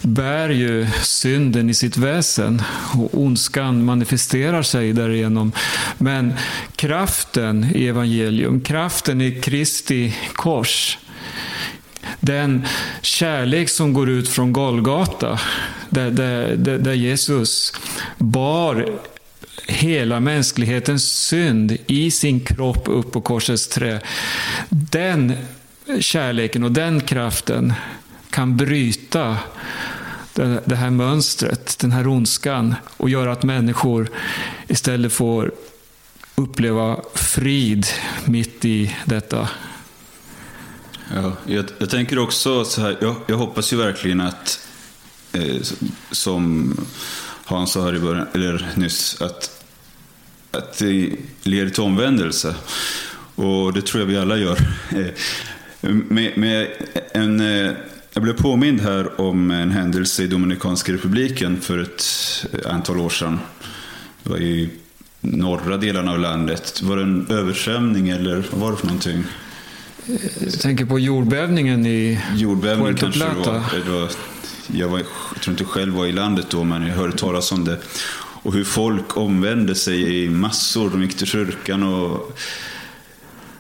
bär 0.02 0.48
ju 0.48 0.86
synden 1.02 1.70
i 1.70 1.74
sitt 1.74 1.96
väsen 1.96 2.62
och 2.94 3.20
ondskan 3.20 3.84
manifesterar 3.84 4.62
sig 4.62 4.92
därigenom. 4.92 5.52
Men 5.98 6.32
kraften 6.76 7.66
i 7.74 7.86
evangelium, 7.86 8.60
kraften 8.60 9.20
i 9.20 9.40
Kristi 9.40 10.16
kors, 10.32 10.98
den 12.20 12.66
kärlek 13.02 13.68
som 13.68 13.92
går 13.92 14.10
ut 14.10 14.28
från 14.28 14.52
Golgata, 14.52 15.40
där, 15.90 16.10
där, 16.10 16.56
där 16.56 16.92
Jesus 16.92 17.72
bar 18.18 18.86
hela 19.66 20.20
mänsklighetens 20.20 21.04
synd 21.04 21.76
i 21.86 22.10
sin 22.10 22.40
kropp 22.40 22.88
upp 22.88 23.12
på 23.12 23.20
korsets 23.20 23.68
trä. 23.68 24.00
Den 24.68 25.32
kärleken 26.00 26.64
och 26.64 26.72
den 26.72 27.00
kraften 27.00 27.72
kan 28.30 28.56
bryta 28.56 29.38
det 30.64 30.76
här 30.76 30.90
mönstret, 30.90 31.78
den 31.78 31.92
här 31.92 32.06
ondskan 32.06 32.74
och 32.96 33.10
göra 33.10 33.32
att 33.32 33.42
människor 33.42 34.08
istället 34.68 35.12
får 35.12 35.52
uppleva 36.34 37.00
frid 37.14 37.86
mitt 38.24 38.64
i 38.64 38.96
detta. 39.04 39.48
Ja, 41.14 41.32
jag, 41.46 41.64
jag 41.78 41.90
tänker 41.90 42.18
också 42.18 42.64
så 42.64 42.80
här, 42.80 42.96
jag, 43.00 43.16
jag 43.26 43.36
hoppas 43.36 43.72
ju 43.72 43.76
verkligen 43.76 44.20
att, 44.20 44.66
eh, 45.32 45.56
som 46.10 46.74
Hans 47.44 47.72
sa 47.72 47.84
här 47.84 47.96
i 47.96 47.98
början, 47.98 48.26
eller 48.34 48.68
nyss, 48.74 49.22
att, 49.22 49.64
att 50.50 50.78
det 50.78 51.10
leder 51.42 51.70
till 51.70 51.82
omvändelse. 51.82 52.54
Och 53.34 53.72
det 53.72 53.82
tror 53.82 54.00
jag 54.00 54.06
vi 54.06 54.18
alla 54.18 54.36
gör. 54.36 54.58
Eh, 54.90 55.06
med, 55.80 56.38
med 56.38 56.68
en, 57.12 57.40
eh, 57.40 57.72
jag 58.12 58.22
blev 58.22 58.32
påmind 58.32 58.80
här 58.80 59.20
om 59.20 59.50
en 59.50 59.70
händelse 59.70 60.22
i 60.22 60.26
Dominikanska 60.26 60.92
republiken 60.92 61.60
för 61.60 61.78
ett 61.78 62.04
antal 62.66 62.98
år 62.98 63.10
sedan. 63.10 63.38
Det 64.22 64.30
var 64.30 64.38
i 64.38 64.70
norra 65.20 65.76
delarna 65.76 66.12
av 66.12 66.18
landet. 66.18 66.82
Var 66.82 66.96
det 66.96 67.02
en 67.02 67.26
översvämning 67.30 68.08
eller 68.08 68.44
vad 68.50 68.60
var 68.60 68.70
det 68.70 68.76
för 68.76 68.86
någonting? 68.86 69.24
Jag 70.40 70.60
tänker 70.60 70.84
på 70.84 70.98
jordbävningen 70.98 71.86
i 71.86 72.20
Jordbävning 72.36 72.86
Puerto 72.86 73.00
kanske 73.00 73.20
Plata. 73.20 73.52
var. 73.52 73.84
Det 73.84 73.90
var 73.90 74.10
jag, 74.72 74.88
var. 74.88 74.98
jag 74.98 75.42
tror 75.42 75.52
inte 75.52 75.64
själv 75.64 75.94
var 75.94 76.06
i 76.06 76.12
landet 76.12 76.46
då, 76.50 76.64
men 76.64 76.86
jag 76.86 76.94
hörde 76.94 77.16
talas 77.16 77.52
om 77.52 77.64
det. 77.64 77.78
Och 78.42 78.52
hur 78.52 78.64
folk 78.64 79.16
omvände 79.16 79.74
sig 79.74 80.24
i 80.24 80.30
massor. 80.30 80.90
De 80.90 81.02
gick 81.02 81.16
till 81.16 81.26
kyrkan 81.26 81.82
och... 81.82 82.38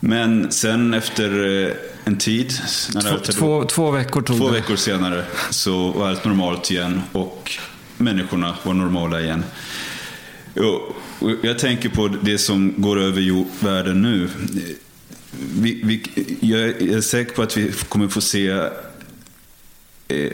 Men 0.00 0.52
sen 0.52 0.94
efter 0.94 1.60
eh, 1.66 1.72
en 2.04 2.18
tid, 2.18 2.52
när 2.94 3.00
Två, 3.00 3.08
hade- 3.08 3.32
två, 3.32 3.64
två 3.64 3.90
veckor 3.90 4.22
tog 4.22 4.38
två 4.38 4.46
det. 4.46 4.52
veckor 4.52 4.76
senare, 4.76 5.24
så 5.50 5.90
var 5.92 6.08
allt 6.08 6.24
normalt 6.24 6.70
igen 6.70 7.00
och 7.12 7.52
människorna 7.96 8.56
var 8.62 8.74
normala 8.74 9.20
igen. 9.20 9.44
Jag 11.42 11.58
tänker 11.58 11.88
på 11.88 12.08
det 12.08 12.38
som 12.38 12.74
går 12.76 13.00
över 13.00 13.44
världen 13.64 14.02
nu. 14.02 14.28
Vi, 15.54 15.80
vi, 15.84 16.02
jag 16.40 16.60
är 16.82 17.00
säker 17.00 17.32
på 17.32 17.42
att 17.42 17.56
vi 17.56 17.72
kommer 17.88 18.08
få 18.08 18.20
se 18.20 18.48
eh, 20.08 20.32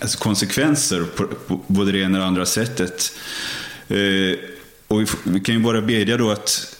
alltså 0.00 0.18
konsekvenser 0.18 1.04
på, 1.16 1.24
på 1.26 1.60
både 1.66 1.92
det 1.92 1.98
ena 1.98 2.18
och 2.18 2.22
det 2.22 2.26
andra 2.26 2.46
sättet. 2.46 3.12
Eh, 3.88 4.38
och 4.88 5.00
vi, 5.00 5.06
vi 5.22 5.40
kan 5.40 5.54
ju 5.54 5.60
bara 5.60 5.80
bedja 5.82 6.16
då 6.16 6.30
att 6.30 6.76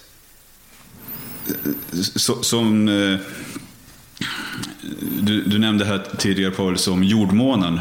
som 2.42 2.88
eh, 2.88 3.18
du, 5.20 5.42
du 5.42 5.58
nämnde 5.58 5.84
här 5.84 6.06
tidigare 6.18 6.50
Paulus 6.50 6.88
om 6.88 7.04
jordmånen. 7.04 7.80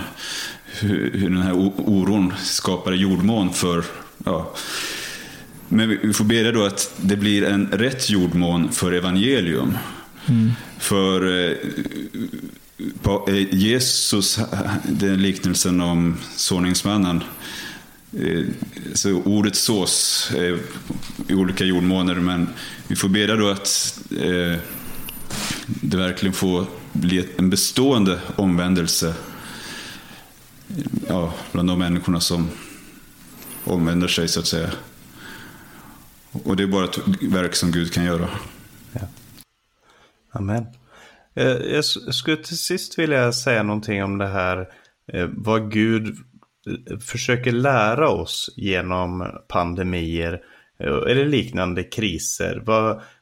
Hur, 0.65 1.11
hur 1.13 1.29
den 1.29 1.41
här 1.41 1.53
oron 1.77 2.33
skapar 2.43 2.91
jordmån 2.91 3.53
för... 3.53 3.83
Ja. 4.25 4.53
Men 5.69 5.89
vi, 5.89 6.13
får 6.13 6.23
bedja 6.23 6.51
då 6.51 6.65
att 6.65 6.93
det 6.97 7.15
blir 7.15 7.43
en 7.43 7.67
rätt 7.67 8.09
jordmån 8.09 8.71
för 8.71 8.91
evangelium. 8.91 9.77
För 10.79 11.27
eh, 11.27 11.57
eh, 13.27 13.55
Jesus, 13.55 14.39
den 14.83 15.21
liknelsen 15.21 15.81
om 15.81 16.17
såningsmannen. 16.35 17.23
Eh, 18.19 18.45
så 18.93 19.13
ordet 19.13 19.55
sås 19.55 20.31
är 20.35 20.59
i 21.27 21.33
olika 21.33 21.63
jordmåner, 21.63 22.15
men 22.15 22.49
vi 22.87 22.95
får 22.95 23.09
bedja 23.09 23.35
då 23.35 23.49
att 23.49 23.99
eh, 24.11 24.59
det 25.65 25.97
verkligen 25.97 26.33
får 26.33 26.65
bli 26.93 27.29
en 27.37 27.49
bestående 27.49 28.19
omvändelse 28.35 29.15
ja, 31.07 31.33
bland 31.51 31.69
de 31.69 31.79
människorna 31.79 32.19
som 32.19 32.49
omvänder 33.63 34.07
sig, 34.07 34.27
så 34.27 34.39
att 34.39 34.47
säga. 34.47 34.69
Och 36.31 36.55
det 36.55 36.63
är 36.63 36.67
bara 36.67 36.85
ett 36.85 36.99
verk 37.21 37.55
som 37.55 37.71
Gud 37.71 37.93
kan 37.93 38.05
göra. 38.05 38.29
Amen. 40.31 40.65
Eh, 41.35 41.45
jag 41.47 41.85
skulle 41.85 42.37
till 42.37 42.57
sist 42.57 42.99
vilja 42.99 43.33
säga 43.33 43.63
någonting 43.63 44.03
om 44.03 44.17
det 44.17 44.27
här 44.27 44.69
eh, 45.13 45.29
vad 45.33 45.71
Gud 45.71 46.17
försöker 47.01 47.51
lära 47.51 48.09
oss 48.09 48.53
genom 48.55 49.31
pandemier 49.47 50.41
eh, 50.79 50.87
eller 50.87 51.25
liknande 51.25 51.83
kriser. 51.83 52.63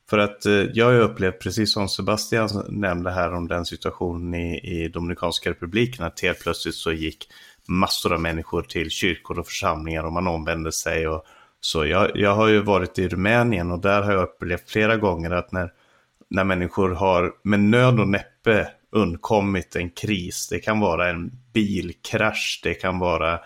För 0.09 0.17
att 0.17 0.45
eh, 0.45 0.53
jag 0.53 0.85
har 0.85 0.99
upplevt, 0.99 1.39
precis 1.39 1.73
som 1.73 1.89
Sebastian 1.89 2.49
nämnde 2.69 3.11
här 3.11 3.33
om 3.33 3.47
den 3.47 3.65
situationen 3.65 4.33
i, 4.33 4.59
i 4.63 4.87
Dominikanska 4.87 5.49
republiken, 5.49 6.05
att 6.05 6.21
helt 6.21 6.39
plötsligt 6.39 6.75
så 6.75 6.91
gick 6.91 7.27
massor 7.67 8.13
av 8.13 8.21
människor 8.21 8.61
till 8.61 8.89
kyrkor 8.89 9.39
och 9.39 9.47
församlingar 9.47 10.03
och 10.03 10.13
man 10.13 10.27
omvände 10.27 10.71
sig. 10.71 11.07
Och, 11.07 11.25
så 11.59 11.85
jag, 11.85 12.11
jag 12.15 12.35
har 12.35 12.47
ju 12.47 12.61
varit 12.61 12.99
i 12.99 13.07
Rumänien 13.07 13.71
och 13.71 13.79
där 13.79 14.01
har 14.01 14.11
jag 14.11 14.23
upplevt 14.23 14.69
flera 14.69 14.97
gånger 14.97 15.31
att 15.31 15.51
när 15.51 15.71
när 16.29 16.43
människor 16.43 16.89
har 16.89 17.33
med 17.43 17.59
nöd 17.59 17.99
och 17.99 18.07
näppe 18.07 18.67
undkommit 18.91 19.75
en 19.75 19.89
kris. 19.89 20.47
Det 20.51 20.59
kan 20.59 20.79
vara 20.79 21.09
en 21.09 21.31
bilkrasch, 21.55 22.59
det 22.63 22.73
kan 22.73 22.99
vara 22.99 23.39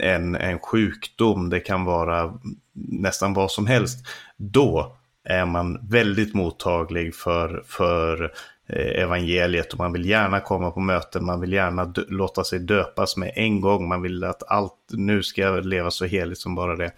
en, 0.00 0.34
en 0.34 0.58
sjukdom, 0.58 1.50
det 1.50 1.60
kan 1.60 1.84
vara 1.84 2.38
nästan 2.72 3.34
vad 3.34 3.50
som 3.50 3.66
helst. 3.66 4.06
Då 4.36 4.96
är 5.24 5.46
man 5.46 5.88
väldigt 5.88 6.34
mottaglig 6.34 7.14
för, 7.14 7.62
för 7.66 8.32
eh, 8.66 9.02
evangeliet 9.02 9.72
och 9.72 9.78
man 9.78 9.92
vill 9.92 10.08
gärna 10.08 10.40
komma 10.40 10.70
på 10.70 10.80
möten, 10.80 11.24
man 11.24 11.40
vill 11.40 11.52
gärna 11.52 11.92
låta 12.08 12.44
sig 12.44 12.58
döpas 12.58 13.16
med 13.16 13.32
en 13.36 13.60
gång, 13.60 13.88
man 13.88 14.02
vill 14.02 14.24
att 14.24 14.50
allt, 14.50 14.74
nu 14.90 15.22
ska 15.22 15.40
jag 15.40 15.66
leva 15.66 15.90
så 15.90 16.04
heligt 16.04 16.38
som 16.38 16.54
bara 16.54 16.76
det. 16.76 16.92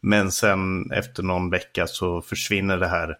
Men 0.00 0.32
sen 0.32 0.90
efter 0.90 1.22
någon 1.22 1.50
vecka 1.50 1.86
så 1.86 2.22
försvinner 2.22 2.76
det 2.76 2.88
här 2.88 3.18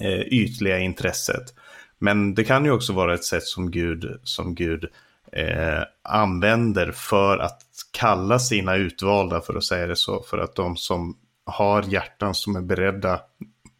eh, 0.00 0.20
ytliga 0.20 0.78
intresset. 0.78 1.54
Men 1.98 2.34
det 2.34 2.44
kan 2.44 2.64
ju 2.64 2.70
också 2.70 2.92
vara 2.92 3.14
ett 3.14 3.24
sätt 3.24 3.42
som 3.42 3.70
Gud, 3.70 4.20
som 4.22 4.54
Gud 4.54 4.88
eh, 5.36 5.82
använder 6.02 6.92
för 6.92 7.38
att 7.38 7.62
kalla 7.90 8.38
sina 8.38 8.76
utvalda, 8.76 9.40
för 9.40 9.54
att 9.54 9.64
säga 9.64 9.86
det 9.86 9.96
så, 9.96 10.22
för 10.22 10.38
att 10.38 10.54
de 10.54 10.76
som 10.76 11.16
har 11.46 11.82
hjärtan 11.82 12.34
som 12.34 12.56
är 12.56 12.60
beredda 12.60 13.20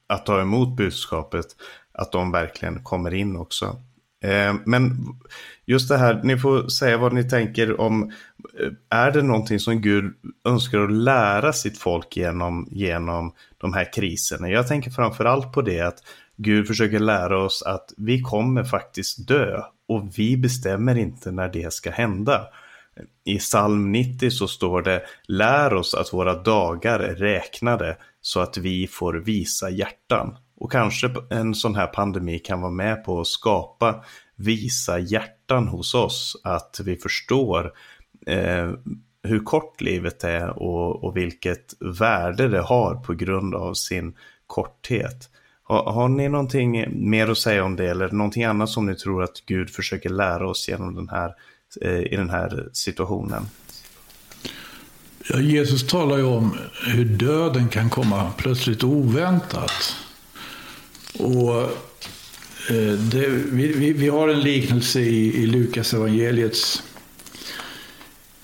att 0.07 0.27
ta 0.27 0.41
emot 0.41 0.77
budskapet, 0.77 1.47
att 1.93 2.13
de 2.13 2.33
verkligen 2.33 2.83
kommer 2.83 3.15
in 3.15 3.37
också. 3.37 3.77
Eh, 4.25 4.55
men 4.65 4.99
just 5.65 5.89
det 5.89 5.97
här, 5.97 6.21
ni 6.25 6.39
får 6.39 6.69
säga 6.69 6.99
vad 6.99 7.13
ni 7.13 7.29
tänker 7.29 7.81
om, 7.81 8.13
eh, 8.61 8.73
är 8.91 9.11
det 9.11 9.23
någonting 9.23 9.61
som 9.61 9.81
Gud 9.81 10.15
önskar 10.49 10.79
att 10.79 10.93
lära 10.93 11.53
sitt 11.53 11.79
folk 11.79 12.17
genom, 12.17 12.69
genom 12.71 13.33
de 13.59 13.73
här 13.73 13.93
kriserna? 13.93 14.51
Jag 14.51 14.69
tänker 14.69 14.91
framförallt 14.91 15.53
på 15.53 15.63
det 15.63 15.81
att 15.81 15.99
Gud 16.37 16.67
försöker 16.67 16.99
lära 16.99 17.43
oss 17.43 17.63
att 17.63 17.93
vi 17.97 18.21
kommer 18.21 18.65
faktiskt 18.65 19.29
dö 19.29 19.63
och 19.89 20.19
vi 20.19 20.37
bestämmer 20.37 20.99
inte 20.99 21.31
när 21.31 21.49
det 21.49 21.73
ska 21.73 21.91
hända. 21.91 22.47
I 23.25 23.39
psalm 23.39 23.93
90 23.93 24.31
så 24.31 24.49
står 24.49 24.83
det 24.83 25.03
Lär 25.29 25.75
oss 25.75 25.95
att 25.95 26.13
våra 26.13 26.43
dagar 26.43 27.01
är 27.01 27.15
räknade 27.15 27.97
så 28.21 28.41
att 28.41 28.57
vi 28.57 28.87
får 28.87 29.15
visa 29.15 29.71
hjärtan. 29.71 30.37
Och 30.57 30.73
kanske 30.73 31.11
en 31.31 31.55
sån 31.55 31.75
här 31.75 31.87
pandemi 31.87 32.39
kan 32.39 32.61
vara 32.61 32.73
med 32.73 33.05
på 33.05 33.21
att 33.21 33.27
skapa 33.27 34.05
visa 34.37 34.99
hjärtan 34.99 35.69
hos 35.69 35.95
oss. 35.95 36.41
Att 36.45 36.81
vi 36.85 36.97
förstår 36.97 37.73
eh, 38.27 38.71
hur 39.23 39.45
kort 39.45 39.81
livet 39.81 40.25
är 40.25 40.49
och, 40.49 41.05
och 41.05 41.17
vilket 41.17 41.75
värde 41.81 42.49
det 42.49 42.61
har 42.61 42.95
på 42.95 43.15
grund 43.15 43.55
av 43.55 43.75
sin 43.75 44.17
korthet. 44.47 45.31
Har, 45.69 45.93
har 45.93 46.09
ni 46.09 46.29
någonting 46.29 46.85
mer 47.11 47.29
att 47.29 47.39
säga 47.39 47.65
om 47.65 47.77
det 47.77 47.91
eller 47.91 48.09
någonting 48.09 48.45
annat 48.45 48.71
som 48.71 48.87
ni 48.87 48.95
tror 48.95 49.23
att 49.23 49.43
Gud 49.47 49.71
försöker 49.71 50.11
lära 50.11 50.49
oss 50.49 50.69
genom 50.69 50.95
den 50.95 51.09
här, 51.09 51.35
eh, 51.81 52.01
i 52.01 52.17
den 52.17 52.31
här 52.31 52.69
situationen? 52.73 53.47
Ja, 55.29 55.41
Jesus 55.41 55.87
talar 55.87 56.17
ju 56.17 56.25
om 56.25 56.59
hur 56.87 57.05
döden 57.05 57.69
kan 57.69 57.91
komma 57.91 58.33
plötsligt 58.37 58.85
oväntat. 58.85 59.97
Och 61.19 61.61
eh, 62.71 62.93
det, 62.93 63.29
vi, 63.29 63.73
vi, 63.73 63.93
vi, 63.93 64.09
har 64.09 64.29
en 64.29 64.41
liknelse 64.41 65.01
i, 65.01 65.43
i 65.43 65.47
Lukas 65.47 65.95
evangeliets 65.95 66.83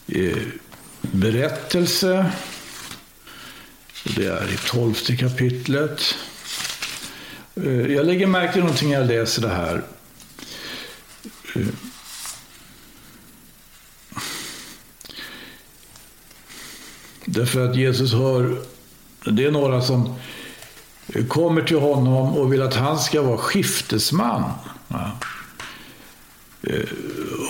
eh, 0.08 0.38
berättelse. 1.00 2.32
Det 4.16 4.26
är 4.26 4.52
i 4.54 4.56
tolfte 4.56 5.16
kapitlet. 5.16 6.14
Eh, 7.54 7.92
jag 7.92 8.06
lägger 8.06 8.26
märke 8.26 8.52
till 8.52 8.62
någonting 8.62 8.90
när 8.90 8.98
jag 8.98 9.06
läser 9.06 9.42
det 9.42 9.48
här. 9.48 9.82
Eh, 11.54 11.62
därför 17.24 17.70
att 17.70 17.76
Jesus 17.76 18.12
har, 18.12 18.56
det 19.24 19.44
är 19.44 19.50
några 19.50 19.82
som 19.82 20.14
kommer 21.28 21.62
till 21.62 21.78
honom 21.78 22.36
och 22.36 22.52
vill 22.52 22.62
att 22.62 22.74
han 22.74 22.98
ska 22.98 23.22
vara 23.22 23.38
skiftesman. 23.38 24.42
Ja. 24.88 25.10
Eh, 26.62 26.80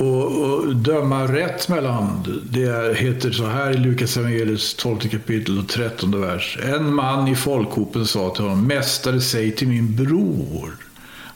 och, 0.01 0.43
och, 0.43 0.77
döma 0.77 1.25
rätt 1.25 1.69
mellan, 1.69 2.25
det 2.51 2.99
heter 2.99 3.31
så 3.31 3.47
här 3.47 3.71
i 3.71 3.77
Lukas 3.77 4.17
evangeliets 4.17 4.75
12 4.75 4.99
kapitel 4.99 5.59
och 5.59 5.69
13 5.69 6.21
vers. 6.21 6.59
En 6.63 6.95
man 6.95 7.29
i 7.29 7.37
folkhopen 7.37 8.07
sa 8.07 8.31
till 8.31 8.45
honom, 8.45 8.67
Mästare, 8.67 9.21
säg 9.21 9.53
till 9.53 9.69
min 9.69 9.97
bror 9.97 10.77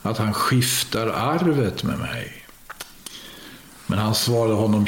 att 0.02 0.18
han 0.18 0.34
skiftar 0.34 1.06
arvet 1.06 1.84
med 1.84 1.98
mig. 1.98 2.32
Men 3.86 3.98
han 3.98 4.14
svarade 4.14 4.54
honom, 4.54 4.86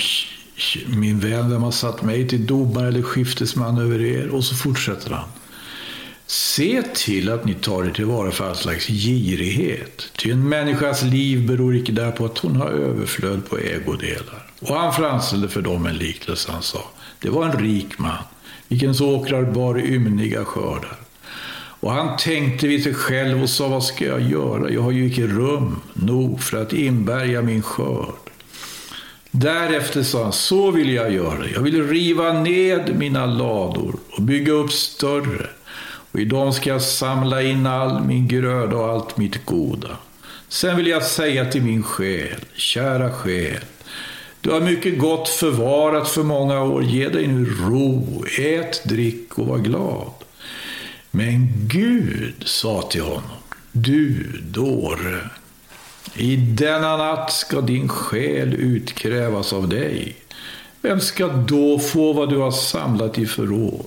min 0.86 1.20
vän, 1.20 1.50
vem 1.50 1.62
har 1.62 1.70
satt 1.70 2.02
mig 2.02 2.28
till 2.28 2.46
domare 2.46 2.88
eller 2.88 3.02
skiftesman 3.02 3.78
över 3.78 4.00
er? 4.00 4.28
Och 4.28 4.44
så 4.44 4.54
fortsätter 4.54 5.10
han. 5.10 5.28
Se 6.30 6.82
till 6.94 7.30
att 7.30 7.44
ni 7.44 7.54
tar 7.54 7.84
er 7.84 7.90
tillvara 7.90 8.30
för 8.30 8.48
all 8.48 8.56
slags 8.56 8.86
girighet. 8.86 10.12
Ty 10.16 10.30
en 10.30 10.48
människas 10.48 11.02
liv 11.02 11.46
beror 11.46 11.76
icke 11.76 11.92
därpå 11.92 12.24
att 12.24 12.38
hon 12.38 12.56
har 12.56 12.68
överflöd 12.68 13.48
på 13.48 13.58
ägodelar. 13.58 14.46
Och 14.60 14.76
han 14.76 14.94
framställde 14.94 15.48
för 15.48 15.62
dem 15.62 15.86
en 15.86 15.96
liknelse. 15.96 16.52
Han 16.52 16.62
sa, 16.62 16.84
det 17.20 17.30
var 17.30 17.44
en 17.44 17.58
rik 17.58 17.98
man, 17.98 18.18
vilkens 18.68 19.00
åkrar 19.00 19.42
bar 19.42 19.78
ymniga 19.78 20.44
skördar. 20.44 20.96
Och 21.80 21.92
han 21.92 22.16
tänkte 22.16 22.68
vid 22.68 22.82
sig 22.82 22.94
själv 22.94 23.42
och 23.42 23.50
sa, 23.50 23.68
vad 23.68 23.84
ska 23.84 24.04
jag 24.04 24.22
göra? 24.22 24.70
Jag 24.70 24.82
har 24.82 24.92
ju 24.92 25.06
icke 25.06 25.26
rum 25.26 25.80
nog 25.94 26.42
för 26.42 26.62
att 26.62 26.72
inbärga 26.72 27.42
min 27.42 27.62
skörd. 27.62 28.14
Därefter 29.30 30.02
sa 30.02 30.22
han, 30.22 30.32
så 30.32 30.70
vill 30.70 30.92
jag 30.92 31.12
göra. 31.12 31.48
Jag 31.54 31.60
vill 31.60 31.88
riva 31.88 32.32
ned 32.32 32.96
mina 32.98 33.26
lador 33.26 33.96
och 34.10 34.22
bygga 34.22 34.52
upp 34.52 34.72
större 34.72 35.46
och 36.12 36.20
i 36.20 36.24
dem 36.24 36.52
ska 36.52 36.70
jag 36.70 36.82
samla 36.82 37.42
in 37.42 37.66
all 37.66 38.04
min 38.04 38.28
gröda 38.28 38.76
och 38.76 38.88
allt 38.88 39.16
mitt 39.16 39.44
goda. 39.44 39.96
Sen 40.48 40.76
vill 40.76 40.86
jag 40.86 41.02
säga 41.02 41.44
till 41.44 41.62
min 41.62 41.82
själ, 41.82 42.44
kära 42.54 43.12
själ, 43.12 43.64
du 44.40 44.50
har 44.50 44.60
mycket 44.60 44.98
gott 44.98 45.28
förvarat 45.28 46.08
för 46.08 46.22
många 46.22 46.62
år, 46.62 46.84
ge 46.84 47.08
dig 47.08 47.26
nu 47.26 47.44
ro, 47.44 48.24
ät, 48.38 48.84
drick 48.84 49.38
och 49.38 49.46
var 49.46 49.58
glad. 49.58 50.10
Men 51.10 51.48
Gud 51.54 52.34
sa 52.46 52.82
till 52.82 53.02
honom, 53.02 53.38
du 53.72 54.22
dåre, 54.42 55.20
i 56.14 56.36
denna 56.36 56.96
natt 56.96 57.32
ska 57.32 57.60
din 57.60 57.88
själ 57.88 58.54
utkrävas 58.54 59.52
av 59.52 59.68
dig. 59.68 60.16
Vem 60.82 61.00
ska 61.00 61.26
då 61.26 61.78
få 61.78 62.12
vad 62.12 62.30
du 62.30 62.36
har 62.36 62.50
samlat 62.50 63.18
i 63.18 63.26
förråd? 63.26 63.86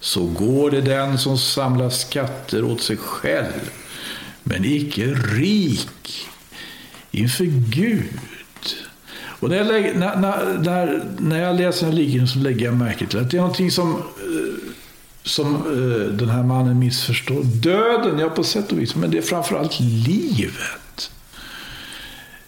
Så 0.00 0.26
går 0.26 0.70
det 0.70 0.80
den 0.80 1.18
som 1.18 1.38
samlar 1.38 1.90
skatter 1.90 2.64
åt 2.64 2.80
sig 2.80 2.96
själv, 2.96 3.70
men 4.42 4.64
icke 4.64 5.06
rik 5.14 6.28
inför 7.10 7.44
Gud. 7.70 8.18
Och 9.40 9.48
när 9.48 9.56
jag, 9.56 9.66
lägger, 9.66 9.94
när, 9.94 10.16
när, 10.58 11.04
när 11.18 11.42
jag 11.42 11.56
läser 11.56 11.86
den 11.86 11.96
här 11.96 12.02
liknelsen 12.02 12.42
lägger 12.42 12.66
jag 12.66 12.74
märke 12.74 13.06
till 13.06 13.18
att 13.18 13.30
det 13.30 13.36
är 13.36 13.40
någonting 13.40 13.70
som, 13.70 13.90
eh, 13.92 14.72
som 15.22 15.54
eh, 15.54 16.12
den 16.12 16.28
här 16.28 16.42
mannen 16.42 16.78
missförstår. 16.78 17.42
Döden, 17.44 18.18
ja 18.18 18.28
på 18.28 18.44
sätt 18.44 18.72
och 18.72 18.78
vis, 18.78 18.94
men 18.94 19.10
det 19.10 19.18
är 19.18 19.22
framförallt 19.22 19.80
livet. 19.80 21.10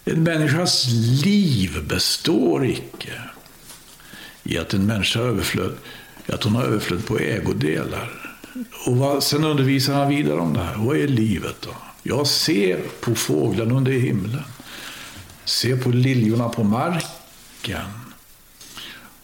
En 0.05 0.23
människas 0.23 0.87
liv 1.23 1.83
består 1.87 2.65
icke 2.65 3.13
i 4.43 4.57
att 4.57 4.73
en 4.73 4.85
människa 4.85 5.19
överflöd 5.19 5.73
att 6.31 6.43
hon 6.43 6.55
har 6.55 6.63
överflöd 6.63 7.05
på 7.05 7.19
ägodelar. 7.19 8.11
Och 8.85 8.97
vad, 8.97 9.23
sen 9.23 9.43
undervisar 9.43 9.93
han 9.93 10.09
vidare 10.09 10.39
om 10.39 10.53
det 10.53 10.59
här. 10.59 10.75
Vad 10.77 10.97
är 10.97 11.07
livet 11.07 11.55
då? 11.59 11.75
Jag 12.03 12.27
ser 12.27 12.79
på 13.01 13.15
fåglarna 13.15 13.75
under 13.75 13.91
himlen. 13.91 14.43
Ser 15.45 15.77
på 15.77 15.89
liljorna 15.89 16.49
på 16.49 16.63
marken. 16.63 17.85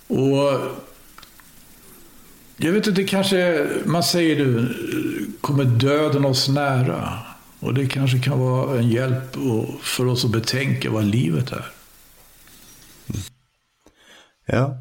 Och 0.08 0.62
jag 2.58 2.72
vet 2.72 2.88
inte, 2.88 3.04
kanske 3.04 3.68
man 3.86 4.04
säger 4.04 4.36
nu, 4.46 4.76
kommer 5.42 5.64
döden 5.64 6.26
oss 6.26 6.48
nära? 6.48 7.20
Och 7.60 7.74
det 7.74 7.88
kanske 7.88 8.20
kan 8.20 8.40
vara 8.40 8.80
en 8.80 8.90
hjälp 8.90 9.36
för 9.82 10.06
oss 10.06 10.26
att 10.26 10.32
betänka 10.32 10.90
vad 10.90 11.04
livet 11.04 11.52
är. 11.52 11.72
Ja, 14.46 14.78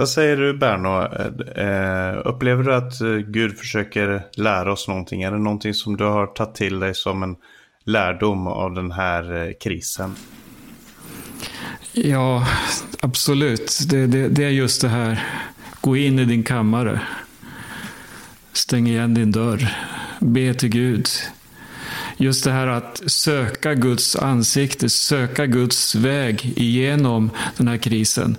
vad 0.00 0.08
säger 0.08 0.36
du 0.36 0.54
Berno? 0.54 1.02
Eh, 1.02 1.66
eh 1.66 2.22
upplever 2.24 2.64
du 2.64 2.74
att 2.74 3.00
eh, 3.00 3.08
Gud 3.08 3.58
försöker 3.58 4.22
lära 4.36 4.72
oss 4.72 4.88
någonting? 4.88 5.22
Är 5.22 5.32
det 5.32 5.38
någonting 5.38 5.74
som 5.74 5.96
du 5.96 6.04
har 6.04 6.26
tagit 6.26 6.54
till 6.54 6.80
dig 6.80 6.94
som 6.94 7.22
en 7.22 7.36
lärdom 7.84 8.46
av 8.46 8.74
den 8.74 8.92
här 8.92 9.46
eh, 9.46 9.52
krisen? 9.60 10.14
Ja, 11.92 12.46
absolut. 13.00 13.78
Det, 13.90 14.06
det, 14.06 14.28
det, 14.28 14.44
är 14.44 14.50
just 14.50 14.82
det 14.82 14.88
här. 14.88 15.22
Gå 15.80 15.96
in 15.96 16.18
i 16.18 16.24
din 16.24 16.42
kammare. 16.42 17.00
Stäng 18.52 18.86
igen 18.86 19.14
din 19.14 19.32
dörr. 19.32 19.68
Be 20.20 20.54
till 20.54 20.68
Gud. 20.68 21.08
Just 22.16 22.44
det 22.44 22.52
här 22.52 22.66
att 22.66 23.02
söka 23.06 23.74
Guds 23.74 24.16
ansikte, 24.16 24.88
söka 24.88 25.46
Guds 25.46 25.94
väg 25.94 26.52
igenom 26.56 27.30
den 27.56 27.68
här 27.68 27.76
krisen 27.76 28.36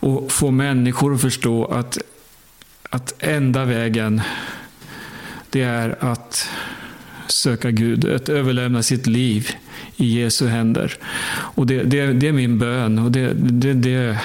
och 0.00 0.32
få 0.32 0.50
människor 0.50 1.14
att 1.14 1.20
förstå 1.20 1.64
att, 1.64 1.98
att 2.90 3.14
enda 3.18 3.64
vägen 3.64 4.20
det 5.50 5.62
är 5.62 5.96
att 6.00 6.48
söka 7.28 7.70
Gud, 7.70 8.04
att 8.04 8.28
överlämna 8.28 8.82
sitt 8.82 9.06
liv 9.06 9.50
i 9.96 10.20
Jesu 10.20 10.46
händer. 10.46 10.94
Och 11.28 11.66
det, 11.66 11.82
det, 11.82 12.12
det 12.12 12.28
är 12.28 12.32
min 12.32 12.58
bön 12.58 12.98
och 12.98 13.10
det, 13.10 13.32
det, 13.34 13.74
det 13.74 14.18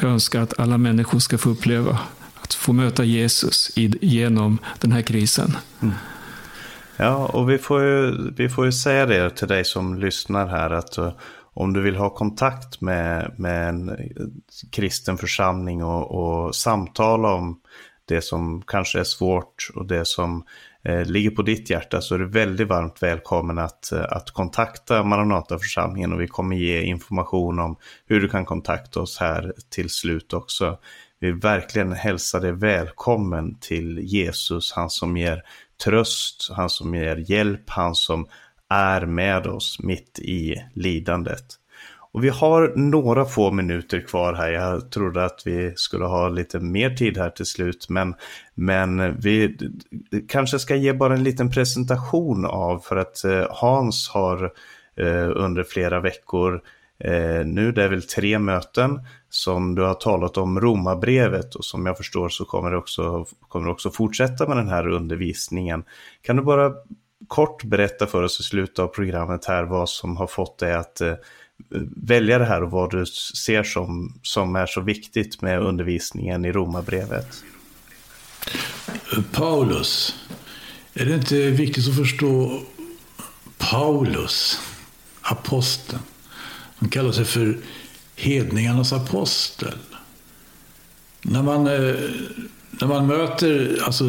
jag 0.00 0.10
önskar 0.10 0.40
att 0.40 0.60
alla 0.60 0.78
människor 0.78 1.18
ska 1.18 1.38
få 1.38 1.50
uppleva. 1.50 1.98
Att 2.42 2.54
få 2.54 2.72
möta 2.72 3.04
Jesus 3.04 3.70
i, 3.76 4.06
genom 4.06 4.58
den 4.80 4.92
här 4.92 5.02
krisen. 5.02 5.56
Mm. 5.82 5.94
Ja, 6.96 7.26
och 7.26 7.50
vi 7.50 7.58
får, 7.58 7.82
ju, 7.82 8.30
vi 8.36 8.48
får 8.48 8.64
ju 8.64 8.72
säga 8.72 9.06
det 9.06 9.30
till 9.30 9.48
dig 9.48 9.64
som 9.64 9.98
lyssnar 9.98 10.46
här 10.46 10.70
att 10.70 10.98
om 11.54 11.72
du 11.72 11.80
vill 11.80 11.96
ha 11.96 12.10
kontakt 12.10 12.80
med, 12.80 13.34
med 13.38 13.68
en 13.68 13.96
kristen 14.72 15.18
församling 15.18 15.84
och, 15.84 16.10
och 16.10 16.54
samtala 16.54 17.28
om 17.32 17.60
det 18.04 18.22
som 18.22 18.62
kanske 18.66 19.00
är 19.00 19.04
svårt 19.04 19.70
och 19.74 19.86
det 19.86 20.06
som 20.06 20.44
eh, 20.84 21.04
ligger 21.04 21.30
på 21.30 21.42
ditt 21.42 21.70
hjärta 21.70 22.00
så 22.00 22.14
är 22.14 22.18
du 22.18 22.28
väldigt 22.28 22.68
varmt 22.68 23.02
välkommen 23.02 23.58
att, 23.58 23.92
eh, 23.92 24.04
att 24.08 24.30
kontakta 24.30 25.02
Maranataförsamlingen 25.02 26.12
och 26.12 26.20
vi 26.20 26.26
kommer 26.26 26.56
ge 26.56 26.82
information 26.82 27.58
om 27.58 27.76
hur 28.06 28.20
du 28.20 28.28
kan 28.28 28.44
kontakta 28.44 29.00
oss 29.00 29.18
här 29.18 29.52
till 29.70 29.90
slut 29.90 30.32
också. 30.32 30.78
Vi 31.20 31.26
vill 31.26 31.40
verkligen 31.40 31.92
hälsa 31.92 32.40
dig 32.40 32.52
välkommen 32.52 33.58
till 33.60 33.98
Jesus, 33.98 34.72
han 34.72 34.90
som 34.90 35.16
ger 35.16 35.42
tröst, 35.84 36.50
han 36.52 36.70
som 36.70 36.94
ger 36.94 37.16
hjälp, 37.16 37.70
han 37.70 37.94
som 37.94 38.26
är 38.72 39.06
med 39.06 39.46
oss 39.46 39.78
mitt 39.82 40.18
i 40.18 40.54
lidandet. 40.74 41.44
Och 42.12 42.24
vi 42.24 42.28
har 42.28 42.72
några 42.76 43.24
få 43.24 43.50
minuter 43.50 44.00
kvar 44.00 44.34
här. 44.34 44.50
Jag 44.52 44.90
trodde 44.90 45.24
att 45.24 45.42
vi 45.44 45.72
skulle 45.76 46.04
ha 46.04 46.28
lite 46.28 46.60
mer 46.60 46.90
tid 46.90 47.18
här 47.18 47.30
till 47.30 47.46
slut. 47.46 47.86
Men, 47.88 48.14
men 48.54 49.20
vi 49.20 49.58
kanske 50.28 50.58
ska 50.58 50.76
ge 50.76 50.92
bara 50.92 51.14
en 51.14 51.22
liten 51.22 51.50
presentation 51.50 52.46
av 52.46 52.78
för 52.78 52.96
att 52.96 53.24
eh, 53.24 53.46
Hans 53.50 54.08
har 54.08 54.52
eh, 54.96 55.30
under 55.34 55.62
flera 55.62 56.00
veckor 56.00 56.62
eh, 56.98 57.46
nu, 57.46 57.72
det 57.72 57.84
är 57.84 57.88
väl 57.88 58.02
tre 58.02 58.38
möten 58.38 59.00
som 59.30 59.74
du 59.74 59.82
har 59.82 59.94
talat 59.94 60.36
om 60.36 60.60
Romarbrevet 60.60 61.54
och 61.54 61.64
som 61.64 61.86
jag 61.86 61.96
förstår 61.96 62.28
så 62.28 62.44
kommer 62.44 62.70
du 62.70 62.76
också, 62.76 63.26
kommer 63.48 63.66
det 63.66 63.72
också 63.72 63.90
fortsätta 63.90 64.48
med 64.48 64.56
den 64.56 64.68
här 64.68 64.88
undervisningen. 64.88 65.84
Kan 66.22 66.36
du 66.36 66.42
bara 66.42 66.72
kort 67.28 67.64
berätta 67.64 68.06
för 68.06 68.22
oss 68.22 68.40
i 68.40 68.42
slutet 68.42 68.78
av 68.78 68.86
programmet 68.86 69.44
här 69.44 69.64
vad 69.64 69.88
som 69.88 70.16
har 70.16 70.26
fått 70.26 70.58
dig 70.58 70.74
att 70.74 71.00
eh, 71.00 71.14
välja 71.96 72.38
det 72.38 72.44
här 72.44 72.62
och 72.62 72.70
vad 72.70 72.90
du 72.90 73.06
ser 73.06 73.62
som, 73.62 74.20
som 74.22 74.56
är 74.56 74.66
så 74.66 74.80
viktigt 74.80 75.42
med 75.42 75.60
undervisningen 75.60 76.44
i 76.44 76.52
Romarbrevet? 76.52 77.44
Paulus. 79.32 80.16
Är 80.94 81.04
det 81.06 81.14
inte 81.14 81.50
viktigt 81.50 81.88
att 81.88 81.96
förstå 81.96 82.60
Paulus? 83.58 84.60
aposteln. 85.22 86.02
Han 86.76 86.88
kallar 86.88 87.12
sig 87.12 87.24
för 87.24 87.58
hedningarnas 88.16 88.92
apostel. 88.92 89.74
När 91.22 91.42
man, 91.42 91.66
eh, 91.66 91.94
när 92.70 92.86
man 92.86 93.06
möter 93.06 93.78
alltså, 93.84 94.04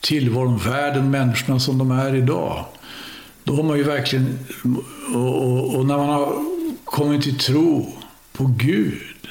tillvaron, 0.00 0.58
världen, 0.58 1.10
människorna 1.10 1.60
som 1.60 1.78
de 1.78 1.90
är 1.90 2.14
idag. 2.14 2.64
Då 3.44 3.56
har 3.56 3.62
man 3.62 3.76
ju 3.76 3.82
verkligen, 3.82 4.38
och, 5.14 5.42
och, 5.42 5.74
och 5.74 5.86
när 5.86 5.96
man 5.96 6.08
har 6.08 6.44
kommit 6.84 7.22
till 7.22 7.38
tro 7.38 7.92
på 8.32 8.46
Gud 8.56 9.28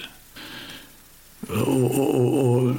och, 1.49 1.99
och, 1.99 2.45
och, 2.45 2.76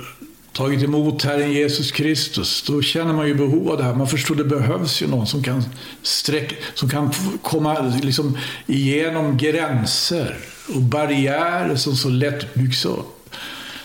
tagit 0.52 0.82
emot 0.82 1.22
Herren 1.22 1.52
Jesus 1.52 1.92
Kristus, 1.92 2.62
då 2.62 2.82
känner 2.82 3.12
man 3.12 3.28
ju 3.28 3.34
behov 3.34 3.70
av 3.70 3.76
det 3.76 3.84
här. 3.84 3.94
Man 3.94 4.08
förstår 4.08 4.34
det 4.34 4.44
behövs 4.44 5.02
ju 5.02 5.06
någon 5.06 5.26
som 5.26 5.42
kan, 5.42 5.64
sträcka, 6.02 6.54
som 6.74 6.88
kan 6.88 7.12
komma 7.42 7.92
liksom 8.02 8.38
igenom 8.66 9.36
gränser 9.36 10.36
och 10.74 10.80
barriärer 10.82 11.76
som 11.76 11.96
så 11.96 12.08
lätt 12.08 12.54
byggs 12.54 12.84
upp. 12.84 13.34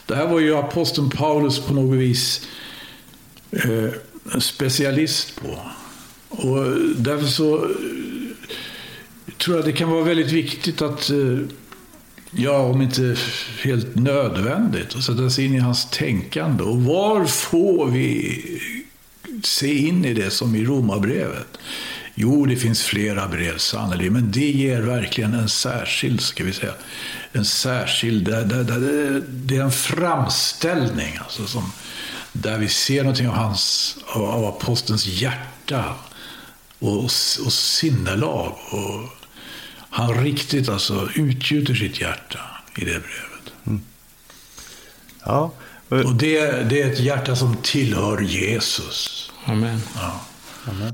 Det 0.06 0.16
här 0.16 0.28
var 0.28 0.40
ju 0.40 0.58
aposteln 0.58 1.10
Paulus 1.10 1.60
på 1.60 1.74
något 1.74 1.98
vis 1.98 2.48
eh, 3.56 4.40
specialist 4.40 5.42
på. 5.42 5.60
Och 6.30 6.66
därför 6.98 7.28
så 7.28 7.56
eh, 7.56 7.70
tror 9.38 9.56
jag 9.56 9.66
det 9.66 9.74
kan 9.74 9.90
vara 9.90 10.04
väldigt 10.04 10.32
viktigt 10.32 10.82
att 10.82 11.10
eh, 11.10 11.40
ja, 12.32 12.58
om 12.58 12.82
inte 12.82 13.16
helt 13.64 13.96
nödvändigt, 13.96 14.96
att 14.96 15.04
sätta 15.04 15.30
sig 15.30 15.46
in 15.46 15.54
i 15.54 15.60
hans 15.60 15.90
tänkande. 15.90 16.64
Och 16.64 16.84
var 16.84 17.26
får 17.26 17.92
vi 17.92 18.42
se 19.44 19.88
in 19.88 20.06
i 20.06 20.14
det 20.14 20.30
som 20.30 20.56
i 20.56 20.66
Romarbrevet? 20.66 21.58
Jo, 22.16 22.46
det 22.46 22.56
finns 22.56 22.84
flera 22.84 23.28
brev 23.28 23.58
sannerligen, 23.58 24.14
men 24.14 24.32
det 24.32 24.52
ger 24.52 24.82
verkligen 24.82 25.34
en 25.34 25.50
särskild, 25.50 26.22
ska 26.22 26.44
vi 26.44 26.54
säga, 26.54 26.74
en 27.32 27.46
särskild, 27.46 28.26
det, 28.26 28.44
det, 28.44 28.64
det, 28.64 29.22
det 29.22 29.58
är 29.58 29.62
en 29.62 29.72
framställning 29.72 31.18
alltså, 31.20 31.46
som, 31.46 31.72
där 32.42 32.58
vi 32.58 32.68
ser 32.68 33.04
någonting 33.04 33.28
av, 33.28 33.36
hans, 33.36 33.98
av 34.14 34.46
apostelns 34.46 35.06
hjärta 35.06 35.96
och, 36.80 37.04
och 37.46 37.54
sinnelag. 37.54 38.54
Och, 38.72 39.10
han 39.90 40.24
riktigt 40.24 40.70
alltså 40.70 41.10
utgjuter 41.16 41.74
sitt 41.74 42.02
hjärta 42.02 42.40
i 42.78 42.86
det 42.86 42.92
brevet. 42.92 43.54
Mm. 43.68 43.82
Ja. 45.26 45.52
Och 45.90 46.16
det, 46.16 46.70
det, 46.70 46.82
är 46.82 46.92
ett 46.92 47.00
hjärta 47.00 47.36
som 47.36 47.56
tillhör 47.56 48.22
Jesus. 48.22 49.32
Amen. 49.46 49.80
Ja. 49.96 50.22
Amen. 50.72 50.94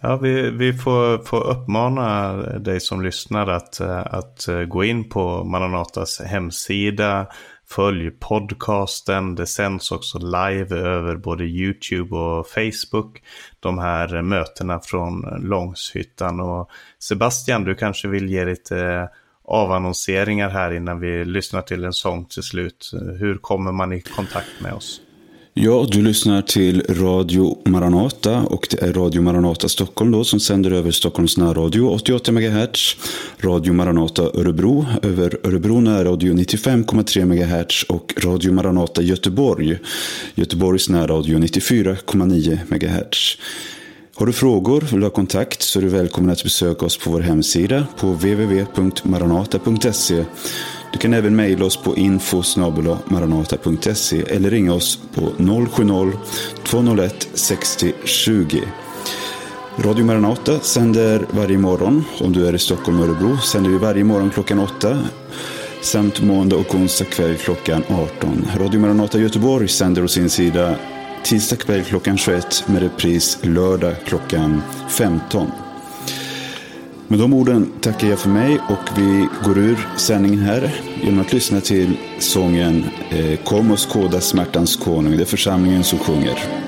Ja, 0.00 0.16
vi, 0.16 0.50
vi 0.50 0.72
får, 0.72 1.24
får 1.24 1.44
uppmana 1.50 2.32
dig 2.58 2.80
som 2.80 3.02
lyssnar 3.02 3.46
att, 3.46 3.80
att 3.80 4.46
gå 4.68 4.84
in 4.84 5.08
på 5.08 5.44
Maranatas 5.44 6.20
hemsida, 6.20 7.26
Följ 7.68 8.10
podcasten. 8.10 9.34
Det 9.34 9.46
sänds 9.46 9.92
också 9.92 10.18
live 10.18 10.76
över 10.76 11.16
både 11.16 11.44
YouTube 11.44 12.16
och 12.16 12.46
Facebook. 12.46 13.22
De 13.60 13.78
här 13.78 14.22
mötena 14.22 14.80
från 14.80 15.20
Långshyttan. 15.42 16.40
Och 16.40 16.70
Sebastian, 16.98 17.64
du 17.64 17.74
kanske 17.74 18.08
vill 18.08 18.28
ge 18.28 18.44
lite 18.44 18.78
eh, 18.78 19.06
avannonseringar 19.44 20.48
här 20.48 20.72
innan 20.72 21.00
vi 21.00 21.24
lyssnar 21.24 21.62
till 21.62 21.84
en 21.84 21.92
sång 21.92 22.24
till 22.24 22.42
slut. 22.42 22.90
Hur 23.18 23.38
kommer 23.38 23.72
man 23.72 23.92
i 23.92 24.00
kontakt 24.00 24.60
med 24.60 24.72
oss? 24.72 25.00
Ja, 25.58 25.86
du 25.90 26.02
lyssnar 26.02 26.42
till 26.42 26.82
Radio 26.88 27.58
Maranata 27.64 28.40
och 28.40 28.66
det 28.70 28.82
är 28.82 28.92
Radio 28.92 29.22
Maranata 29.22 29.68
Stockholm 29.68 30.10
då 30.10 30.24
som 30.24 30.40
sänder 30.40 30.70
över 30.70 30.90
Stockholms 30.90 31.36
närradio 31.36 31.82
88 31.82 32.32
MHz. 32.32 32.96
Radio 33.38 33.72
Maranata 33.72 34.22
Örebro 34.22 34.86
över 35.02 35.46
Örebro 35.46 35.80
närradio 35.80 36.34
95,3 36.34 37.24
MHz 37.24 37.82
och 37.82 38.14
Radio 38.24 38.52
Maranata 38.52 39.02
Göteborg, 39.02 39.78
Göteborgs 40.34 40.88
närradio 40.88 41.38
94,9 41.38 42.58
MHz. 42.68 43.38
Har 44.14 44.26
du 44.26 44.32
frågor, 44.32 44.84
vill 44.92 45.02
ha 45.02 45.10
kontakt 45.10 45.62
så 45.62 45.78
är 45.78 45.82
du 45.82 45.88
välkommen 45.88 46.30
att 46.30 46.42
besöka 46.42 46.86
oss 46.86 46.98
på 46.98 47.10
vår 47.10 47.20
hemsida 47.20 47.86
på 48.00 48.06
www.maranata.se 48.06 50.24
du 50.96 51.00
kan 51.00 51.14
även 51.14 51.36
mejla 51.36 51.64
oss 51.64 51.76
på 51.76 51.96
info 51.96 52.42
maranata.se 53.04 54.22
eller 54.22 54.50
ringa 54.50 54.72
oss 54.72 54.98
på 55.14 55.20
070-201 55.20 57.10
60 57.34 57.92
20. 58.04 58.62
Radio 59.78 60.04
Maranata 60.04 60.60
sänder 60.60 61.26
varje 61.30 61.58
morgon. 61.58 62.04
Om 62.20 62.32
du 62.32 62.46
är 62.46 62.54
i 62.54 62.58
Stockholm 62.58 63.00
och 63.00 63.06
Örebro 63.06 63.38
sänder 63.38 63.70
vi 63.70 63.78
varje 63.78 64.04
morgon 64.04 64.30
klockan 64.30 64.58
8 64.58 64.98
samt 65.82 66.22
måndag 66.22 66.56
och 66.56 66.74
onsdag 66.74 67.04
kväll 67.04 67.36
klockan 67.36 67.82
18. 67.88 68.48
Radio 68.58 68.80
Maranata 68.80 69.18
Göteborg 69.18 69.68
sänder 69.68 70.04
å 70.04 70.08
sin 70.08 70.30
sida 70.30 70.76
tisdag 71.24 71.56
kväll 71.56 71.82
klockan 71.82 72.18
21 72.18 72.68
med 72.68 72.82
repris 72.82 73.38
lördag 73.42 73.94
klockan 74.04 74.62
15. 74.88 75.65
Med 77.08 77.18
de 77.18 77.32
orden 77.32 77.72
tackar 77.80 78.08
jag 78.08 78.18
för 78.18 78.28
mig 78.28 78.58
och 78.68 78.98
vi 78.98 79.28
går 79.44 79.58
ur 79.58 79.88
sändningen 79.96 80.38
här 80.38 80.74
genom 81.02 81.20
att 81.20 81.32
lyssna 81.32 81.60
till 81.60 81.96
sången 82.18 82.84
eh, 83.10 83.38
Kom 83.44 83.70
och 83.70 83.92
skåda 83.92 84.20
smärtans 84.20 84.76
konung. 84.76 85.16
Det 85.16 85.22
är 85.22 85.24
församlingen 85.24 85.84
som 85.84 85.98
sjunger. 85.98 86.65